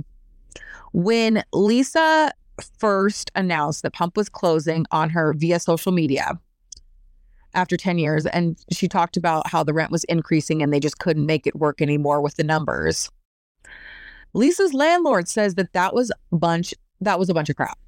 When 0.92 1.42
Lisa 1.52 2.32
first 2.78 3.30
announced 3.34 3.82
that 3.82 3.94
Pump 3.94 4.16
was 4.16 4.28
closing 4.28 4.86
on 4.90 5.10
her 5.10 5.32
via 5.32 5.58
social 5.58 5.90
media 5.90 6.38
after 7.54 7.76
10 7.76 7.98
years, 7.98 8.26
and 8.26 8.58
she 8.70 8.88
talked 8.88 9.16
about 9.16 9.48
how 9.48 9.62
the 9.64 9.74
rent 9.74 9.90
was 9.90 10.04
increasing 10.04 10.62
and 10.62 10.72
they 10.72 10.80
just 10.80 10.98
couldn't 10.98 11.26
make 11.26 11.46
it 11.46 11.56
work 11.56 11.82
anymore 11.82 12.20
with 12.20 12.36
the 12.36 12.44
numbers. 12.44 13.10
Lisa's 14.34 14.72
landlord 14.72 15.28
says 15.28 15.56
that 15.56 15.72
that 15.72 15.94
was 15.94 16.10
a 16.10 16.36
bunch 16.36 16.74
that 17.00 17.18
was 17.18 17.28
a 17.28 17.34
bunch 17.34 17.50
of 17.50 17.56
crap. 17.56 17.78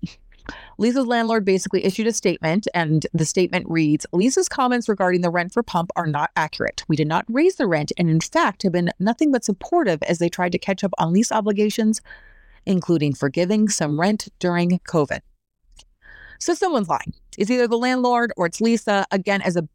Lisa's 0.78 1.06
landlord 1.06 1.44
basically 1.44 1.84
issued 1.84 2.06
a 2.06 2.12
statement, 2.12 2.66
and 2.74 3.06
the 3.12 3.24
statement 3.24 3.66
reads 3.68 4.06
Lisa's 4.12 4.48
comments 4.48 4.88
regarding 4.88 5.20
the 5.20 5.30
rent 5.30 5.52
for 5.52 5.62
Pump 5.62 5.90
are 5.96 6.06
not 6.06 6.30
accurate. 6.36 6.84
We 6.88 6.96
did 6.96 7.08
not 7.08 7.24
raise 7.28 7.56
the 7.56 7.66
rent, 7.66 7.92
and 7.96 8.10
in 8.10 8.20
fact, 8.20 8.62
have 8.62 8.72
been 8.72 8.90
nothing 8.98 9.32
but 9.32 9.44
supportive 9.44 10.02
as 10.02 10.18
they 10.18 10.28
tried 10.28 10.52
to 10.52 10.58
catch 10.58 10.84
up 10.84 10.92
on 10.98 11.12
lease 11.12 11.32
obligations, 11.32 12.00
including 12.66 13.14
forgiving 13.14 13.68
some 13.68 14.00
rent 14.00 14.28
during 14.38 14.80
COVID. 14.88 15.20
So 16.38 16.54
someone's 16.54 16.88
lying. 16.88 17.14
It's 17.38 17.50
either 17.50 17.68
the 17.68 17.78
landlord 17.78 18.32
or 18.36 18.46
it's 18.46 18.60
Lisa. 18.60 19.06
Again, 19.10 19.40
as 19.42 19.56
a 19.56 19.68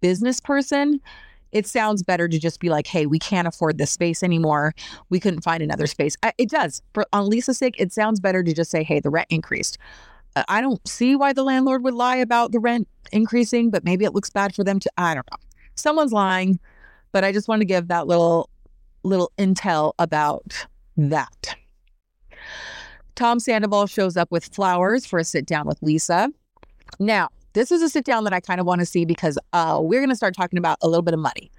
business 0.00 0.40
person, 0.40 1.00
it 1.52 1.66
sounds 1.66 2.02
better 2.02 2.28
to 2.28 2.38
just 2.38 2.60
be 2.60 2.68
like, 2.68 2.86
hey, 2.86 3.06
we 3.06 3.18
can't 3.18 3.46
afford 3.46 3.78
this 3.78 3.92
space 3.92 4.22
anymore. 4.22 4.74
We 5.08 5.20
couldn't 5.20 5.42
find 5.42 5.62
another 5.62 5.86
space. 5.86 6.16
Uh, 6.22 6.32
it 6.36 6.50
does. 6.50 6.82
For 6.92 7.06
on 7.12 7.28
Lisa's 7.28 7.58
sake, 7.58 7.76
it 7.78 7.92
sounds 7.92 8.20
better 8.20 8.42
to 8.42 8.52
just 8.52 8.70
say, 8.70 8.82
hey, 8.82 9.00
the 9.00 9.10
rent 9.10 9.28
increased. 9.30 9.78
I 10.48 10.60
don't 10.60 10.86
see 10.86 11.16
why 11.16 11.32
the 11.32 11.44
landlord 11.44 11.84
would 11.84 11.94
lie 11.94 12.16
about 12.16 12.52
the 12.52 12.58
rent 12.58 12.88
increasing, 13.12 13.70
but 13.70 13.84
maybe 13.84 14.04
it 14.04 14.14
looks 14.14 14.30
bad 14.30 14.54
for 14.54 14.64
them 14.64 14.80
to. 14.80 14.90
I 14.96 15.14
don't 15.14 15.26
know. 15.30 15.38
Someone's 15.74 16.12
lying, 16.12 16.58
but 17.12 17.24
I 17.24 17.32
just 17.32 17.48
want 17.48 17.60
to 17.60 17.66
give 17.66 17.88
that 17.88 18.06
little 18.06 18.50
little 19.02 19.32
intel 19.38 19.92
about 19.98 20.66
that. 20.96 21.56
Tom 23.14 23.38
Sandoval 23.38 23.86
shows 23.86 24.16
up 24.16 24.30
with 24.32 24.44
flowers 24.46 25.06
for 25.06 25.18
a 25.18 25.24
sit 25.24 25.46
down 25.46 25.66
with 25.66 25.80
Lisa. 25.82 26.30
Now, 26.98 27.28
this 27.52 27.70
is 27.70 27.82
a 27.82 27.88
sit 27.88 28.04
down 28.04 28.24
that 28.24 28.32
I 28.32 28.40
kind 28.40 28.60
of 28.60 28.66
want 28.66 28.80
to 28.80 28.86
see 28.86 29.04
because 29.04 29.38
uh, 29.52 29.78
we're 29.80 30.00
going 30.00 30.10
to 30.10 30.16
start 30.16 30.34
talking 30.34 30.58
about 30.58 30.78
a 30.82 30.88
little 30.88 31.02
bit 31.02 31.14
of 31.14 31.20
money. 31.20 31.52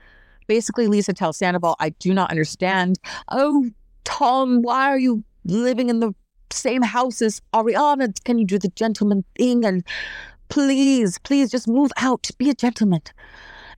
Basically, 0.48 0.88
Lisa 0.88 1.14
tells 1.14 1.38
Sandoval, 1.38 1.76
I 1.80 1.90
do 1.90 2.14
not 2.14 2.30
understand. 2.30 3.00
Oh, 3.30 3.70
Tom, 4.04 4.62
why 4.62 4.90
are 4.90 5.00
you 5.00 5.24
living 5.46 5.90
in 5.90 6.02
the 6.02 6.14
same 6.56 6.82
house 6.82 7.22
as 7.22 7.42
Ariana. 7.54 8.14
Can 8.24 8.40
you 8.40 8.46
do 8.46 8.58
the 8.58 8.70
gentleman 8.70 9.24
thing? 9.38 9.66
And 9.66 9.84
please, 10.50 11.18
please 11.20 11.52
just 11.52 11.68
move 11.68 11.92
out. 11.98 12.30
Be 12.38 12.50
a 12.50 12.56
gentleman. 12.56 13.02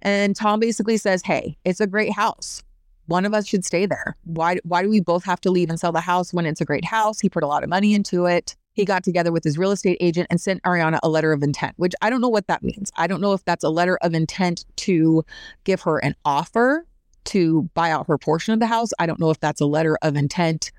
And 0.02 0.36
Tom 0.36 0.60
basically 0.60 0.98
says, 0.98 1.22
Hey, 1.24 1.58
it's 1.66 1.80
a 1.80 1.88
great 1.88 2.14
house. 2.14 2.64
One 3.08 3.26
of 3.26 3.34
us 3.34 3.48
should 3.48 3.64
stay 3.64 3.86
there. 3.86 4.18
Why, 4.26 4.58
why 4.64 4.84
do 4.84 4.90
we 4.90 5.00
both 5.00 5.24
have 5.24 5.40
to 5.42 5.52
leave 5.52 5.70
and 5.70 5.80
sell 5.80 5.94
the 5.94 6.02
house 6.02 6.34
when 6.34 6.46
it's 6.46 6.60
a 6.60 6.66
great 6.66 6.86
house? 6.86 7.20
He 7.20 7.30
put 7.30 7.44
a 7.44 7.48
lot 7.48 7.64
of 7.64 7.70
money 7.70 7.94
into 7.94 8.26
it. 8.26 8.56
He 8.74 8.86
got 8.86 9.04
together 9.04 9.32
with 9.32 9.44
his 9.44 9.58
real 9.58 9.72
estate 9.72 9.98
agent 10.02 10.28
and 10.30 10.40
sent 10.40 10.62
Ariana 10.64 11.00
a 11.02 11.10
letter 11.10 11.32
of 11.32 11.42
intent, 11.42 11.74
which 11.78 11.94
I 12.02 12.10
don't 12.10 12.22
know 12.22 12.30
what 12.30 12.48
that 12.48 12.62
means. 12.62 12.92
I 12.96 13.08
don't 13.08 13.22
know 13.22 13.34
if 13.34 13.44
that's 13.44 13.64
a 13.64 13.70
letter 13.70 13.98
of 14.02 14.14
intent 14.14 14.66
to 14.78 15.24
give 15.64 15.82
her 15.82 15.98
an 16.00 16.16
offer 16.26 16.86
to 17.26 17.64
buy 17.74 17.92
out 17.92 18.08
her 18.08 18.18
portion 18.18 18.54
of 18.54 18.60
the 18.60 18.68
house. 18.68 18.92
I 19.00 19.06
don't 19.06 19.20
know 19.20 19.32
if 19.32 19.40
that's 19.40 19.62
a 19.62 19.66
letter 19.66 19.98
of 20.02 20.16
intent 20.16 20.72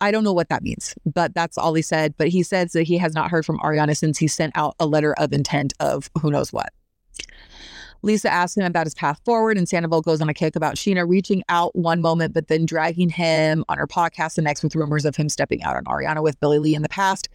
I 0.00 0.10
don't 0.10 0.24
know 0.24 0.32
what 0.32 0.48
that 0.48 0.62
means, 0.62 0.94
but 1.04 1.34
that's 1.34 1.56
all 1.56 1.74
he 1.74 1.82
said. 1.82 2.14
But 2.16 2.28
he 2.28 2.42
says 2.42 2.72
that 2.72 2.82
he 2.82 2.98
has 2.98 3.14
not 3.14 3.30
heard 3.30 3.46
from 3.46 3.58
Ariana 3.60 3.96
since 3.96 4.18
he 4.18 4.28
sent 4.28 4.56
out 4.56 4.74
a 4.78 4.86
letter 4.86 5.14
of 5.14 5.32
intent 5.32 5.72
of 5.80 6.10
who 6.20 6.30
knows 6.30 6.52
what. 6.52 6.72
Lisa 8.02 8.30
asks 8.30 8.58
him 8.58 8.66
about 8.66 8.84
his 8.84 8.94
path 8.94 9.18
forward, 9.24 9.56
and 9.56 9.66
Sandoval 9.66 10.02
goes 10.02 10.20
on 10.20 10.28
a 10.28 10.34
kick 10.34 10.56
about 10.56 10.74
Scheana 10.74 11.08
reaching 11.08 11.42
out 11.48 11.74
one 11.74 12.02
moment, 12.02 12.34
but 12.34 12.48
then 12.48 12.66
dragging 12.66 13.08
him 13.08 13.64
on 13.70 13.78
her 13.78 13.86
podcast 13.86 14.34
the 14.34 14.42
next 14.42 14.62
with 14.62 14.74
rumors 14.74 15.06
of 15.06 15.16
him 15.16 15.30
stepping 15.30 15.62
out 15.62 15.74
on 15.74 15.84
Ariana 15.84 16.22
with 16.22 16.38
Billie 16.38 16.58
Lee 16.58 16.74
in 16.74 16.82
the 16.82 16.88
past 16.90 17.30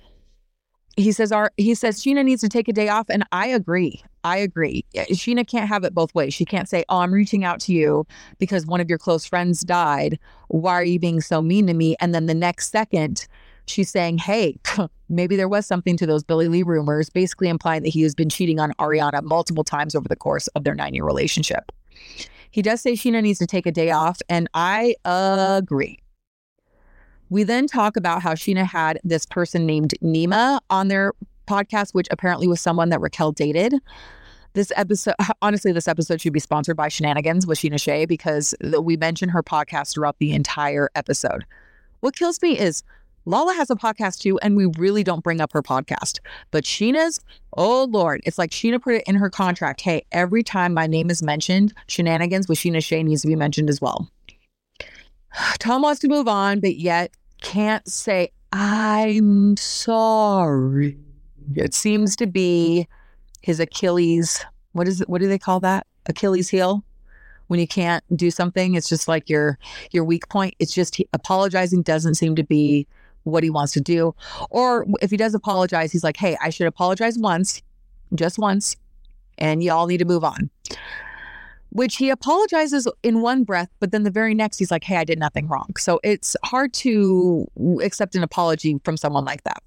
he 0.97 1.11
says 1.11 1.31
our 1.31 1.51
he 1.57 1.75
says 1.75 2.01
Scheana 2.01 2.25
needs 2.25 2.41
to 2.41 2.49
take 2.49 2.67
a 2.67 2.73
day 2.73 2.89
off 2.89 3.05
and 3.09 3.23
I 3.31 3.47
agree. 3.47 4.01
I 4.23 4.37
agree. 4.37 4.83
Scheana 4.95 5.47
can't 5.47 5.69
have 5.69 5.83
it 5.83 5.93
both 5.93 6.13
ways. 6.13 6.33
She 6.33 6.43
can't 6.45 6.67
say, 6.67 6.83
"Oh, 6.89 6.99
I'm 6.99 7.13
reaching 7.13 7.43
out 7.43 7.59
to 7.61 7.73
you 7.73 8.05
because 8.37 8.65
one 8.65 8.81
of 8.81 8.89
your 8.89 8.97
close 8.97 9.25
friends 9.25 9.61
died. 9.61 10.19
Why 10.49 10.73
are 10.73 10.83
you 10.83 10.99
being 10.99 11.21
so 11.21 11.41
mean 11.41 11.67
to 11.67 11.73
me?" 11.73 11.95
And 12.01 12.13
then 12.13 12.25
the 12.25 12.33
next 12.33 12.69
second, 12.69 13.27
she's 13.69 13.89
saying, 13.89 14.17
hey, 14.17 14.57
maybe 15.09 15.35
there 15.35 15.47
was 15.47 15.65
something 15.65 15.95
to 15.97 16.05
those 16.05 16.23
Billie 16.23 16.47
Lee 16.47 16.63
rumors, 16.63 17.09
basically 17.09 17.47
implying 17.47 17.83
that 17.83 17.89
he 17.89 18.01
has 18.01 18.15
been 18.15 18.29
cheating 18.29 18.59
on 18.59 18.73
Ariana 18.73 19.23
multiple 19.23 19.63
times 19.63 19.95
over 19.95 20.07
the 20.07 20.15
course 20.15 20.47
of 20.49 20.63
their 20.63 20.75
nine 20.75 20.93
year 20.93 21.05
relationship. 21.05 21.71
He 22.51 22.61
does 22.61 22.81
say 22.81 22.93
Scheana 22.93 23.21
needs 23.21 23.39
to 23.39 23.45
take 23.45 23.65
a 23.65 23.71
day 23.71 23.91
off, 23.91 24.19
and 24.27 24.49
I 24.53 24.95
agree. 25.05 25.99
We 27.29 27.43
then 27.43 27.67
talk 27.67 27.95
about 27.95 28.21
how 28.21 28.33
Scheana 28.33 28.65
had 28.65 28.99
this 29.03 29.25
person 29.25 29.65
named 29.65 29.93
Nima 30.03 30.59
on 30.69 30.87
their 30.87 31.13
podcast, 31.47 31.93
which 31.93 32.07
apparently 32.09 32.47
was 32.47 32.59
someone 32.59 32.89
that 32.89 33.01
Raquel 33.01 33.31
dated. 33.31 33.75
This 34.53 34.71
episode, 34.75 35.13
honestly, 35.41 35.71
this 35.71 35.87
episode 35.87 36.21
should 36.21 36.33
be 36.33 36.39
sponsored 36.39 36.75
by 36.75 36.89
Scheananigans 36.89 37.45
with 37.45 37.59
Scheana 37.59 37.79
Shay 37.79 38.05
because 38.05 38.55
we 38.81 38.97
mention 38.97 39.29
her 39.29 39.43
podcast 39.43 39.93
throughout 39.93 40.17
the 40.17 40.31
entire 40.31 40.89
episode. 40.95 41.45
What 41.99 42.15
kills 42.15 42.41
me 42.41 42.57
is 42.57 42.83
Lala 43.25 43.53
has 43.53 43.69
a 43.69 43.75
podcast 43.75 44.21
too, 44.21 44.39
and 44.39 44.57
we 44.57 44.65
really 44.77 45.03
don't 45.03 45.23
bring 45.23 45.39
up 45.39 45.53
her 45.53 45.61
podcast. 45.61 46.19
But 46.49 46.63
Scheana's, 46.63 47.19
oh 47.57 47.87
Lord, 47.91 48.21
it's 48.25 48.39
like 48.39 48.49
Scheana 48.49 48.81
put 48.81 48.95
it 48.95 49.03
in 49.05 49.15
her 49.15 49.29
contract. 49.29 49.81
Hey, 49.81 50.03
every 50.11 50.41
time 50.41 50.73
my 50.73 50.87
name 50.87 51.11
is 51.11 51.21
mentioned, 51.21 51.73
Scheananigans 51.87 52.49
with 52.49 52.57
Scheana 52.57 52.83
Shay 52.83 53.03
needs 53.03 53.21
to 53.21 53.27
be 53.27 53.35
mentioned 53.35 53.69
as 53.69 53.79
well. 53.79 54.09
Tom 55.59 55.81
wants 55.81 55.99
to 56.01 56.07
move 56.07 56.27
on, 56.27 56.59
but 56.59 56.77
yet 56.77 57.11
can't 57.41 57.87
say, 57.87 58.31
I'm 58.51 59.57
sorry. 59.57 60.97
It 61.55 61.73
seems 61.73 62.15
to 62.17 62.27
be 62.27 62.87
his 63.41 63.59
Achilles. 63.59 64.45
What 64.73 64.87
is 64.87 65.01
it? 65.01 65.09
What 65.09 65.21
do 65.21 65.27
they 65.27 65.39
call 65.39 65.59
that? 65.61 65.87
Achilles 66.07 66.49
heel. 66.49 66.83
When 67.47 67.59
you 67.59 67.67
can't 67.67 68.03
do 68.15 68.29
something, 68.29 68.75
it's 68.75 68.89
just 68.89 69.07
like 69.07 69.29
your 69.29 69.57
your 69.91 70.03
weak 70.03 70.29
point. 70.29 70.55
It's 70.59 70.73
just 70.73 70.95
he, 70.95 71.07
apologizing 71.13 71.81
doesn't 71.81 72.15
seem 72.15 72.35
to 72.35 72.43
be 72.43 72.87
what 73.23 73.43
he 73.43 73.49
wants 73.49 73.73
to 73.73 73.81
do. 73.81 74.13
Or 74.49 74.85
if 75.01 75.11
he 75.11 75.17
does 75.17 75.33
apologize, 75.33 75.91
he's 75.91 76.03
like, 76.03 76.17
"Hey, 76.17 76.37
I 76.41 76.49
should 76.51 76.67
apologize 76.67 77.17
once, 77.17 77.61
just 78.13 78.37
once, 78.37 78.75
and 79.37 79.63
y'all 79.63 79.87
need 79.87 79.97
to 79.97 80.05
move 80.05 80.23
on." 80.23 80.49
Which 81.71 81.97
he 81.97 82.09
apologizes 82.09 82.87
in 83.03 83.21
one 83.21 83.43
breath, 83.43 83.69
but 83.79 83.91
then 83.91 84.03
the 84.03 84.11
very 84.11 84.33
next 84.33 84.57
he's 84.57 84.71
like, 84.71 84.83
"Hey, 84.83 84.97
I 84.97 85.03
did 85.03 85.19
nothing 85.19 85.47
wrong." 85.47 85.75
So 85.77 85.99
it's 86.03 86.35
hard 86.43 86.73
to 86.73 87.47
accept 87.81 88.15
an 88.15 88.23
apology 88.23 88.79
from 88.83 88.97
someone 88.97 89.25
like 89.25 89.43
that. 89.43 89.61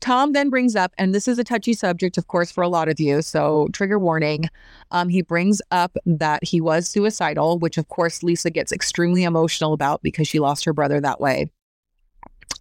Tom 0.00 0.32
then 0.32 0.50
brings 0.50 0.76
up, 0.76 0.92
and 0.98 1.14
this 1.14 1.28
is 1.28 1.38
a 1.38 1.44
touchy 1.44 1.72
subject, 1.72 2.18
of 2.18 2.26
course, 2.26 2.50
for 2.50 2.62
a 2.62 2.68
lot 2.68 2.88
of 2.88 3.00
you. 3.00 3.22
So, 3.22 3.68
trigger 3.72 3.98
warning. 3.98 4.48
Um, 4.90 5.08
he 5.08 5.22
brings 5.22 5.60
up 5.70 5.96
that 6.06 6.44
he 6.44 6.60
was 6.60 6.88
suicidal, 6.88 7.58
which, 7.58 7.78
of 7.78 7.88
course, 7.88 8.22
Lisa 8.22 8.50
gets 8.50 8.72
extremely 8.72 9.24
emotional 9.24 9.72
about 9.72 10.02
because 10.02 10.28
she 10.28 10.38
lost 10.38 10.64
her 10.64 10.72
brother 10.72 11.00
that 11.00 11.20
way. 11.20 11.50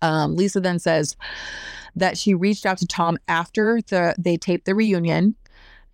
Um, 0.01 0.35
Lisa 0.35 0.59
then 0.59 0.79
says 0.79 1.15
that 1.95 2.17
she 2.17 2.33
reached 2.33 2.65
out 2.65 2.77
to 2.79 2.87
Tom 2.87 3.17
after 3.27 3.81
the 3.87 4.13
they 4.17 4.37
taped 4.37 4.65
the 4.65 4.75
reunion, 4.75 5.35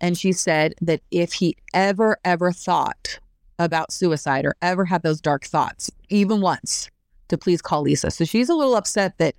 and 0.00 0.16
she 0.18 0.32
said 0.32 0.74
that 0.80 1.00
if 1.10 1.34
he 1.34 1.56
ever 1.72 2.18
ever 2.24 2.52
thought 2.52 3.18
about 3.58 3.92
suicide 3.92 4.44
or 4.44 4.56
ever 4.62 4.84
had 4.84 5.02
those 5.02 5.20
dark 5.20 5.44
thoughts, 5.44 5.90
even 6.08 6.40
once, 6.40 6.90
to 7.28 7.38
please 7.38 7.62
call 7.62 7.82
Lisa. 7.82 8.10
So 8.10 8.24
she's 8.24 8.48
a 8.48 8.54
little 8.54 8.74
upset 8.74 9.18
that 9.18 9.34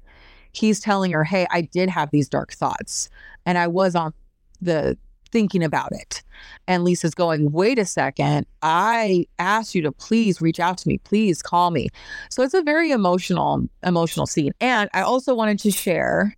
he's 0.52 0.80
telling 0.80 1.12
her, 1.12 1.24
Hey, 1.24 1.48
I 1.52 1.62
did 1.62 1.90
have 1.90 2.12
these 2.12 2.30
dark 2.30 2.54
thoughts 2.54 3.10
and 3.46 3.58
I 3.58 3.68
was 3.68 3.96
on 3.96 4.14
the 4.62 4.98
thinking 5.32 5.64
about 5.64 5.92
it. 5.92 6.24
And 6.68 6.84
Lisa's 6.84 7.14
going, 7.14 7.52
Wait 7.52 7.78
a 7.78 7.86
second. 7.86 8.46
I 8.62 9.26
asked 9.38 9.76
you 9.76 9.82
to 9.84 9.92
please 9.92 10.42
reach 10.42 10.60
out 10.60 10.78
to 10.80 10.88
me. 10.88 10.98
Please 11.00 11.42
call 11.42 11.72
me. 11.72 11.90
So 12.30 12.42
it's 12.44 12.54
a 12.54 12.62
very 12.62 12.92
emotional, 12.92 13.68
emotional 13.84 14.26
scene. 14.26 14.54
And 14.62 14.90
I 14.94 15.02
also 15.02 15.36
wanted 15.36 15.60
to 15.60 15.72
share 15.72 16.36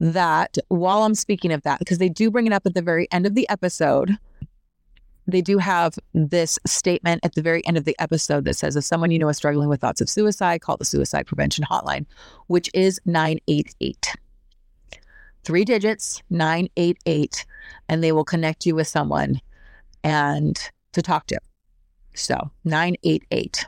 that 0.00 0.58
while 0.68 1.02
I'm 1.02 1.14
speaking 1.14 1.52
of 1.52 1.62
that, 1.62 1.78
because 1.78 1.98
they 1.98 2.08
do 2.08 2.30
bring 2.30 2.46
it 2.46 2.52
up 2.52 2.66
at 2.66 2.74
the 2.74 2.82
very 2.82 3.08
end 3.10 3.26
of 3.26 3.34
the 3.34 3.48
episode, 3.48 4.16
they 5.26 5.40
do 5.40 5.58
have 5.58 5.98
this 6.14 6.58
statement 6.66 7.20
at 7.24 7.34
the 7.34 7.42
very 7.42 7.66
end 7.66 7.76
of 7.76 7.84
the 7.84 7.96
episode 7.98 8.44
that 8.44 8.54
says 8.54 8.76
if 8.76 8.84
someone 8.84 9.10
you 9.10 9.18
know 9.18 9.28
is 9.28 9.36
struggling 9.36 9.68
with 9.68 9.80
thoughts 9.80 10.00
of 10.00 10.08
suicide, 10.08 10.60
call 10.60 10.76
the 10.76 10.84
suicide 10.84 11.26
prevention 11.26 11.64
hotline, 11.64 12.06
which 12.46 12.70
is 12.74 13.00
988. 13.06 14.14
Three 15.42 15.64
digits, 15.64 16.22
988, 16.30 17.46
and 17.88 18.02
they 18.02 18.12
will 18.12 18.24
connect 18.24 18.66
you 18.66 18.74
with 18.74 18.88
someone 18.88 19.40
and 20.02 20.58
to 20.92 21.02
talk 21.02 21.26
to. 21.28 21.38
So 22.14 22.50
988 22.64 23.66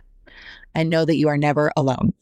and 0.74 0.90
know 0.90 1.04
that 1.04 1.16
you 1.16 1.28
are 1.28 1.36
never 1.36 1.72
alone. 1.76 2.12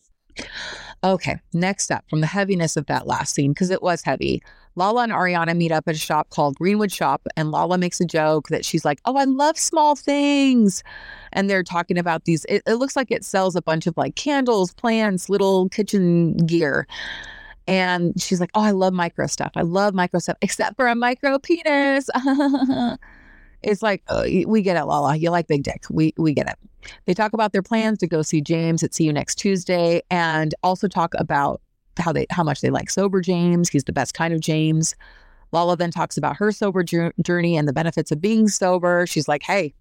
Okay, 1.05 1.39
next 1.53 1.91
up 1.91 2.05
from 2.09 2.21
the 2.21 2.27
heaviness 2.27 2.77
of 2.77 2.87
that 2.87 3.07
last 3.07 3.35
scene, 3.35 3.53
because 3.53 3.71
it 3.71 3.83
was 3.83 4.03
heavy. 4.03 4.43
Lala 4.77 5.05
and 5.05 5.13
Ariana 5.13 5.57
meet 5.57 5.73
up 5.73 5.89
at 5.89 5.95
a 5.95 5.99
shop 5.99 6.31
called 6.31 6.57
Greenwood 6.57 6.93
Shop, 6.93 7.27
and 7.37 7.51
Lala 7.51 7.79
makes 7.79 8.01
a 8.01 8.05
joke 8.05 8.49
that 8.49 8.65
she's 8.65 8.85
like, 8.85 9.01
Oh, 9.05 9.17
I 9.17 9.25
love 9.25 9.59
small 9.59 9.97
things. 9.97 10.83
And 11.33 11.49
they're 11.49 11.63
talking 11.63 11.99
about 11.99 12.25
these, 12.25 12.45
it, 12.47 12.63
it 12.67 12.75
looks 12.75 12.97
like 12.97 13.11
it 13.11 13.25
sells 13.25 13.57
a 13.57 13.63
bunch 13.63 13.87
of 13.87 13.97
like 13.97 14.17
candles, 14.17 14.73
plants, 14.75 15.29
little 15.29 15.69
kitchen 15.69 16.37
gear. 16.39 16.87
And 17.67 18.21
she's 18.21 18.41
like, 18.41 18.51
Oh, 18.55 18.63
I 18.63 18.73
love 18.73 18.93
micro 18.93 19.27
stuff. 19.27 19.53
I 19.57 19.63
love 19.63 19.95
micro 19.95 20.21
stuff, 20.21 20.37
except 20.43 20.77
for 20.77 20.87
a 20.89 20.95
micro 20.95 21.39
penis. 21.39 22.09
it's 23.63 23.83
like, 23.83 24.03
uh, 24.09 24.25
we 24.47 24.63
get 24.63 24.77
it, 24.77 24.85
Lala. 24.85 25.17
You 25.17 25.31
like 25.31 25.49
big 25.49 25.63
dick. 25.63 25.85
We, 25.91 26.13
we 26.17 26.35
get 26.35 26.49
it. 26.49 26.57
They 27.07 27.15
talk 27.15 27.33
about 27.33 27.53
their 27.53 27.63
plans 27.63 27.99
to 27.99 28.07
go 28.07 28.23
see 28.23 28.41
James 28.41 28.83
at 28.83 28.95
See 28.95 29.05
You 29.05 29.13
Next 29.13 29.37
Tuesday 29.37 30.03
and 30.11 30.55
also 30.63 30.89
talk 30.89 31.15
about 31.19 31.61
how 31.99 32.13
they 32.13 32.27
how 32.31 32.43
much 32.43 32.61
they 32.61 32.71
like 32.71 32.91
sober 32.91 33.21
James. 33.21 33.69
He's 33.69 33.85
the 33.85 33.93
best 33.93 34.15
kind 34.15 34.35
of 34.35 34.41
James. 34.41 34.95
Lala 35.53 35.77
then 35.77 35.91
talks 35.91 36.17
about 36.17 36.37
her 36.37 36.53
sober 36.53 36.83
journey 36.83 37.57
and 37.57 37.69
the 37.69 37.73
benefits 37.73 38.11
of 38.11 38.21
being 38.21 38.49
sober. 38.49 39.07
She's 39.07 39.29
like, 39.29 39.43
"Hey, 39.43 39.73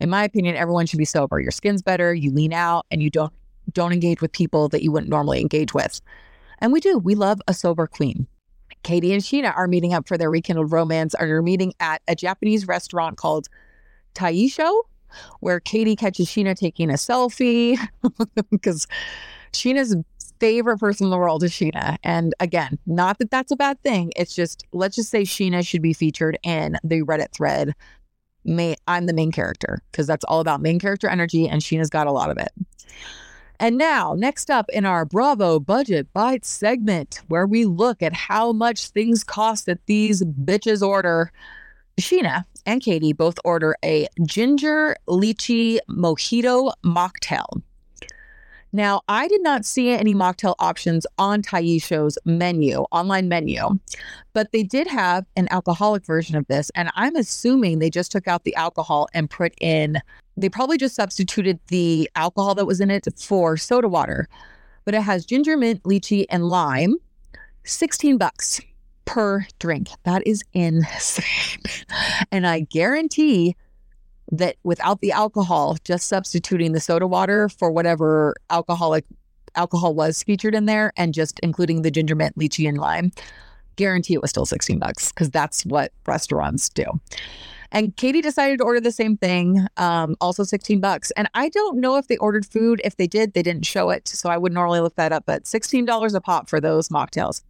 in 0.00 0.08
my 0.10 0.24
opinion, 0.24 0.56
everyone 0.56 0.86
should 0.86 0.98
be 0.98 1.04
sober. 1.04 1.40
Your 1.40 1.50
skin's 1.50 1.82
better, 1.82 2.14
you 2.14 2.30
lean 2.30 2.52
out, 2.52 2.86
and 2.90 3.02
you 3.02 3.10
don't 3.10 3.32
don't 3.72 3.92
engage 3.92 4.20
with 4.20 4.32
people 4.32 4.68
that 4.68 4.82
you 4.82 4.92
wouldn't 4.92 5.10
normally 5.10 5.40
engage 5.40 5.74
with." 5.74 6.00
And 6.60 6.72
we 6.72 6.80
do. 6.80 6.98
We 6.98 7.14
love 7.14 7.40
a 7.48 7.54
sober 7.54 7.86
queen. 7.86 8.26
Katie 8.84 9.12
and 9.12 9.22
Scheana 9.22 9.56
are 9.56 9.66
meeting 9.66 9.92
up 9.92 10.06
for 10.06 10.16
their 10.16 10.30
rekindled 10.30 10.70
romance 10.70 11.14
and 11.14 11.28
are 11.28 11.42
meeting 11.42 11.72
at 11.80 12.00
a 12.06 12.14
Japanese 12.14 12.68
restaurant 12.68 13.16
called 13.16 13.48
Taisho, 14.14 14.82
where 15.40 15.58
Katie 15.58 15.96
catches 15.96 16.28
Scheana 16.28 16.54
taking 16.54 16.90
a 16.90 16.94
selfie 16.94 17.76
because 18.50 18.86
Scheana's 19.52 19.96
favorite 20.38 20.78
person 20.78 21.06
in 21.06 21.10
the 21.10 21.18
world 21.18 21.42
is 21.42 21.52
Scheana. 21.52 21.96
And 22.04 22.34
again, 22.38 22.78
not 22.86 23.18
that 23.18 23.30
that's 23.30 23.50
a 23.50 23.56
bad 23.56 23.82
thing. 23.82 24.12
It's 24.14 24.34
just, 24.34 24.64
let's 24.72 24.96
just 24.96 25.10
say 25.10 25.22
Scheana 25.22 25.66
should 25.66 25.82
be 25.82 25.92
featured 25.92 26.38
in 26.42 26.78
the 26.84 27.02
Reddit 27.02 27.32
thread. 27.32 27.74
May 28.44 28.76
I'm 28.86 29.06
the 29.06 29.14
main 29.14 29.32
character 29.32 29.80
because 29.90 30.06
that's 30.06 30.24
all 30.24 30.40
about 30.40 30.60
main 30.60 30.78
character 30.78 31.08
energy, 31.08 31.48
and 31.48 31.62
Scheana's 31.62 31.88
got 31.88 32.06
a 32.06 32.12
lot 32.12 32.30
of 32.30 32.36
it. 32.36 32.50
And 33.60 33.78
now, 33.78 34.14
next 34.16 34.50
up 34.50 34.68
in 34.70 34.84
our 34.84 35.04
Bravo 35.04 35.60
Budget 35.60 36.12
Bites 36.12 36.48
segment, 36.48 37.20
where 37.28 37.46
we 37.46 37.64
look 37.64 38.02
at 38.02 38.12
how 38.12 38.52
much 38.52 38.88
things 38.88 39.22
cost 39.22 39.66
that 39.66 39.86
these 39.86 40.22
bitches 40.22 40.86
order. 40.86 41.30
Scheana 42.00 42.44
and 42.66 42.82
Katie 42.82 43.12
both 43.12 43.38
order 43.44 43.76
a 43.84 44.08
ginger 44.26 44.96
lychee 45.08 45.78
mojito 45.88 46.72
mocktail. 46.84 47.62
Now, 48.74 49.02
I 49.08 49.28
did 49.28 49.40
not 49.40 49.64
see 49.64 49.90
any 49.90 50.14
mocktail 50.14 50.56
options 50.58 51.06
on 51.16 51.42
Taisho's 51.42 52.18
menu, 52.24 52.78
online 52.90 53.28
menu, 53.28 53.78
but 54.32 54.50
they 54.50 54.64
did 54.64 54.88
have 54.88 55.24
an 55.36 55.46
alcoholic 55.52 56.04
version 56.04 56.34
of 56.34 56.44
this. 56.48 56.72
And 56.74 56.90
I'm 56.96 57.14
assuming 57.14 57.78
they 57.78 57.88
just 57.88 58.10
took 58.10 58.26
out 58.26 58.42
the 58.42 58.54
alcohol 58.56 59.06
and 59.14 59.30
put 59.30 59.54
in, 59.60 60.02
they 60.36 60.48
probably 60.48 60.76
just 60.76 60.96
substituted 60.96 61.60
the 61.68 62.10
alcohol 62.16 62.56
that 62.56 62.66
was 62.66 62.80
in 62.80 62.90
it 62.90 63.06
for 63.16 63.56
soda 63.56 63.86
water. 63.86 64.28
But 64.84 64.94
it 64.94 65.02
has 65.02 65.24
ginger 65.24 65.56
mint, 65.56 65.80
lychee, 65.84 66.26
and 66.28 66.48
lime, 66.48 66.96
16 67.62 68.18
bucks 68.18 68.60
per 69.04 69.46
drink. 69.60 69.86
That 70.02 70.26
is 70.26 70.42
insane. 70.52 71.62
and 72.32 72.44
I 72.44 72.66
guarantee 72.70 73.54
that 74.32 74.56
without 74.64 75.00
the 75.00 75.12
alcohol, 75.12 75.76
just 75.84 76.08
substituting 76.08 76.72
the 76.72 76.80
soda 76.80 77.06
water 77.06 77.48
for 77.48 77.70
whatever 77.70 78.34
alcoholic 78.50 79.04
alcohol 79.54 79.94
was 79.94 80.22
featured 80.22 80.54
in 80.54 80.66
there 80.66 80.92
and 80.96 81.14
just 81.14 81.38
including 81.40 81.82
the 81.82 81.90
ginger 81.90 82.14
mint, 82.14 82.36
lychee, 82.36 82.68
and 82.68 82.78
lime, 82.78 83.12
guarantee 83.76 84.14
it 84.14 84.22
was 84.22 84.30
still 84.30 84.46
16 84.46 84.78
bucks 84.78 85.12
because 85.12 85.30
that's 85.30 85.64
what 85.64 85.92
restaurants 86.06 86.68
do. 86.68 86.84
And 87.72 87.96
Katie 87.96 88.22
decided 88.22 88.58
to 88.58 88.64
order 88.64 88.80
the 88.80 88.92
same 88.92 89.16
thing, 89.16 89.66
um, 89.78 90.14
also 90.20 90.44
16 90.44 90.80
bucks. 90.80 91.10
And 91.12 91.28
I 91.34 91.48
don't 91.48 91.80
know 91.80 91.96
if 91.96 92.06
they 92.06 92.16
ordered 92.18 92.46
food. 92.46 92.80
If 92.84 92.96
they 92.96 93.08
did, 93.08 93.34
they 93.34 93.42
didn't 93.42 93.66
show 93.66 93.90
it. 93.90 94.06
So 94.06 94.28
I 94.30 94.38
would 94.38 94.52
normally 94.52 94.78
look 94.78 94.94
that 94.94 95.12
up, 95.12 95.24
but 95.26 95.42
$16 95.42 96.14
a 96.14 96.20
pop 96.20 96.48
for 96.48 96.60
those 96.60 96.88
mocktails. 96.88 97.42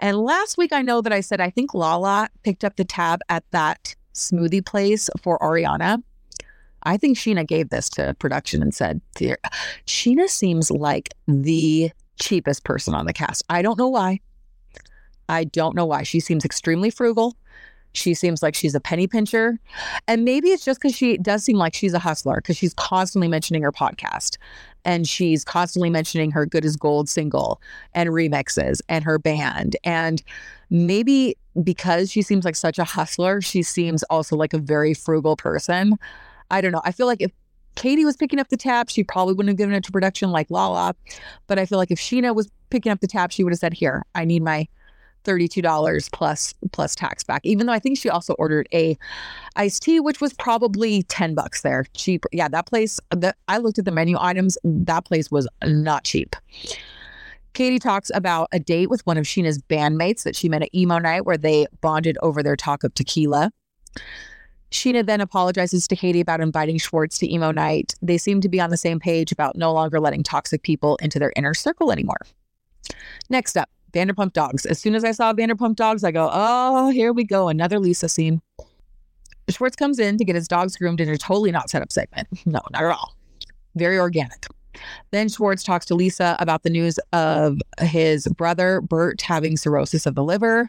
And 0.00 0.18
last 0.18 0.58
week, 0.58 0.72
I 0.72 0.82
know 0.82 1.00
that 1.00 1.12
I 1.12 1.20
said 1.20 1.40
I 1.40 1.50
think 1.50 1.72
Lala 1.72 2.28
picked 2.42 2.64
up 2.64 2.74
the 2.74 2.84
tab 2.84 3.20
at 3.28 3.44
that 3.52 3.94
smoothie 4.14 4.64
place 4.64 5.10
for 5.22 5.38
Ariana. 5.38 6.02
I 6.84 6.96
think 6.96 7.16
Scheana 7.16 7.46
gave 7.46 7.70
this 7.70 7.88
to 7.90 8.14
production 8.18 8.62
and 8.62 8.74
said, 8.74 9.00
"Scheana 9.86 10.28
seems 10.28 10.70
like 10.70 11.10
the 11.26 11.92
cheapest 12.20 12.64
person 12.64 12.94
on 12.94 13.06
the 13.06 13.12
cast. 13.12 13.42
I 13.48 13.62
don't 13.62 13.78
know 13.78 13.88
why. 13.88 14.20
I 15.28 15.44
don't 15.44 15.74
know 15.74 15.86
why. 15.86 16.02
She 16.02 16.20
seems 16.20 16.44
extremely 16.44 16.90
frugal. 16.90 17.36
She 17.92 18.12
seems 18.12 18.42
like 18.42 18.54
she's 18.54 18.74
a 18.74 18.80
penny 18.80 19.06
pincher. 19.06 19.58
And 20.08 20.24
maybe 20.24 20.48
it's 20.48 20.64
just 20.64 20.80
because 20.80 20.96
she 20.96 21.16
does 21.18 21.44
seem 21.44 21.56
like 21.56 21.74
she's 21.74 21.94
a 21.94 21.98
hustler 21.98 22.36
because 22.36 22.56
she's 22.56 22.74
constantly 22.74 23.28
mentioning 23.28 23.62
her 23.62 23.72
podcast 23.72 24.36
and 24.84 25.08
she's 25.08 25.44
constantly 25.44 25.90
mentioning 25.90 26.32
her 26.32 26.44
Good 26.44 26.64
as 26.64 26.76
Gold 26.76 27.08
single 27.08 27.60
and 27.94 28.10
remixes 28.10 28.80
and 28.88 29.04
her 29.04 29.18
band. 29.18 29.76
And 29.84 30.22
maybe 30.70 31.36
because 31.62 32.10
she 32.10 32.22
seems 32.22 32.44
like 32.44 32.56
such 32.56 32.78
a 32.78 32.84
hustler, 32.84 33.40
she 33.40 33.62
seems 33.62 34.02
also 34.04 34.36
like 34.36 34.52
a 34.52 34.58
very 34.58 34.94
frugal 34.94 35.36
person. 35.36 35.94
I 36.50 36.60
don't 36.60 36.72
know. 36.72 36.82
I 36.84 36.92
feel 36.92 37.06
like 37.06 37.20
if 37.20 37.32
Katie 37.74 38.04
was 38.04 38.16
picking 38.16 38.38
up 38.38 38.48
the 38.48 38.56
tab, 38.56 38.90
she 38.90 39.02
probably 39.02 39.34
wouldn't 39.34 39.50
have 39.50 39.58
given 39.58 39.74
it 39.74 39.84
to 39.84 39.92
production 39.92 40.30
like 40.30 40.50
Lala. 40.50 40.94
But 41.46 41.58
I 41.58 41.66
feel 41.66 41.78
like 41.78 41.90
if 41.90 41.98
Scheana 41.98 42.34
was 42.34 42.50
picking 42.70 42.92
up 42.92 43.00
the 43.00 43.06
tab, 43.06 43.32
she 43.32 43.44
would 43.44 43.52
have 43.52 43.58
said, 43.58 43.72
Here, 43.72 44.04
I 44.14 44.24
need 44.24 44.42
my 44.42 44.68
$32 45.24 46.12
plus 46.12 46.54
plus 46.72 46.94
tax 46.94 47.24
back 47.24 47.40
even 47.44 47.66
though 47.66 47.72
i 47.72 47.78
think 47.78 47.98
she 47.98 48.08
also 48.08 48.34
ordered 48.34 48.68
a 48.72 48.96
iced 49.56 49.82
tea 49.82 49.98
which 49.98 50.20
was 50.20 50.32
probably 50.34 51.02
10 51.04 51.34
bucks 51.34 51.62
there 51.62 51.86
cheap 51.94 52.24
yeah 52.32 52.46
that 52.46 52.66
place 52.66 53.00
that 53.10 53.36
i 53.48 53.56
looked 53.58 53.78
at 53.78 53.84
the 53.84 53.90
menu 53.90 54.16
items 54.20 54.58
that 54.62 55.04
place 55.04 55.30
was 55.30 55.48
not 55.64 56.04
cheap 56.04 56.36
katie 57.54 57.78
talks 57.78 58.10
about 58.14 58.48
a 58.52 58.58
date 58.58 58.90
with 58.90 59.04
one 59.06 59.16
of 59.16 59.24
Scheana's 59.24 59.60
bandmates 59.62 60.22
that 60.24 60.36
she 60.36 60.48
met 60.48 60.62
at 60.62 60.74
emo 60.74 60.98
night 60.98 61.24
where 61.24 61.38
they 61.38 61.66
bonded 61.80 62.18
over 62.22 62.42
their 62.42 62.56
talk 62.56 62.84
of 62.84 62.92
tequila 62.94 63.50
Scheana 64.74 65.06
then 65.06 65.20
apologizes 65.20 65.86
to 65.86 65.94
Katie 65.94 66.20
about 66.20 66.40
inviting 66.40 66.78
Schwartz 66.78 67.16
to 67.20 67.32
emo 67.32 67.52
night. 67.52 67.94
They 68.02 68.18
seem 68.18 68.40
to 68.40 68.48
be 68.48 68.60
on 68.60 68.70
the 68.70 68.76
same 68.76 68.98
page 68.98 69.30
about 69.30 69.56
no 69.56 69.72
longer 69.72 70.00
letting 70.00 70.24
toxic 70.24 70.64
people 70.64 70.96
into 70.96 71.20
their 71.20 71.32
inner 71.36 71.54
circle 71.54 71.92
anymore. 71.92 72.18
Next 73.30 73.56
up, 73.56 73.70
Vanderpump 73.92 74.32
Dogs. 74.32 74.66
As 74.66 74.80
soon 74.80 74.96
as 74.96 75.04
I 75.04 75.12
saw 75.12 75.32
Vanderpump 75.32 75.76
Dogs, 75.76 76.02
I 76.02 76.10
go, 76.10 76.28
oh, 76.32 76.90
here 76.90 77.12
we 77.12 77.22
go, 77.22 77.48
another 77.48 77.78
Lisa 77.78 78.08
scene. 78.08 78.42
Schwartz 79.48 79.76
comes 79.76 80.00
in 80.00 80.18
to 80.18 80.24
get 80.24 80.34
his 80.34 80.48
dogs 80.48 80.76
groomed 80.76 81.00
in 81.00 81.08
a 81.08 81.16
totally 81.16 81.52
not 81.52 81.70
set 81.70 81.80
up 81.80 81.92
segment. 81.92 82.26
No, 82.44 82.60
not 82.72 82.82
at 82.82 82.90
all. 82.90 83.14
Very 83.76 83.98
organic. 83.98 84.46
Then 85.10 85.28
Schwartz 85.28 85.62
talks 85.62 85.86
to 85.86 85.94
Lisa 85.94 86.36
about 86.38 86.62
the 86.62 86.70
news 86.70 86.98
of 87.12 87.58
his 87.80 88.26
brother, 88.28 88.80
Bert, 88.80 89.22
having 89.22 89.56
cirrhosis 89.56 90.06
of 90.06 90.14
the 90.14 90.24
liver. 90.24 90.68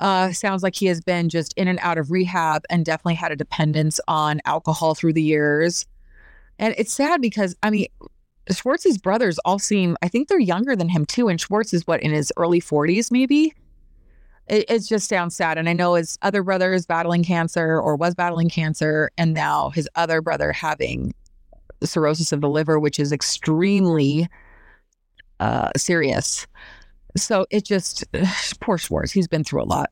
Uh, 0.00 0.32
sounds 0.32 0.62
like 0.62 0.74
he 0.74 0.86
has 0.86 1.00
been 1.00 1.28
just 1.28 1.52
in 1.54 1.68
and 1.68 1.78
out 1.80 1.96
of 1.96 2.10
rehab 2.10 2.64
and 2.70 2.84
definitely 2.84 3.14
had 3.14 3.30
a 3.30 3.36
dependence 3.36 4.00
on 4.08 4.40
alcohol 4.44 4.94
through 4.94 5.12
the 5.12 5.22
years. 5.22 5.86
And 6.58 6.74
it's 6.76 6.92
sad 6.92 7.20
because, 7.20 7.54
I 7.62 7.70
mean, 7.70 7.86
Schwartz's 8.50 8.98
brothers 8.98 9.38
all 9.44 9.58
seem, 9.58 9.96
I 10.02 10.08
think 10.08 10.28
they're 10.28 10.40
younger 10.40 10.74
than 10.74 10.88
him 10.88 11.06
too. 11.06 11.28
And 11.28 11.40
Schwartz 11.40 11.72
is 11.72 11.86
what, 11.86 12.02
in 12.02 12.10
his 12.10 12.32
early 12.36 12.60
40s, 12.60 13.12
maybe? 13.12 13.54
It, 14.48 14.64
it 14.68 14.80
just 14.80 15.08
sounds 15.08 15.36
sad. 15.36 15.56
And 15.56 15.68
I 15.68 15.72
know 15.72 15.94
his 15.94 16.18
other 16.22 16.42
brother 16.42 16.72
is 16.72 16.84
battling 16.84 17.22
cancer 17.22 17.80
or 17.80 17.94
was 17.94 18.14
battling 18.14 18.50
cancer. 18.50 19.10
And 19.16 19.34
now 19.34 19.70
his 19.70 19.88
other 19.94 20.20
brother 20.20 20.52
having 20.52 21.14
cirrhosis 21.86 22.32
of 22.32 22.40
the 22.40 22.48
liver, 22.48 22.78
which 22.78 22.98
is 22.98 23.12
extremely 23.12 24.28
uh, 25.40 25.70
serious. 25.76 26.46
So 27.16 27.46
it 27.50 27.64
just, 27.64 28.04
poor 28.60 28.78
Schwartz, 28.78 29.12
he's 29.12 29.28
been 29.28 29.44
through 29.44 29.62
a 29.62 29.64
lot. 29.64 29.90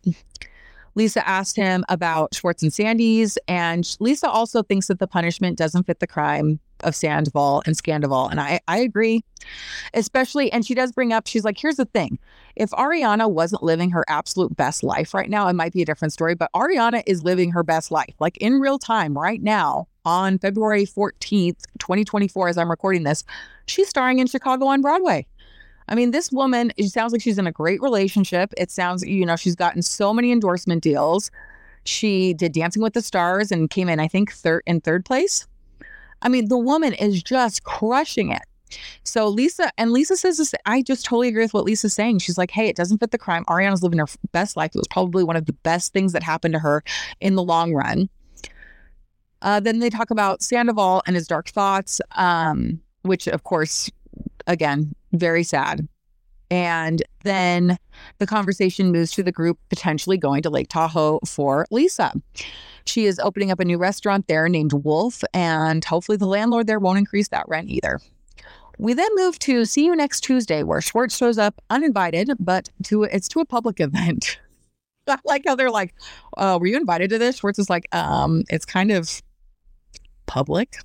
Lisa 0.96 1.26
asked 1.28 1.56
him 1.56 1.84
about 1.88 2.34
Schwartz 2.34 2.62
and 2.62 2.72
Sandy's, 2.72 3.38
and 3.46 3.96
Lisa 4.00 4.28
also 4.28 4.62
thinks 4.62 4.88
that 4.88 4.98
the 4.98 5.06
punishment 5.06 5.56
doesn't 5.56 5.84
fit 5.84 6.00
the 6.00 6.06
crime 6.06 6.58
of 6.80 6.96
Sandoval 6.96 7.62
and 7.64 7.76
Scandoval. 7.76 8.30
And 8.30 8.40
I, 8.40 8.60
I 8.66 8.78
agree, 8.78 9.22
especially, 9.94 10.50
and 10.50 10.66
she 10.66 10.74
does 10.74 10.92
bring 10.92 11.12
up, 11.12 11.26
she's 11.26 11.44
like, 11.44 11.58
here's 11.58 11.76
the 11.76 11.84
thing. 11.84 12.18
If 12.56 12.70
Ariana 12.70 13.30
wasn't 13.30 13.62
living 13.62 13.90
her 13.90 14.04
absolute 14.08 14.56
best 14.56 14.82
life 14.82 15.14
right 15.14 15.30
now, 15.30 15.46
it 15.46 15.52
might 15.52 15.72
be 15.72 15.82
a 15.82 15.86
different 15.86 16.12
story, 16.12 16.34
but 16.34 16.50
Ariana 16.54 17.02
is 17.06 17.22
living 17.22 17.52
her 17.52 17.62
best 17.62 17.90
life, 17.90 18.14
like 18.18 18.36
in 18.38 18.54
real 18.54 18.78
time 18.78 19.16
right 19.16 19.42
now 19.42 19.86
on 20.04 20.38
February 20.38 20.84
14th, 20.84 21.62
2024, 21.78 22.48
as 22.48 22.58
I'm 22.58 22.70
recording 22.70 23.04
this. 23.04 23.24
She's 23.66 23.88
starring 23.88 24.18
in 24.18 24.26
Chicago 24.26 24.66
on 24.66 24.80
Broadway. 24.80 25.26
I 25.88 25.94
mean, 25.94 26.12
this 26.12 26.30
woman, 26.30 26.72
it 26.76 26.88
sounds 26.88 27.12
like 27.12 27.20
she's 27.20 27.38
in 27.38 27.46
a 27.46 27.52
great 27.52 27.82
relationship. 27.82 28.52
It 28.56 28.70
sounds, 28.70 29.02
you 29.02 29.26
know, 29.26 29.36
she's 29.36 29.56
gotten 29.56 29.82
so 29.82 30.14
many 30.14 30.30
endorsement 30.30 30.82
deals. 30.82 31.30
She 31.84 32.34
did 32.34 32.52
Dancing 32.52 32.82
with 32.82 32.94
the 32.94 33.02
Stars 33.02 33.50
and 33.50 33.68
came 33.70 33.88
in, 33.88 33.98
I 33.98 34.06
think, 34.06 34.32
third 34.32 34.62
in 34.66 34.80
third 34.80 35.04
place. 35.04 35.46
I 36.22 36.28
mean, 36.28 36.48
the 36.48 36.58
woman 36.58 36.92
is 36.94 37.22
just 37.22 37.64
crushing 37.64 38.30
it. 38.30 38.42
So 39.02 39.26
Lisa 39.26 39.70
and 39.78 39.92
Lisa 39.92 40.16
says 40.16 40.38
this. 40.38 40.54
I 40.64 40.82
just 40.82 41.04
totally 41.04 41.28
agree 41.28 41.42
with 41.42 41.54
what 41.54 41.64
Lisa's 41.64 41.94
saying. 41.94 42.20
She's 42.20 42.38
like, 42.38 42.52
"Hey, 42.52 42.68
it 42.68 42.76
doesn't 42.76 42.98
fit 42.98 43.10
the 43.10 43.18
crime. 43.18 43.44
Ariana's 43.46 43.82
living 43.82 43.98
her 43.98 44.06
best 44.30 44.56
life. 44.56 44.70
It 44.74 44.78
was 44.78 44.86
probably 44.88 45.24
one 45.24 45.34
of 45.34 45.46
the 45.46 45.52
best 45.52 45.92
things 45.92 46.12
that 46.12 46.22
happened 46.22 46.54
to 46.54 46.60
her 46.60 46.84
in 47.20 47.34
the 47.34 47.42
long 47.42 47.74
run." 47.74 48.08
Uh, 49.42 49.60
then 49.60 49.78
they 49.78 49.90
talk 49.90 50.10
about 50.10 50.42
Sandoval 50.42 51.02
and 51.06 51.16
his 51.16 51.26
dark 51.26 51.48
thoughts, 51.48 52.00
um, 52.12 52.80
which, 53.02 53.26
of 53.26 53.44
course, 53.44 53.90
again, 54.46 54.94
very 55.12 55.42
sad. 55.42 55.86
And 56.50 57.02
then 57.22 57.78
the 58.18 58.26
conversation 58.26 58.90
moves 58.90 59.12
to 59.12 59.22
the 59.22 59.32
group 59.32 59.58
potentially 59.68 60.18
going 60.18 60.42
to 60.42 60.50
Lake 60.50 60.68
Tahoe 60.68 61.20
for 61.24 61.66
Lisa. 61.70 62.12
She 62.86 63.06
is 63.06 63.20
opening 63.20 63.50
up 63.50 63.60
a 63.60 63.64
new 63.64 63.78
restaurant 63.78 64.26
there 64.26 64.48
named 64.48 64.72
Wolf, 64.72 65.22
and 65.32 65.84
hopefully 65.84 66.16
the 66.16 66.26
landlord 66.26 66.66
there 66.66 66.80
won't 66.80 66.98
increase 66.98 67.28
that 67.28 67.48
rent 67.48 67.68
either. 67.68 68.00
We 68.78 68.94
then 68.94 69.10
move 69.14 69.38
to 69.40 69.64
See 69.64 69.84
You 69.84 69.94
Next 69.94 70.22
Tuesday, 70.22 70.62
where 70.62 70.80
Schwartz 70.80 71.16
shows 71.16 71.38
up 71.38 71.60
uninvited, 71.70 72.32
but 72.40 72.70
to 72.84 73.04
it's 73.04 73.28
to 73.28 73.40
a 73.40 73.44
public 73.44 73.78
event. 73.80 74.40
I 75.06 75.18
like 75.24 75.42
how 75.46 75.54
they're 75.54 75.70
like, 75.70 75.94
uh, 76.36 76.58
"Were 76.60 76.66
you 76.66 76.76
invited 76.76 77.10
to 77.10 77.18
this?" 77.18 77.36
Schwartz 77.36 77.58
is 77.58 77.70
like, 77.70 77.86
"Um, 77.94 78.44
it's 78.48 78.64
kind 78.64 78.90
of 78.90 79.22
public." 80.30 80.76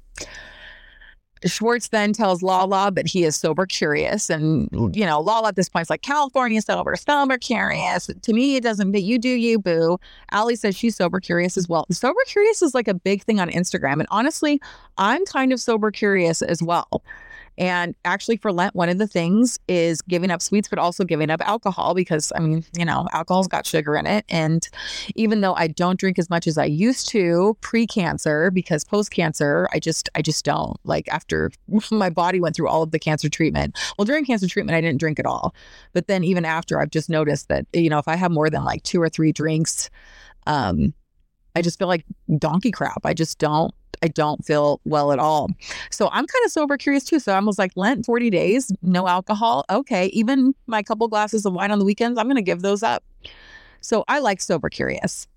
Schwartz 1.45 1.89
then 1.89 2.13
tells 2.13 2.41
Lala 2.41 2.91
that 2.93 3.07
he 3.07 3.23
is 3.23 3.35
sober 3.35 3.65
curious. 3.65 4.29
And, 4.29 4.67
you 4.95 5.05
know, 5.05 5.19
Lala 5.19 5.49
at 5.49 5.55
this 5.55 5.69
point 5.69 5.83
is 5.83 5.89
like, 5.89 6.01
California 6.01 6.61
sober, 6.61 6.95
sober 6.95 7.37
curious. 7.37 8.07
To 8.07 8.33
me, 8.33 8.55
it 8.55 8.63
doesn't, 8.63 8.91
but 8.91 9.03
you 9.03 9.19
do 9.19 9.29
you, 9.29 9.59
boo. 9.59 9.99
Ali 10.31 10.55
says 10.55 10.75
she's 10.75 10.95
sober 10.95 11.19
curious 11.19 11.55
as 11.57 11.69
well. 11.69 11.85
Sober 11.91 12.19
curious 12.25 12.63
is 12.63 12.73
like 12.73 12.87
a 12.87 12.95
big 12.95 13.23
thing 13.23 13.39
on 13.39 13.49
Instagram. 13.49 13.99
And 13.99 14.07
honestly, 14.09 14.59
I'm 14.97 15.23
kind 15.25 15.53
of 15.53 15.59
sober 15.59 15.91
curious 15.91 16.41
as 16.41 16.63
well. 16.63 17.03
And 17.57 17.95
actually, 18.03 18.37
for 18.37 18.51
Lent, 18.51 18.75
one 18.75 18.89
of 18.89 18.97
the 18.97 19.07
things 19.07 19.59
is 19.67 20.01
giving 20.01 20.31
up 20.31 20.41
sweets, 20.41 20.67
but 20.67 20.79
also 20.79 21.03
giving 21.03 21.29
up 21.29 21.41
alcohol 21.47 21.93
because, 21.93 22.31
I 22.35 22.39
mean, 22.39 22.65
you 22.77 22.85
know, 22.85 23.07
alcohol's 23.13 23.47
got 23.47 23.65
sugar 23.65 23.95
in 23.95 24.05
it. 24.05 24.25
And 24.29 24.67
even 25.15 25.41
though 25.41 25.53
I 25.53 25.67
don't 25.67 25.99
drink 25.99 26.19
as 26.19 26.29
much 26.29 26.47
as 26.47 26.57
I 26.57 26.65
used 26.65 27.07
to 27.09 27.57
pre 27.61 27.87
cancer, 27.87 28.51
because 28.51 28.83
post 28.83 29.11
cancer, 29.11 29.69
I 29.71 29.79
just, 29.79 30.09
I 30.15 30.21
just 30.21 30.43
don't. 30.43 30.77
Like 30.83 31.07
after 31.09 31.51
my 31.91 32.09
body 32.09 32.39
went 32.39 32.55
through 32.55 32.67
all 32.67 32.83
of 32.83 32.91
the 32.91 32.99
cancer 32.99 33.29
treatment. 33.29 33.77
Well, 33.97 34.05
during 34.05 34.25
cancer 34.25 34.47
treatment, 34.47 34.75
I 34.75 34.81
didn't 34.81 34.99
drink 34.99 35.19
at 35.19 35.25
all. 35.25 35.55
But 35.93 36.07
then 36.07 36.23
even 36.23 36.45
after, 36.45 36.79
I've 36.79 36.91
just 36.91 37.09
noticed 37.09 37.47
that, 37.47 37.65
you 37.73 37.89
know, 37.89 37.99
if 37.99 38.07
I 38.07 38.15
have 38.15 38.31
more 38.31 38.49
than 38.49 38.63
like 38.63 38.83
two 38.83 39.01
or 39.01 39.09
three 39.09 39.31
drinks, 39.31 39.89
um, 40.47 40.93
I 41.55 41.61
just 41.61 41.79
feel 41.79 41.87
like 41.87 42.05
donkey 42.37 42.71
crap. 42.71 43.05
I 43.05 43.13
just 43.13 43.39
don't 43.39 43.73
I 44.03 44.07
don't 44.07 44.43
feel 44.45 44.79
well 44.85 45.11
at 45.11 45.19
all. 45.19 45.49
So 45.91 46.07
I'm 46.11 46.25
kind 46.25 46.45
of 46.45 46.51
sober 46.51 46.77
curious 46.77 47.03
too. 47.03 47.19
So 47.19 47.33
I'm 47.33 47.45
was 47.45 47.59
like, 47.59 47.71
Lent, 47.75 48.05
40 48.05 48.29
days, 48.29 48.71
no 48.81 49.07
alcohol. 49.07 49.65
Okay. 49.69 50.07
Even 50.07 50.53
my 50.67 50.83
couple 50.83 51.07
glasses 51.07 51.45
of 51.45 51.53
wine 51.53 51.71
on 51.71 51.79
the 51.79 51.85
weekends, 51.85 52.19
I'm 52.19 52.25
going 52.25 52.35
to 52.35 52.41
give 52.41 52.61
those 52.61 52.83
up. 52.83 53.03
So 53.81 54.03
I 54.07 54.19
like 54.19 54.41
sober 54.41 54.69
curious. 54.69 55.27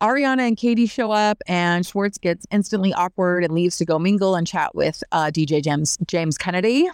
Ariana 0.00 0.46
and 0.48 0.56
Katie 0.56 0.86
show 0.86 1.12
up, 1.12 1.40
and 1.46 1.86
Schwartz 1.86 2.18
gets 2.18 2.46
instantly 2.50 2.92
awkward 2.92 3.42
and 3.42 3.54
leaves 3.54 3.78
to 3.78 3.86
go 3.86 3.98
mingle 3.98 4.34
and 4.34 4.46
chat 4.46 4.74
with 4.74 5.02
uh, 5.12 5.26
DJ 5.26 5.62
James 5.62 5.96
James 6.06 6.36
Kennedy. 6.36 6.88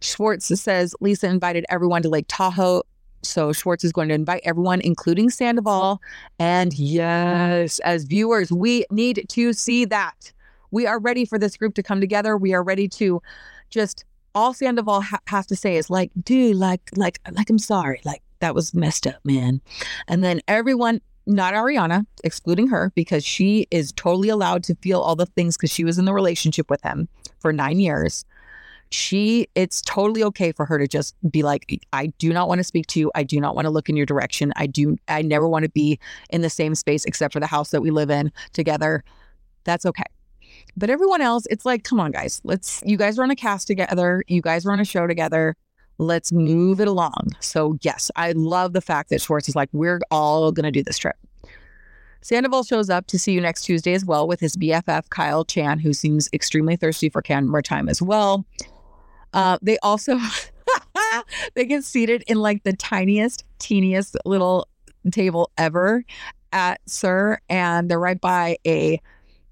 Schwartz 0.00 0.46
says 0.46 0.94
Lisa 1.00 1.26
invited 1.26 1.66
everyone 1.68 2.02
to 2.02 2.08
Lake 2.08 2.26
Tahoe 2.28 2.82
so 3.22 3.52
Schwartz 3.52 3.84
is 3.84 3.92
going 3.92 4.08
to 4.08 4.14
invite 4.14 4.42
everyone, 4.44 4.80
including 4.80 5.30
Sandoval. 5.30 6.00
And 6.38 6.72
yes, 6.78 7.78
as 7.80 8.04
viewers, 8.04 8.52
we 8.52 8.84
need 8.90 9.26
to 9.28 9.52
see 9.52 9.84
that. 9.86 10.32
We 10.70 10.86
are 10.86 10.98
ready 10.98 11.24
for 11.24 11.38
this 11.38 11.56
group 11.56 11.74
to 11.74 11.82
come 11.82 12.00
together. 12.00 12.36
We 12.36 12.54
are 12.54 12.62
ready 12.62 12.88
to 12.88 13.22
just 13.70 14.04
all 14.34 14.54
Sandoval 14.54 15.00
ha- 15.00 15.20
has 15.26 15.46
to 15.46 15.56
say 15.56 15.76
is 15.76 15.90
like, 15.90 16.10
dude, 16.22 16.56
like, 16.56 16.82
like, 16.96 17.20
like, 17.32 17.50
I'm 17.50 17.58
sorry. 17.58 18.00
Like, 18.04 18.22
that 18.40 18.54
was 18.54 18.74
messed 18.74 19.06
up, 19.06 19.18
man. 19.24 19.60
And 20.06 20.22
then 20.22 20.40
everyone, 20.46 21.00
not 21.26 21.54
Ariana, 21.54 22.06
excluding 22.22 22.68
her, 22.68 22.92
because 22.94 23.24
she 23.24 23.66
is 23.70 23.92
totally 23.92 24.28
allowed 24.28 24.62
to 24.64 24.74
feel 24.76 25.00
all 25.00 25.16
the 25.16 25.26
things 25.26 25.56
because 25.56 25.72
she 25.72 25.84
was 25.84 25.98
in 25.98 26.04
the 26.04 26.14
relationship 26.14 26.70
with 26.70 26.82
him 26.82 27.08
for 27.40 27.52
nine 27.52 27.80
years 27.80 28.24
she 28.90 29.46
it's 29.54 29.82
totally 29.82 30.22
okay 30.22 30.52
for 30.52 30.64
her 30.64 30.78
to 30.78 30.88
just 30.88 31.14
be 31.30 31.42
like 31.42 31.82
i 31.92 32.06
do 32.18 32.32
not 32.32 32.48
want 32.48 32.58
to 32.58 32.64
speak 32.64 32.86
to 32.86 33.00
you. 33.00 33.10
I 33.14 33.22
do 33.22 33.40
not 33.40 33.54
want 33.54 33.66
to 33.66 33.70
look 33.70 33.88
in 33.88 33.96
your 33.96 34.06
direction. 34.06 34.52
I 34.56 34.66
do 34.66 34.96
i 35.08 35.22
never 35.22 35.48
want 35.48 35.64
to 35.64 35.70
be 35.70 35.98
in 36.30 36.40
the 36.40 36.50
same 36.50 36.74
space 36.74 37.04
except 37.04 37.32
for 37.32 37.40
the 37.40 37.46
house 37.46 37.70
that 37.70 37.82
we 37.82 37.90
live 37.90 38.10
in 38.10 38.32
together. 38.52 39.04
That's 39.64 39.84
okay. 39.86 40.04
But 40.76 40.90
everyone 40.90 41.20
else 41.20 41.46
it's 41.50 41.66
like 41.66 41.84
come 41.84 42.00
on 42.00 42.12
guys. 42.12 42.40
Let's 42.44 42.82
you 42.86 42.96
guys 42.96 43.18
run 43.18 43.30
a 43.30 43.36
cast 43.36 43.66
together. 43.66 44.24
You 44.28 44.40
guys 44.40 44.64
run 44.64 44.80
a 44.80 44.84
show 44.84 45.06
together. 45.06 45.56
Let's 45.98 46.30
move 46.30 46.80
it 46.80 46.86
along. 46.86 47.30
So, 47.40 47.76
yes, 47.82 48.08
I 48.14 48.30
love 48.32 48.72
the 48.72 48.80
fact 48.80 49.10
that 49.10 49.20
Schwartz 49.20 49.48
is 49.48 49.56
like, 49.56 49.68
we're 49.72 50.00
all 50.12 50.52
going 50.52 50.64
to 50.64 50.70
do 50.70 50.84
this 50.84 50.96
trip. 50.96 51.16
Sandoval 52.20 52.62
shows 52.62 52.88
up 52.88 53.06
to 53.08 53.18
see 53.18 53.32
you 53.32 53.40
next 53.40 53.62
Tuesday 53.62 53.94
as 53.94 54.04
well 54.04 54.26
with 54.26 54.40
his 54.40 54.56
BFF, 54.56 55.10
Kyle 55.10 55.44
Chan, 55.44 55.80
who 55.80 55.92
seems 55.92 56.28
extremely 56.32 56.76
thirsty 56.76 57.08
for 57.08 57.22
camera 57.22 57.62
time 57.62 57.88
as 57.88 58.00
well. 58.00 58.44
Uh, 59.32 59.58
they 59.62 59.78
also 59.78 60.18
they 61.54 61.64
get 61.64 61.84
seated 61.84 62.24
in 62.26 62.38
like 62.38 62.62
the 62.64 62.72
tiniest, 62.72 63.44
teeniest 63.58 64.16
little 64.24 64.68
table 65.10 65.50
ever 65.56 66.04
at 66.52 66.80
SUR, 66.86 67.40
and 67.48 67.90
they're 67.90 68.00
right 68.00 68.20
by 68.20 68.56
a 68.66 69.00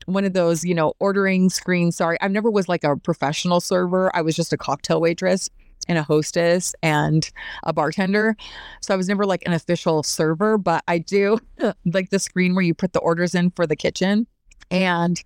one 0.07 0.25
of 0.25 0.33
those, 0.33 0.65
you 0.65 0.75
know, 0.75 0.95
ordering 1.01 1.51
screens. 1.51 1.97
Sorry, 1.97 2.17
I 2.21 2.29
never 2.29 2.51
was 2.51 2.69
like 2.69 2.85
a 2.85 2.97
professional 2.97 3.61
server. 3.61 4.15
I 4.15 4.23
was 4.23 4.37
just 4.37 4.53
a 4.53 4.57
cocktail 4.57 5.01
waitress 5.01 5.51
and 5.89 5.99
a 5.99 6.03
hostess 6.03 6.75
and 6.83 7.31
a 7.65 7.73
bartender. 7.73 8.37
So 8.81 8.95
I 8.95 8.97
was 8.97 9.09
never 9.09 9.25
like 9.25 9.43
an 9.47 9.53
official 9.53 10.03
server, 10.03 10.59
but 10.59 10.83
I 10.89 10.99
do 10.99 11.39
like 11.85 12.11
the 12.11 12.19
screen 12.19 12.55
where 12.55 12.65
you 12.65 12.75
put 12.75 12.93
the 12.93 13.01
orders 13.01 13.35
in 13.35 13.51
for 13.51 13.67
the 13.67 13.77
kitchen. 13.77 14.27
And 14.71 15.23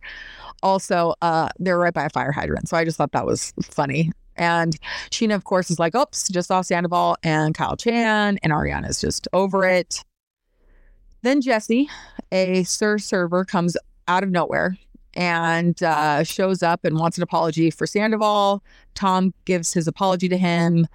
also, 0.62 1.14
uh, 1.22 1.48
they're 1.58 1.78
right 1.78 1.94
by 1.94 2.04
a 2.04 2.10
fire 2.10 2.32
hydrant. 2.32 2.68
So 2.68 2.76
I 2.76 2.84
just 2.84 2.98
thought 2.98 3.12
that 3.12 3.24
was 3.24 3.54
funny. 3.62 4.12
And 4.40 4.78
Scheana, 5.10 5.34
of 5.34 5.44
course, 5.44 5.70
is 5.70 5.78
like, 5.78 5.94
oops, 5.94 6.28
just 6.30 6.48
saw 6.48 6.62
Sandoval 6.62 7.16
and 7.22 7.54
Kyle 7.54 7.76
Chan, 7.76 8.38
and 8.42 8.52
Ariana's 8.52 8.98
just 8.98 9.28
over 9.34 9.66
it. 9.66 10.02
Then 11.22 11.42
Jesse, 11.42 11.90
a 12.32 12.64
SUR 12.64 12.98
server, 12.98 13.44
comes 13.44 13.76
out 14.08 14.22
of 14.22 14.30
nowhere 14.30 14.78
and 15.12 15.82
uh, 15.82 16.24
shows 16.24 16.62
up 16.62 16.86
and 16.86 16.98
wants 16.98 17.18
an 17.18 17.22
apology 17.22 17.70
for 17.70 17.86
Sandoval. 17.86 18.64
Tom 18.94 19.34
gives 19.44 19.74
his 19.74 19.86
apology 19.86 20.28
to 20.30 20.38
him. 20.38 20.86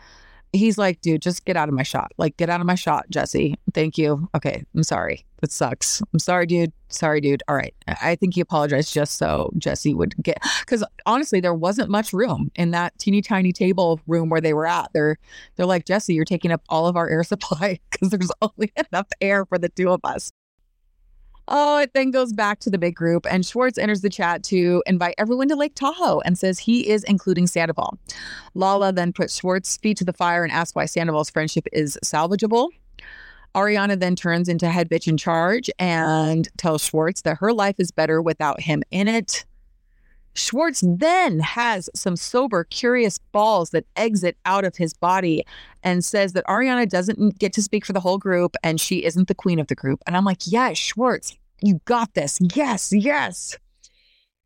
He's 0.55 0.77
like, 0.77 1.01
dude, 1.01 1.21
just 1.21 1.45
get 1.45 1.57
out 1.57 1.67
of 1.67 1.75
my 1.75 1.83
shot. 1.83 2.11
Like, 2.17 2.37
get 2.37 2.49
out 2.49 2.61
of 2.61 2.67
my 2.67 2.75
shot, 2.75 3.05
Jesse. 3.09 3.55
Thank 3.73 3.97
you. 3.97 4.29
Okay, 4.35 4.63
I'm 4.73 4.83
sorry. 4.83 5.25
That 5.41 5.51
sucks. 5.51 6.01
I'm 6.13 6.19
sorry, 6.19 6.45
dude. 6.45 6.71
Sorry, 6.89 7.19
dude. 7.19 7.43
All 7.47 7.55
right. 7.55 7.73
I 7.87 8.15
think 8.15 8.35
he 8.35 8.41
apologized 8.41 8.93
just 8.93 9.17
so 9.17 9.51
Jesse 9.57 9.93
would 9.93 10.15
get, 10.23 10.39
because 10.61 10.83
honestly, 11.05 11.39
there 11.39 11.53
wasn't 11.53 11.89
much 11.89 12.13
room 12.13 12.51
in 12.55 12.71
that 12.71 12.97
teeny 12.97 13.21
tiny 13.21 13.51
table 13.51 13.99
room 14.07 14.29
where 14.29 14.41
they 14.41 14.53
were 14.53 14.65
at. 14.65 14.91
They're, 14.93 15.17
they're 15.55 15.65
like, 15.65 15.85
Jesse, 15.85 16.13
you're 16.13 16.25
taking 16.25 16.51
up 16.51 16.61
all 16.69 16.87
of 16.87 16.95
our 16.95 17.09
air 17.09 17.23
supply 17.23 17.79
because 17.91 18.09
there's 18.09 18.31
only 18.41 18.71
enough 18.91 19.07
air 19.19 19.45
for 19.45 19.57
the 19.57 19.69
two 19.69 19.89
of 19.89 19.99
us. 20.03 20.31
Oh, 21.47 21.79
it 21.79 21.93
then 21.93 22.09
goes 22.11 22.33
back 22.33 22.59
to 22.61 22.69
the 22.69 22.77
big 22.77 22.95
group, 22.95 23.27
and 23.29 23.45
Schwartz 23.45 23.77
enters 23.77 24.01
the 24.01 24.09
chat 24.09 24.43
to 24.45 24.81
invite 24.87 25.15
everyone 25.17 25.47
to 25.49 25.55
Lake 25.55 25.75
Tahoe 25.75 26.19
and 26.21 26.37
says 26.37 26.57
he 26.59 26.89
is 26.89 27.03
including 27.03 27.45
Sandoval. 27.45 27.99
Lala 28.55 28.91
then 28.91 29.13
puts 29.13 29.39
Schwartz's 29.39 29.77
feet 29.77 29.97
to 29.97 30.05
the 30.05 30.13
fire 30.13 30.43
and 30.43 30.51
asks 30.51 30.75
why 30.75 30.85
Sandoval's 30.85 31.29
friendship 31.29 31.67
is 31.71 31.99
salvageable. 32.03 32.69
Ariana 33.53 33.97
then 33.97 34.15
turns 34.15 34.49
into 34.49 34.69
head 34.69 34.89
bitch 34.89 35.07
in 35.07 35.17
charge 35.17 35.69
and 35.79 36.49
tells 36.57 36.83
Schwartz 36.83 37.21
that 37.21 37.37
her 37.37 37.53
life 37.53 37.75
is 37.79 37.91
better 37.91 38.21
without 38.21 38.61
him 38.61 38.83
in 38.91 39.07
it. 39.07 39.45
Schwartz 40.35 40.83
then 40.85 41.39
has 41.39 41.89
some 41.95 42.15
sober, 42.15 42.65
curious 42.65 43.17
balls 43.31 43.69
that 43.71 43.85
exit 43.95 44.37
out 44.45 44.65
of 44.65 44.75
his 44.75 44.93
body 44.93 45.45
and 45.81 46.03
says 46.03 46.33
that 46.33 46.45
Ariana 46.45 46.87
doesn't 46.87 47.39
get 47.39 47.53
to 47.53 47.61
speak 47.61 47.85
for 47.85 47.93
the 47.93 48.01
whole 48.01 48.17
group 48.17 48.55
and 48.61 48.79
she 48.79 49.03
isn't 49.03 49.27
the 49.27 49.35
queen 49.35 49.59
of 49.59 49.67
the 49.67 49.75
group. 49.75 50.01
And 50.05 50.15
I'm 50.15 50.25
like, 50.25 50.41
yes, 50.45 50.77
Schwartz, 50.77 51.37
you 51.61 51.79
got 51.85 52.13
this. 52.13 52.37
Yes, 52.53 52.91
yes. 52.91 53.57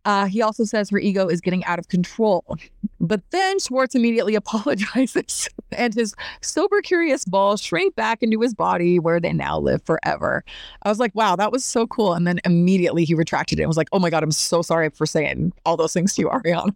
Uh, 0.06 0.26
he 0.26 0.42
also 0.42 0.64
says 0.64 0.90
her 0.90 0.98
ego 0.98 1.28
is 1.28 1.42
getting 1.42 1.64
out 1.66 1.80
of 1.80 1.88
control. 1.90 2.58
But 3.00 3.22
then 3.32 3.60
Schwartz 3.60 3.96
immediately 3.96 4.36
apologizes, 4.44 5.50
and 5.72 5.94
his 5.94 6.14
sober, 6.42 6.82
curious 6.82 7.26
balls 7.26 7.62
shrink 7.62 7.96
back 7.96 8.24
into 8.24 8.40
his 8.42 8.54
body 8.54 9.00
where 9.00 9.20
they 9.20 9.34
now 9.34 9.60
live 9.60 9.82
forever. 9.84 10.44
I 10.84 10.90
was 10.90 11.00
like, 11.00 11.14
wow, 11.16 11.36
that 11.36 11.52
was 11.52 11.64
so 11.64 11.88
cool. 11.88 12.14
And 12.14 12.26
then 12.26 12.40
immediately 12.46 13.06
he 13.06 13.14
retracted 13.14 13.60
it 13.60 13.64
and 13.64 13.68
was 13.68 13.78
like, 13.78 13.90
oh 13.92 14.00
my 14.00 14.10
God, 14.10 14.24
I'm 14.24 14.32
so 14.32 14.62
sorry 14.62 14.90
for 14.90 15.06
saying 15.06 15.54
all 15.66 15.78
those 15.78 15.94
things 15.94 16.16
to 16.16 16.22
you, 16.22 16.30
Ariana. 16.30 16.74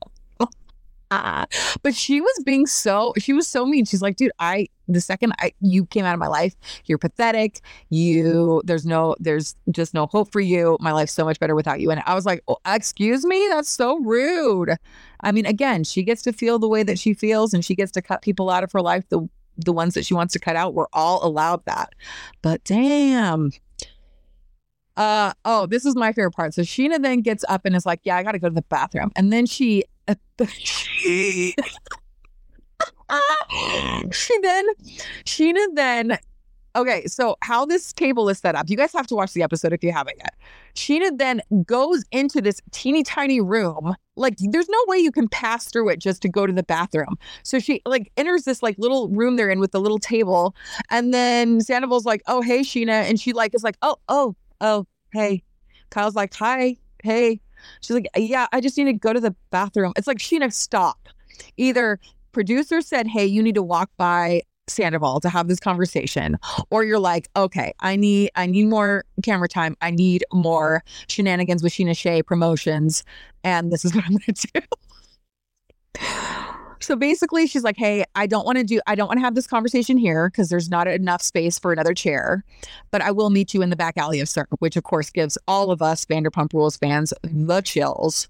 But 1.81 1.95
she 1.95 2.21
was 2.21 2.43
being 2.45 2.65
so 2.65 3.13
she 3.17 3.33
was 3.33 3.47
so 3.47 3.65
mean. 3.65 3.85
She's 3.85 4.01
like, 4.01 4.15
dude, 4.15 4.31
I 4.39 4.67
the 4.87 5.01
second 5.01 5.33
I 5.39 5.53
you 5.61 5.85
came 5.85 6.05
out 6.05 6.13
of 6.13 6.19
my 6.19 6.27
life, 6.27 6.55
you're 6.85 6.97
pathetic. 6.97 7.61
You 7.89 8.61
there's 8.65 8.85
no 8.85 9.15
there's 9.19 9.55
just 9.71 9.93
no 9.93 10.07
hope 10.07 10.31
for 10.31 10.39
you. 10.41 10.77
My 10.79 10.91
life's 10.91 11.13
so 11.13 11.25
much 11.25 11.39
better 11.39 11.55
without 11.55 11.79
you. 11.79 11.91
And 11.91 12.01
I 12.05 12.15
was 12.15 12.25
like, 12.25 12.43
oh, 12.47 12.57
excuse 12.65 13.25
me, 13.25 13.47
that's 13.49 13.69
so 13.69 13.99
rude. 13.99 14.75
I 15.21 15.31
mean, 15.31 15.45
again, 15.45 15.83
she 15.83 16.03
gets 16.03 16.21
to 16.23 16.33
feel 16.33 16.59
the 16.59 16.67
way 16.67 16.83
that 16.83 16.99
she 16.99 17.13
feels, 17.13 17.53
and 17.53 17.63
she 17.63 17.75
gets 17.75 17.91
to 17.93 18.01
cut 18.01 18.21
people 18.21 18.49
out 18.49 18.63
of 18.63 18.71
her 18.71 18.81
life 18.81 19.03
the 19.09 19.27
the 19.57 19.73
ones 19.73 19.93
that 19.93 20.05
she 20.05 20.13
wants 20.13 20.33
to 20.33 20.39
cut 20.39 20.55
out. 20.55 20.73
We're 20.73 20.87
all 20.93 21.25
allowed 21.25 21.63
that. 21.65 21.93
But 22.41 22.63
damn, 22.63 23.51
uh 24.97 25.33
oh, 25.45 25.65
this 25.65 25.85
is 25.85 25.95
my 25.95 26.11
favorite 26.13 26.33
part. 26.33 26.53
So 26.53 26.61
Scheana 26.61 27.01
then 27.01 27.21
gets 27.21 27.43
up 27.49 27.65
and 27.65 27.75
is 27.75 27.85
like, 27.85 28.01
"Yeah, 28.03 28.17
I 28.17 28.23
got 28.23 28.33
to 28.33 28.39
go 28.39 28.49
to 28.49 28.55
the 28.55 28.61
bathroom." 28.63 29.11
And 29.15 29.31
then 29.33 29.45
she 29.45 29.83
she 30.51 31.53
then 34.41 34.65
Scheana 35.25 35.65
then 35.73 36.17
okay, 36.75 37.05
so 37.05 37.35
how 37.41 37.65
this 37.65 37.93
table 37.93 38.29
is 38.29 38.39
set 38.39 38.55
up, 38.55 38.69
you 38.69 38.77
guys 38.77 38.91
have 38.93 39.07
to 39.07 39.15
watch 39.15 39.33
the 39.33 39.43
episode 39.43 39.73
if 39.73 39.83
you 39.83 39.91
haven't 39.91 40.17
yet. 40.17 40.33
Scheana 40.75 41.17
then 41.17 41.41
goes 41.65 42.03
into 42.11 42.41
this 42.41 42.61
teeny 42.71 43.03
tiny 43.03 43.39
room. 43.41 43.95
Like 44.15 44.35
there's 44.39 44.69
no 44.69 44.79
way 44.87 44.97
you 44.97 45.11
can 45.11 45.27
pass 45.27 45.65
through 45.65 45.89
it 45.89 45.99
just 45.99 46.21
to 46.23 46.29
go 46.29 46.47
to 46.47 46.53
the 46.53 46.63
bathroom. 46.63 47.15
So 47.43 47.59
she 47.59 47.81
like 47.85 48.11
enters 48.17 48.43
this 48.43 48.63
like 48.63 48.77
little 48.77 49.09
room 49.09 49.35
they're 49.35 49.49
in 49.49 49.59
with 49.59 49.71
the 49.71 49.79
little 49.79 49.99
table. 49.99 50.55
And 50.89 51.13
then 51.13 51.61
Sandoval's 51.61 52.05
like, 52.05 52.21
oh 52.27 52.41
hey 52.41 52.61
Scheana. 52.61 53.07
And 53.07 53.19
she 53.19 53.33
like 53.33 53.53
is 53.53 53.63
like, 53.63 53.77
oh, 53.81 53.97
oh, 54.09 54.35
oh, 54.61 54.87
hey. 55.11 55.43
Kyle's 55.91 56.15
like, 56.15 56.33
hi, 56.33 56.77
hey. 57.03 57.39
She's 57.81 57.95
like, 57.95 58.07
yeah, 58.15 58.47
I 58.51 58.61
just 58.61 58.77
need 58.77 58.85
to 58.85 58.93
go 58.93 59.13
to 59.13 59.19
the 59.19 59.35
bathroom. 59.49 59.93
It's 59.95 60.07
like, 60.07 60.17
Scheana, 60.17 60.51
stop. 60.51 61.09
Either 61.57 61.99
producer 62.31 62.81
said, 62.81 63.07
hey, 63.07 63.25
you 63.25 63.41
need 63.41 63.55
to 63.55 63.63
walk 63.63 63.89
by 63.97 64.41
Sandoval 64.67 65.19
to 65.19 65.29
have 65.29 65.47
this 65.47 65.59
conversation, 65.59 66.37
or 66.69 66.83
you're 66.83 66.99
like, 66.99 67.27
okay, 67.35 67.73
I 67.81 67.95
need 67.95 68.31
I 68.35 68.45
need 68.45 68.67
more 68.67 69.03
camera 69.21 69.49
time. 69.49 69.75
I 69.81 69.91
need 69.91 70.23
more 70.31 70.83
Scheananigans 71.07 71.61
with 71.61 71.73
Scheana 71.73 71.97
Shay 71.97 72.23
promotions, 72.23 73.03
and 73.43 73.71
this 73.71 73.83
is 73.83 73.93
what 73.93 74.05
I'm 74.05 74.11
gonna 74.11 74.37
do. 74.53 74.61
So 76.83 76.97
basically, 76.97 77.47
she's 77.47 77.63
like, 77.63 77.77
Hey, 77.77 78.03
I 78.15 78.27
don't 78.27 78.45
want 78.45 78.57
to 78.57 78.63
do, 78.63 78.81
I 78.85 78.95
don't 78.95 79.07
want 79.07 79.17
to 79.17 79.23
have 79.23 79.35
this 79.35 79.47
conversation 79.47 79.97
here 79.97 80.29
because 80.29 80.49
there's 80.49 80.69
not 80.69 80.85
enough 80.87 81.21
space 81.21 81.57
for 81.57 81.71
another 81.71 81.93
chair, 81.93 82.43
but 82.91 83.01
I 83.01 83.11
will 83.11 83.29
meet 83.29 83.53
you 83.53 83.61
in 83.61 83.69
the 83.69 83.77
back 83.77 83.95
alley 83.95 84.19
of 84.19 84.27
SUR, 84.27 84.47
which 84.59 84.75
of 84.75 84.83
course 84.83 85.09
gives 85.09 85.37
all 85.47 85.71
of 85.71 85.81
us 85.81 86.05
Vanderpump 86.05 86.51
Rules 86.53 86.75
fans 86.75 87.13
the 87.23 87.61
chills 87.61 88.27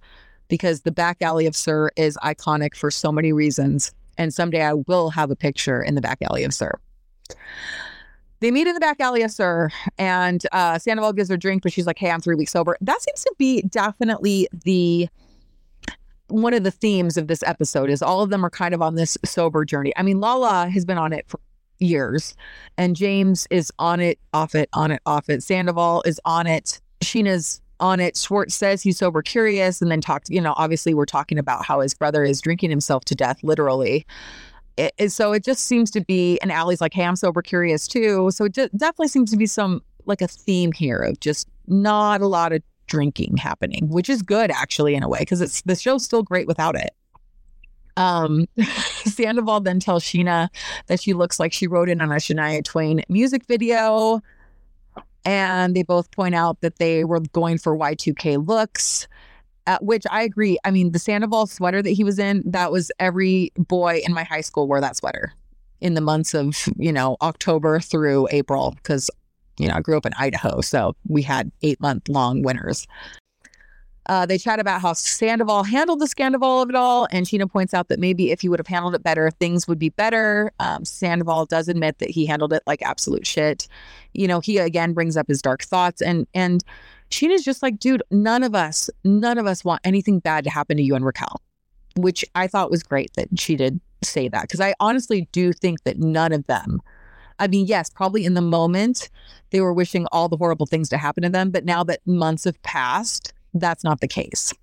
because 0.50 0.82
the 0.82 0.92
back 0.92 1.18
alley 1.22 1.48
of 1.48 1.56
SUR 1.56 1.92
is 1.96 2.16
iconic 2.18 2.76
for 2.76 2.92
so 2.92 3.12
many 3.12 3.34
reasons. 3.34 3.92
And 4.20 4.32
someday 4.32 4.62
I 4.62 4.74
will 4.74 5.10
have 5.10 5.32
a 5.32 5.36
picture 5.36 5.82
in 5.82 5.96
the 5.96 6.02
back 6.02 6.22
alley 6.22 6.44
of 6.44 6.54
SUR. 6.54 6.80
They 8.40 8.52
meet 8.52 8.68
in 8.68 8.76
the 8.76 8.80
back 8.80 9.00
alley 9.00 9.24
of 9.24 9.32
SUR, 9.32 9.72
and 9.98 10.46
uh, 10.52 10.78
Sandoval 10.78 11.14
gives 11.14 11.30
her 11.30 11.36
a 11.36 11.40
drink, 11.40 11.64
but 11.64 11.74
she's 11.74 11.88
like, 11.88 11.98
Hey, 11.98 12.12
I'm 12.12 12.22
three 12.22 12.36
weeks 12.36 12.52
sober. 12.52 12.78
That 12.82 13.02
seems 13.02 13.24
to 13.24 13.34
be 13.40 13.64
definitely 13.64 14.48
the 14.64 15.10
one 16.28 16.54
of 16.54 16.64
the 16.64 16.72
themes 16.72 17.18
of 17.18 17.28
this 17.28 17.44
episode 17.44 17.90
is 17.90 18.02
all 18.02 18.22
of 18.22 18.30
them 18.30 18.46
are 18.46 18.50
kind 18.50 18.74
of 18.74 18.82
on 18.82 18.96
this 18.96 19.18
sober 19.26 19.66
journey. 19.66 19.94
I 19.98 20.04
mean, 20.04 20.20
Lala 20.20 20.70
has 20.70 20.86
been 20.86 20.98
on 20.98 21.14
it 21.14 21.26
for 21.28 21.40
years, 21.80 22.36
and 22.78 22.96
James 22.96 23.48
is 23.50 23.72
on 23.80 24.00
it, 24.00 24.20
off 24.34 24.56
it, 24.56 24.70
on 24.74 24.92
it, 24.92 25.02
off 25.06 25.30
it. 25.30 25.44
Sandoval 25.44 26.02
is 26.06 26.20
on 26.26 26.48
it. 26.48 26.82
Scheana's 27.02 27.62
on 27.80 28.00
it. 28.00 28.16
Schwartz 28.16 28.56
says 28.56 28.82
he's 28.82 28.98
sober 28.98 29.22
curious, 29.22 29.82
and 29.82 29.92
then 29.92 30.02
talked. 30.02 30.30
You 30.30 30.42
know, 30.42 30.54
obviously, 30.58 30.94
we're 30.94 31.06
talking 31.06 31.38
about 31.38 31.66
how 31.66 31.82
his 31.82 31.94
brother 31.94 32.24
is 32.24 32.42
drinking 32.42 32.70
himself 32.70 33.06
to 33.06 33.16
death, 33.16 33.44
literally. 33.44 34.06
It, 34.78 35.12
so 35.12 35.34
it 35.34 35.44
just 35.44 35.66
seems 35.66 35.92
to 35.92 36.02
be, 36.02 36.40
and 36.40 36.52
Ally's 36.52 36.82
like, 36.82 36.94
"Hey, 36.94 37.04
I'm 37.04 37.16
sober 37.16 37.42
curious 37.42 37.88
too." 37.88 38.32
So 38.32 38.46
it 38.46 38.54
definitely 38.54 39.10
seems 39.10 39.30
to 39.32 39.38
be 39.38 39.46
some 39.46 39.82
like 40.06 40.22
a 40.22 40.28
theme 40.28 40.72
here 40.72 41.00
of 41.00 41.20
just 41.20 41.48
not 41.68 42.22
a 42.22 42.28
lot 42.28 42.54
of 42.54 42.62
drinking 42.88 43.38
happening, 43.38 43.90
which 43.90 44.10
is 44.10 44.22
good 44.22 44.52
actually 44.52 44.96
in 44.96 45.04
a 45.04 45.10
way 45.10 45.20
because 45.20 45.42
it's 45.42 45.62
the 45.62 45.76
show's 45.76 46.04
still 46.04 46.24
great 46.24 46.48
without 46.48 46.76
it. 46.76 46.92
Um, 47.96 48.48
Sandoval 49.06 49.62
then 49.62 49.80
tells 49.80 50.04
Scheana 50.04 50.50
that 50.88 51.02
she 51.02 51.14
looks 51.14 51.40
like 51.40 51.54
she 51.54 51.68
wrote 51.68 51.90
in 51.90 52.02
on 52.02 52.12
a 52.12 52.16
Shania 52.16 52.64
Twain 52.64 53.04
music 53.10 53.46
video. 53.46 54.22
And 55.26 55.76
they 55.76 55.84
both 55.84 56.12
point 56.12 56.36
out 56.36 56.60
that 56.62 56.80
they 56.80 57.06
were 57.06 57.22
going 57.22 57.58
for 57.58 57.78
Y2K 57.78 58.46
looks, 58.46 59.08
at 59.66 59.84
which 59.84 60.04
I 60.12 60.24
agree. 60.24 60.58
I 60.66 60.72
mean, 60.72 60.92
the 60.92 61.00
Sandoval 61.00 61.48
sweater 61.48 61.82
that 61.82 61.90
he 61.90 62.04
was 62.04 62.20
in, 62.20 62.44
that 62.46 62.72
was 62.72 62.92
every 63.00 63.52
boy 63.58 64.02
in 64.06 64.14
my 64.14 64.24
high 64.24 64.42
school 64.42 64.68
wore 64.68 64.82
that 64.82 64.98
sweater 64.98 65.32
in 65.80 65.94
the 65.94 66.02
months 66.02 66.34
of, 66.34 66.68
you 66.78 66.92
know, 66.92 67.16
October 67.22 67.80
through 67.80 68.28
April, 68.32 68.74
because 68.76 69.10
you 69.58 69.68
know, 69.68 69.76
I 69.76 69.82
grew 69.82 69.98
up 69.98 70.06
in 70.06 70.14
Idaho, 70.18 70.62
so 70.62 70.96
we 71.08 71.22
had 71.22 71.52
eight 71.62 71.80
month 71.80 72.10
long 72.10 72.42
winters. 72.42 72.88
Uh, 74.08 74.26
they 74.26 74.38
chat 74.38 74.60
about 74.60 74.82
how 74.82 74.92
Sandoval 74.92 75.64
handled 75.64 76.00
the 76.00 76.08
scandal 76.08 76.62
of 76.62 76.70
it 76.70 76.76
all, 76.76 77.08
and 77.12 77.26
Scheana 77.26 77.50
points 77.50 77.74
out 77.74 77.88
that 77.88 78.00
maybe 78.00 78.32
if 78.32 78.42
he 78.42 78.50
would 78.50 78.60
have 78.60 78.68
handled 78.68 78.96
it 78.96 79.04
better, 79.04 79.32
things 79.32 79.66
would 79.68 79.80
be 79.80 79.90
better. 79.90 80.52
Um, 80.60 80.84
Sandoval 80.84 81.46
does 81.46 81.70
admit 81.70 82.00
that 82.00 82.10
he 82.10 82.26
handled 82.26 82.52
it 82.52 82.64
like 82.68 82.82
absolute 82.82 83.26
shit. 83.26 83.68
You 84.14 84.28
know, 84.28 84.42
he 84.42 84.58
again 84.58 84.94
brings 84.94 85.16
up 85.16 85.28
his 85.28 85.42
dark 85.42 85.64
thoughts, 85.64 86.02
and 86.02 86.28
and 86.34 86.64
Scheana's 87.12 87.46
just 87.46 87.64
like, 87.64 87.80
dude, 87.80 88.04
none 88.12 88.44
of 88.44 88.56
us, 88.56 88.90
none 89.06 89.38
of 89.38 89.46
us 89.46 89.64
want 89.64 89.80
anything 89.86 90.20
bad 90.20 90.44
to 90.44 90.50
happen 90.50 90.76
to 90.78 90.84
you 90.84 90.96
and 90.96 91.06
Raquel, 91.06 91.40
which 91.96 92.26
I 92.36 92.48
thought 92.48 92.72
was 92.72 92.84
great 92.84 93.14
that 93.16 93.28
she 93.40 93.56
did 93.56 93.80
say 94.02 94.28
that 94.28 94.42
because 94.42 94.60
I 94.60 94.74
honestly 94.82 95.30
do 95.32 95.54
think 95.54 95.84
that 95.84 96.00
none 96.00 96.34
of 96.34 96.46
them. 96.48 96.82
I 97.40 97.48
mean, 97.48 97.66
yes, 97.66 97.90
probably 97.90 98.26
in 98.26 98.34
the 98.34 98.42
moment 98.42 99.10
they 99.52 99.62
were 99.62 99.74
wishing 99.74 100.08
all 100.12 100.30
the 100.30 100.38
horrible 100.38 100.66
things 100.66 100.90
to 100.90 100.98
happen 100.98 101.24
to 101.24 101.30
them, 101.30 101.52
but 101.52 101.66
now 101.66 101.84
that 101.84 102.00
months 102.06 102.44
have 102.46 102.62
passed 102.64 103.34
that's 103.54 103.84
not 103.84 104.02
the 104.02 104.08
case. 104.08 104.54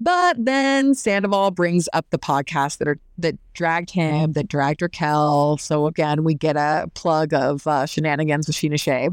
But 0.00 0.36
then 0.38 0.94
Sandoval 0.94 1.50
brings 1.50 1.88
up 1.92 2.06
the 2.10 2.18
podcast 2.18 2.78
that 2.78 2.88
are 2.88 2.98
that 3.18 3.36
dragged 3.54 3.90
him, 3.90 4.32
that 4.32 4.48
dragged 4.48 4.82
Raquel. 4.82 5.58
So 5.58 5.86
again, 5.86 6.24
we 6.24 6.34
get 6.34 6.56
a 6.56 6.88
plug 6.94 7.32
of 7.34 7.66
uh, 7.66 7.84
Scheananigans 7.84 8.46
with 8.46 8.56
Scheana 8.56 8.80
Shay. 8.80 9.08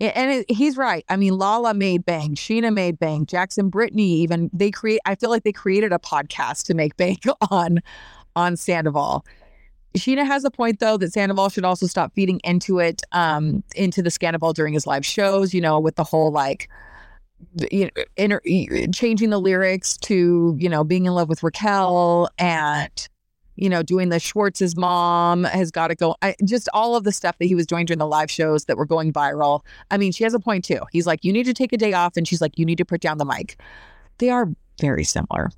And 0.00 0.30
it, 0.30 0.50
he's 0.50 0.76
right. 0.76 1.04
I 1.08 1.16
mean, 1.16 1.36
Lala 1.36 1.74
made 1.74 2.04
bank, 2.04 2.36
Scheana 2.38 2.72
made 2.72 2.98
bank, 2.98 3.28
Jackson 3.28 3.70
Brittany 3.70 4.08
even 4.20 4.50
they 4.52 4.70
create. 4.70 5.00
I 5.06 5.14
feel 5.14 5.30
like 5.30 5.44
they 5.44 5.52
created 5.52 5.92
a 5.92 5.98
podcast 5.98 6.64
to 6.66 6.74
make 6.74 6.96
bank 6.96 7.24
on 7.50 7.80
on 8.36 8.56
Sandoval. 8.56 9.24
Scheana 9.96 10.26
has 10.26 10.44
a 10.44 10.50
point 10.50 10.80
though 10.80 10.96
that 10.96 11.12
Sandoval 11.12 11.48
should 11.48 11.64
also 11.64 11.86
stop 11.86 12.14
feeding 12.14 12.40
into 12.44 12.78
it, 12.78 13.02
um, 13.12 13.62
into 13.74 14.02
the 14.02 14.10
Sandoval 14.10 14.52
during 14.52 14.74
his 14.74 14.86
live 14.86 15.04
shows. 15.04 15.52
You 15.52 15.60
know, 15.60 15.80
with 15.80 15.96
the 15.96 16.04
whole 16.04 16.30
like 16.30 16.68
you 17.70 17.84
know, 17.96 18.04
inter- 18.16 18.42
changing 18.92 19.30
the 19.30 19.40
lyrics 19.40 19.96
to, 19.98 20.56
you 20.58 20.68
know, 20.68 20.84
being 20.84 21.06
in 21.06 21.12
love 21.12 21.28
with 21.28 21.42
Raquel 21.42 22.28
and, 22.38 23.08
you 23.56 23.68
know, 23.68 23.82
doing 23.82 24.08
the 24.08 24.20
Schwartz's 24.20 24.76
mom 24.76 25.44
has 25.44 25.70
got 25.70 25.88
to 25.88 25.94
go. 25.94 26.16
I, 26.22 26.34
just 26.44 26.68
all 26.72 26.96
of 26.96 27.04
the 27.04 27.12
stuff 27.12 27.36
that 27.38 27.46
he 27.46 27.54
was 27.54 27.66
doing 27.66 27.86
during 27.86 27.98
the 27.98 28.06
live 28.06 28.30
shows 28.30 28.66
that 28.66 28.76
were 28.76 28.86
going 28.86 29.12
viral. 29.12 29.60
I 29.90 29.96
mean, 29.96 30.12
she 30.12 30.24
has 30.24 30.34
a 30.34 30.40
point 30.40 30.64
too. 30.64 30.80
He's 30.92 31.06
like, 31.06 31.24
you 31.24 31.32
need 31.32 31.44
to 31.44 31.54
take 31.54 31.72
a 31.72 31.76
day 31.76 31.92
off. 31.92 32.16
And 32.16 32.26
she's 32.26 32.40
like, 32.40 32.58
you 32.58 32.64
need 32.64 32.78
to 32.78 32.84
put 32.84 33.00
down 33.00 33.18
the 33.18 33.24
mic. 33.24 33.60
They 34.18 34.30
are 34.30 34.48
very 34.80 35.04
similar. 35.04 35.50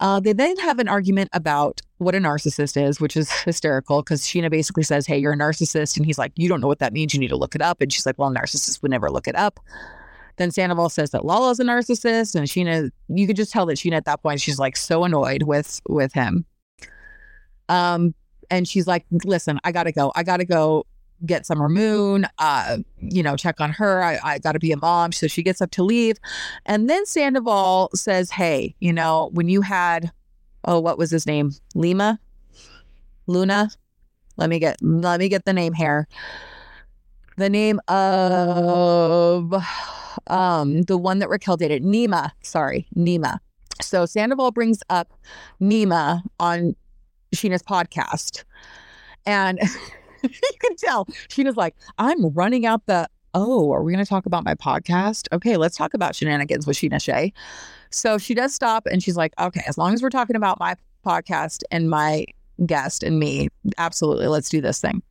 Uh, 0.00 0.20
they 0.20 0.32
then 0.32 0.56
have 0.58 0.78
an 0.78 0.88
argument 0.88 1.30
about 1.32 1.80
what 1.98 2.14
a 2.14 2.18
narcissist 2.18 2.80
is, 2.80 3.00
which 3.00 3.16
is 3.16 3.30
hysterical 3.30 4.02
because 4.02 4.22
Scheana 4.22 4.50
basically 4.50 4.82
says, 4.82 5.06
Hey, 5.06 5.18
you're 5.18 5.32
a 5.32 5.36
narcissist. 5.36 5.96
And 5.96 6.04
he's 6.04 6.18
like, 6.18 6.32
You 6.36 6.48
don't 6.48 6.60
know 6.60 6.68
what 6.68 6.78
that 6.80 6.92
means. 6.92 7.14
You 7.14 7.20
need 7.20 7.28
to 7.28 7.36
look 7.36 7.54
it 7.54 7.62
up. 7.62 7.80
And 7.80 7.92
she's 7.92 8.06
like, 8.06 8.18
Well, 8.18 8.30
narcissists 8.30 8.82
would 8.82 8.90
never 8.90 9.10
look 9.10 9.26
it 9.26 9.36
up. 9.36 9.60
Then 10.36 10.50
Sandoval 10.50 10.90
says 10.90 11.10
that 11.10 11.24
Lala's 11.24 11.60
a 11.60 11.64
narcissist, 11.64 12.34
and 12.34 12.46
Scheana, 12.46 12.90
you 13.08 13.26
could 13.26 13.36
just 13.36 13.50
tell 13.52 13.66
that 13.66 13.78
Scheana 13.78 13.96
at 13.96 14.04
that 14.04 14.22
point 14.22 14.40
she's 14.40 14.58
like 14.58 14.76
so 14.76 15.04
annoyed 15.04 15.44
with 15.44 15.80
with 15.88 16.12
him. 16.12 16.44
Um, 17.68 18.14
and 18.50 18.68
she's 18.68 18.86
like, 18.86 19.06
"Listen, 19.24 19.58
I 19.64 19.72
gotta 19.72 19.92
go. 19.92 20.12
I 20.14 20.22
gotta 20.22 20.44
go 20.44 20.86
get 21.24 21.46
Summer 21.46 21.68
Moon. 21.68 22.26
Uh, 22.38 22.78
you 23.00 23.22
know, 23.22 23.36
check 23.36 23.60
on 23.60 23.70
her. 23.72 24.02
I, 24.02 24.18
I 24.22 24.38
gotta 24.38 24.58
be 24.58 24.72
a 24.72 24.76
mom." 24.76 25.12
So 25.12 25.26
she 25.26 25.42
gets 25.42 25.60
up 25.60 25.70
to 25.72 25.82
leave, 25.82 26.16
and 26.66 26.88
then 26.88 27.06
Sandoval 27.06 27.90
says, 27.94 28.30
"Hey, 28.30 28.74
you 28.78 28.92
know, 28.92 29.30
when 29.32 29.48
you 29.48 29.62
had, 29.62 30.12
oh, 30.66 30.80
what 30.80 30.98
was 30.98 31.10
his 31.10 31.26
name? 31.26 31.52
Lima, 31.74 32.20
Luna." 33.26 33.70
Let 34.38 34.50
me 34.50 34.58
get 34.58 34.76
let 34.82 35.18
me 35.18 35.30
get 35.30 35.46
the 35.46 35.54
name 35.54 35.72
here. 35.72 36.06
The 37.38 37.48
name 37.48 37.80
of 37.88 39.54
um, 40.26 40.82
the 40.82 40.98
one 40.98 41.18
that 41.20 41.28
Raquel 41.28 41.56
dated, 41.56 41.82
Nema. 41.82 42.32
Sorry, 42.42 42.86
Nema. 42.94 43.38
So 43.80 44.06
Sandoval 44.06 44.52
brings 44.52 44.80
up 44.90 45.12
Nema 45.60 46.22
on 46.40 46.74
Scheana's 47.34 47.62
podcast. 47.62 48.44
And 49.24 49.58
you 50.22 50.58
can 50.60 50.76
tell 50.76 51.06
Scheana's 51.28 51.56
like, 51.56 51.76
I'm 51.98 52.30
running 52.30 52.66
out 52.66 52.86
the, 52.86 53.08
oh, 53.36 53.70
are 53.70 53.82
we 53.82 53.92
going 53.92 54.04
to 54.04 54.08
talk 54.08 54.26
about 54.26 54.44
my 54.44 54.54
podcast? 54.54 55.28
Okay, 55.30 55.56
let's 55.56 55.76
talk 55.76 55.92
about 55.94 56.14
Scheananigans 56.14 56.66
with 56.66 56.76
Scheana 56.76 57.00
Shay. 57.00 57.32
So 57.90 58.16
she 58.16 58.34
does 58.34 58.54
stop 58.54 58.86
and 58.86 59.02
she's 59.02 59.16
like, 59.16 59.32
okay, 59.38 59.62
as 59.68 59.76
long 59.76 59.92
as 59.92 60.02
we're 60.02 60.10
talking 60.10 60.36
about 60.36 60.58
my 60.58 60.74
podcast 61.04 61.62
and 61.70 61.90
my 61.90 62.24
guest 62.64 63.02
and 63.02 63.20
me, 63.20 63.48
absolutely, 63.76 64.26
let's 64.26 64.48
do 64.48 64.60
this 64.60 64.80
thing 64.80 65.02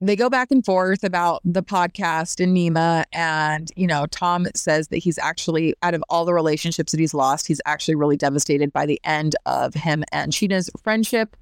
they 0.00 0.14
go 0.14 0.30
back 0.30 0.50
and 0.50 0.64
forth 0.64 1.02
about 1.02 1.40
the 1.44 1.62
podcast 1.62 2.42
and 2.42 2.56
Nema. 2.56 3.04
And, 3.12 3.70
you 3.76 3.86
know, 3.86 4.06
Tom 4.06 4.46
says 4.54 4.88
that 4.88 4.98
he's 4.98 5.18
actually, 5.18 5.74
out 5.82 5.94
of 5.94 6.04
all 6.08 6.24
the 6.24 6.34
relationships 6.34 6.92
that 6.92 7.00
he's 7.00 7.14
lost, 7.14 7.46
he's 7.46 7.60
actually 7.66 7.96
really 7.96 8.16
devastated 8.16 8.72
by 8.72 8.86
the 8.86 9.00
end 9.04 9.34
of 9.46 9.74
him 9.74 10.04
and 10.12 10.32
Scheana's 10.32 10.70
friendship. 10.82 11.36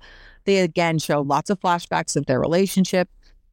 They 0.44 0.58
again 0.60 0.98
show 0.98 1.20
lots 1.20 1.50
of 1.50 1.60
flashbacks 1.60 2.16
of 2.16 2.26
their 2.26 2.40
relationship. 2.40 3.08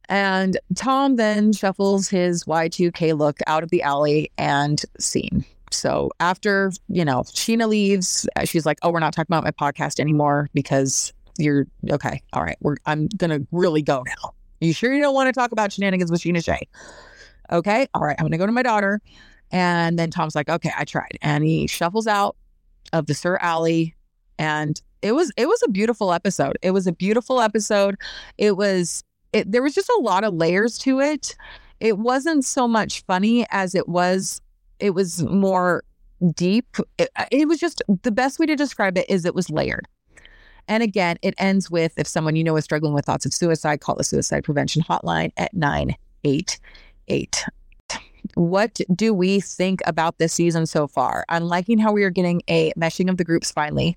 And 0.08 0.58
Tom 0.74 1.16
then 1.16 1.52
shuffles 1.52 2.08
his 2.08 2.44
Y2K 2.44 3.16
look 3.16 3.38
out 3.46 3.62
of 3.62 3.70
the 3.70 3.82
alley 3.82 4.30
and 4.36 4.82
scene. 4.98 5.44
So 5.70 6.10
after, 6.20 6.72
you 6.88 7.04
know, 7.04 7.22
Scheana 7.22 7.68
leaves, 7.68 8.28
uh, 8.36 8.44
she's 8.44 8.66
like, 8.66 8.78
oh, 8.82 8.90
we're 8.90 9.00
not 9.00 9.12
talking 9.12 9.34
about 9.34 9.44
my 9.44 9.50
podcast 9.50 9.98
anymore 9.98 10.48
because 10.54 11.12
you're 11.38 11.66
okay. 11.90 12.22
All 12.32 12.42
right. 12.42 12.56
We're, 12.60 12.76
I'm 12.86 13.08
going 13.16 13.30
to 13.30 13.46
really 13.50 13.82
go 13.82 14.04
now. 14.06 14.34
You 14.60 14.72
sure 14.72 14.94
you 14.94 15.00
don't 15.02 15.14
want 15.14 15.28
to 15.28 15.32
talk 15.32 15.52
about 15.52 15.70
Scheananigans 15.70 16.10
with 16.10 16.20
Scheana 16.20 16.44
Shay? 16.44 16.68
Okay. 17.50 17.88
All 17.94 18.02
right. 18.02 18.16
I'm 18.18 18.24
going 18.24 18.32
to 18.32 18.38
go 18.38 18.46
to 18.46 18.52
my 18.52 18.62
daughter. 18.62 19.00
And 19.50 19.98
then 19.98 20.10
Tom's 20.10 20.34
like, 20.34 20.48
okay, 20.48 20.70
I 20.76 20.84
tried. 20.84 21.18
And 21.22 21.44
he 21.44 21.66
shuffles 21.66 22.06
out 22.06 22.36
of 22.92 23.06
the 23.06 23.14
SUR 23.14 23.38
Alley. 23.38 23.94
And 24.38 24.80
it 25.02 25.12
was, 25.12 25.32
it 25.36 25.46
was 25.46 25.62
a 25.64 25.70
beautiful 25.70 26.12
episode. 26.12 26.56
It 26.62 26.70
was 26.70 26.86
a 26.86 26.92
beautiful 26.92 27.40
episode. 27.40 27.96
It 28.38 28.56
was, 28.56 29.04
it, 29.34 29.50
there 29.50 29.62
was 29.62 29.74
just 29.74 29.88
a 29.88 30.00
lot 30.00 30.24
of 30.24 30.32
layers 30.32 30.78
to 30.78 31.00
it. 31.00 31.36
It 31.80 31.98
wasn't 31.98 32.44
so 32.44 32.66
much 32.68 33.04
funny 33.04 33.44
as 33.50 33.74
it 33.74 33.88
was, 33.88 34.40
it 34.78 34.90
was 34.90 35.22
more 35.24 35.82
deep. 36.34 36.76
It, 36.98 37.10
uh, 37.16 37.26
it 37.30 37.48
was 37.48 37.58
just 37.58 37.82
the 38.02 38.12
best 38.12 38.38
way 38.38 38.46
to 38.46 38.56
describe 38.56 38.96
it 38.96 39.10
is 39.10 39.24
it 39.24 39.34
was 39.34 39.50
layered. 39.50 39.86
And 40.68 40.82
again, 40.82 41.18
it 41.20 41.34
ends 41.36 41.70
with 41.70 41.92
if 41.98 42.06
someone 42.06 42.36
you 42.36 42.44
know 42.44 42.56
is 42.56 42.64
struggling 42.64 42.94
with 42.94 43.04
thoughts 43.04 43.26
of 43.26 43.34
suicide, 43.34 43.80
call 43.80 43.96
the 43.96 44.04
suicide 44.04 44.44
prevention 44.44 44.82
hotline 44.82 45.32
at 45.36 45.52
988. 45.52 47.44
What 48.34 48.80
do 48.94 49.12
we 49.12 49.40
think 49.40 49.80
about 49.84 50.16
this 50.18 50.32
season 50.32 50.64
so 50.64 50.86
far? 50.86 51.26
I'm 51.28 51.44
liking 51.44 51.78
how 51.78 51.92
we 51.92 52.04
are 52.04 52.10
getting 52.10 52.40
a 52.48 52.72
meshing 52.78 53.10
of 53.10 53.18
the 53.18 53.24
groups 53.24 53.50
finally. 53.50 53.96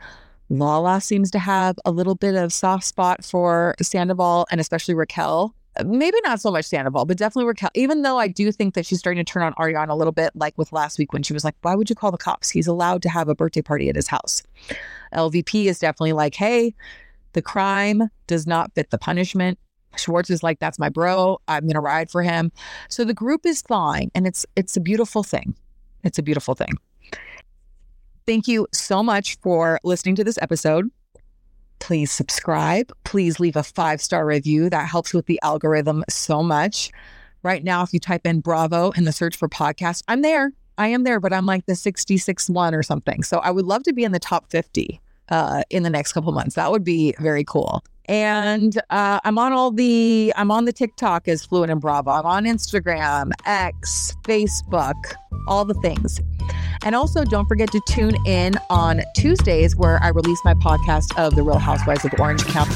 Lala 0.50 1.02
seems 1.02 1.30
to 1.32 1.40
have 1.40 1.78
a 1.86 1.92
little 1.92 2.16
bit 2.16 2.36
of 2.36 2.54
soft 2.54 2.86
spot 2.86 3.24
for 3.24 3.76
Sandoval 3.82 4.48
and 4.50 4.62
especially 4.62 4.96
Raquel. 4.96 5.54
Maybe 5.86 6.18
not 6.24 6.42
so 6.42 6.50
much 6.50 6.66
Sandoval, 6.66 7.06
but 7.06 7.18
definitely 7.18 7.48
Raquel. 7.48 7.70
Even 7.76 8.02
though 8.02 8.18
I 8.18 8.28
do 8.28 8.52
think 8.52 8.74
that 8.74 8.86
she's 8.86 9.00
starting 9.00 9.24
to 9.24 9.30
turn 9.30 9.44
on 9.44 9.54
Ariana 9.54 9.90
a 9.90 9.96
little 9.96 10.14
bit, 10.14 10.32
like 10.36 10.58
with 10.58 10.72
last 10.72 10.98
week 10.98 11.14
when 11.14 11.22
she 11.22 11.34
was 11.34 11.44
like, 11.44 11.56
Why 11.62 11.76
would 11.76 11.90
you 11.90 11.96
call 11.96 12.12
the 12.12 12.18
cops? 12.18 12.50
He's 12.50 12.68
allowed 12.68 13.02
to 13.04 13.10
have 13.10 13.30
a 13.30 13.36
birthday 13.36 13.62
party 13.62 13.90
at 13.90 13.96
his 13.96 14.08
house. 14.08 14.42
LVP 15.14 15.66
is 15.66 15.80
definitely 15.80 16.14
like, 16.14 16.36
hey, 16.36 16.74
the 17.34 17.42
crime 17.42 18.10
does 18.26 18.48
not 18.48 18.74
fit 18.74 18.90
the 18.90 18.98
punishment. 18.98 19.60
Schwartz 19.96 20.30
is 20.30 20.44
like, 20.44 20.60
that's 20.60 20.80
my 20.80 20.90
bro. 20.90 21.40
I'm 21.48 21.68
gonna 21.68 21.82
ride 21.82 22.10
for 22.10 22.24
him. 22.24 22.52
So 22.90 23.04
the 23.04 23.14
group 23.14 23.46
is 23.46 23.62
thawing, 23.62 24.12
and 24.16 24.26
it's 24.26 24.46
it's 24.56 24.78
a 24.78 24.82
beautiful 24.82 25.24
thing. 25.24 25.56
It's 26.04 26.18
a 26.18 26.24
beautiful 26.24 26.56
thing. 26.56 26.78
Thank 28.28 28.50
you 28.50 28.68
so 28.74 29.02
much 29.02 29.38
for 29.42 29.80
listening 29.86 30.16
to 30.16 30.24
this 30.26 30.38
episode. 30.42 30.92
Please 31.80 32.12
subscribe. 32.12 32.92
Please 33.06 33.40
leave 33.40 33.56
a 33.56 33.64
five 33.64 34.02
star 34.02 34.26
review. 34.26 34.70
That 34.70 34.90
helps 34.90 35.14
with 35.14 35.28
the 35.28 35.40
algorithm 35.42 36.04
so 36.10 36.44
much. 36.44 36.92
Right 37.42 37.64
now, 37.64 37.84
if 37.84 37.94
you 37.94 38.02
type 38.02 38.26
in 38.26 38.42
Bravo 38.42 38.92
in 38.92 39.06
the 39.06 39.14
search 39.14 39.38
for 39.38 39.48
podcast, 39.48 40.04
I'm 40.10 40.24
there. 40.24 40.52
I 40.78 40.90
am 40.90 41.06
there, 41.06 41.22
but 41.22 41.32
I'm 41.32 41.46
like 41.46 41.68
the 41.68 41.76
66 41.76 42.50
one 42.50 42.76
or 42.76 42.84
something. 42.84 43.24
So 43.24 43.38
I 43.38 43.50
would 43.50 43.66
love 43.66 43.84
to 43.84 43.94
be 43.94 44.04
in 44.04 44.12
the 44.12 44.20
top 44.20 44.52
50 44.52 45.00
uh, 45.30 45.64
in 45.70 45.84
the 45.84 45.90
next 45.90 46.12
couple 46.12 46.34
months. 46.34 46.56
That 46.56 46.70
would 46.70 46.84
be 46.84 47.16
very 47.20 47.46
cool. 47.46 47.82
And 48.08 48.78
uh, 48.90 49.20
I'm 49.24 49.38
on 49.38 49.54
all 49.54 49.72
the, 49.72 50.34
I'm 50.36 50.52
on 50.52 50.66
the 50.66 50.74
TikTok 50.74 51.28
as 51.28 51.46
Fluent 51.46 51.72
in 51.72 51.80
Bravo. 51.80 52.12
I'm 52.12 52.26
on 52.26 52.46
Instagram, 52.46 53.32
X, 53.46 54.16
Facebook, 54.24 54.96
all 55.48 55.66
the 55.66 55.74
things. 55.76 56.22
And 56.84 56.96
also, 56.96 57.26
don't 57.26 57.48
forget 57.48 57.72
to 57.72 57.82
tune 57.88 58.16
in 58.26 58.54
on 58.70 59.02
Tuesdays 59.16 59.76
where 59.76 60.02
I 60.02 60.10
release 60.10 60.40
my 60.46 60.54
podcast 60.54 61.18
of 61.18 61.36
The 61.36 61.44
Real 61.44 61.60
Housewives 61.60 62.06
of 62.06 62.14
Orange 62.20 62.46
County. 62.46 62.76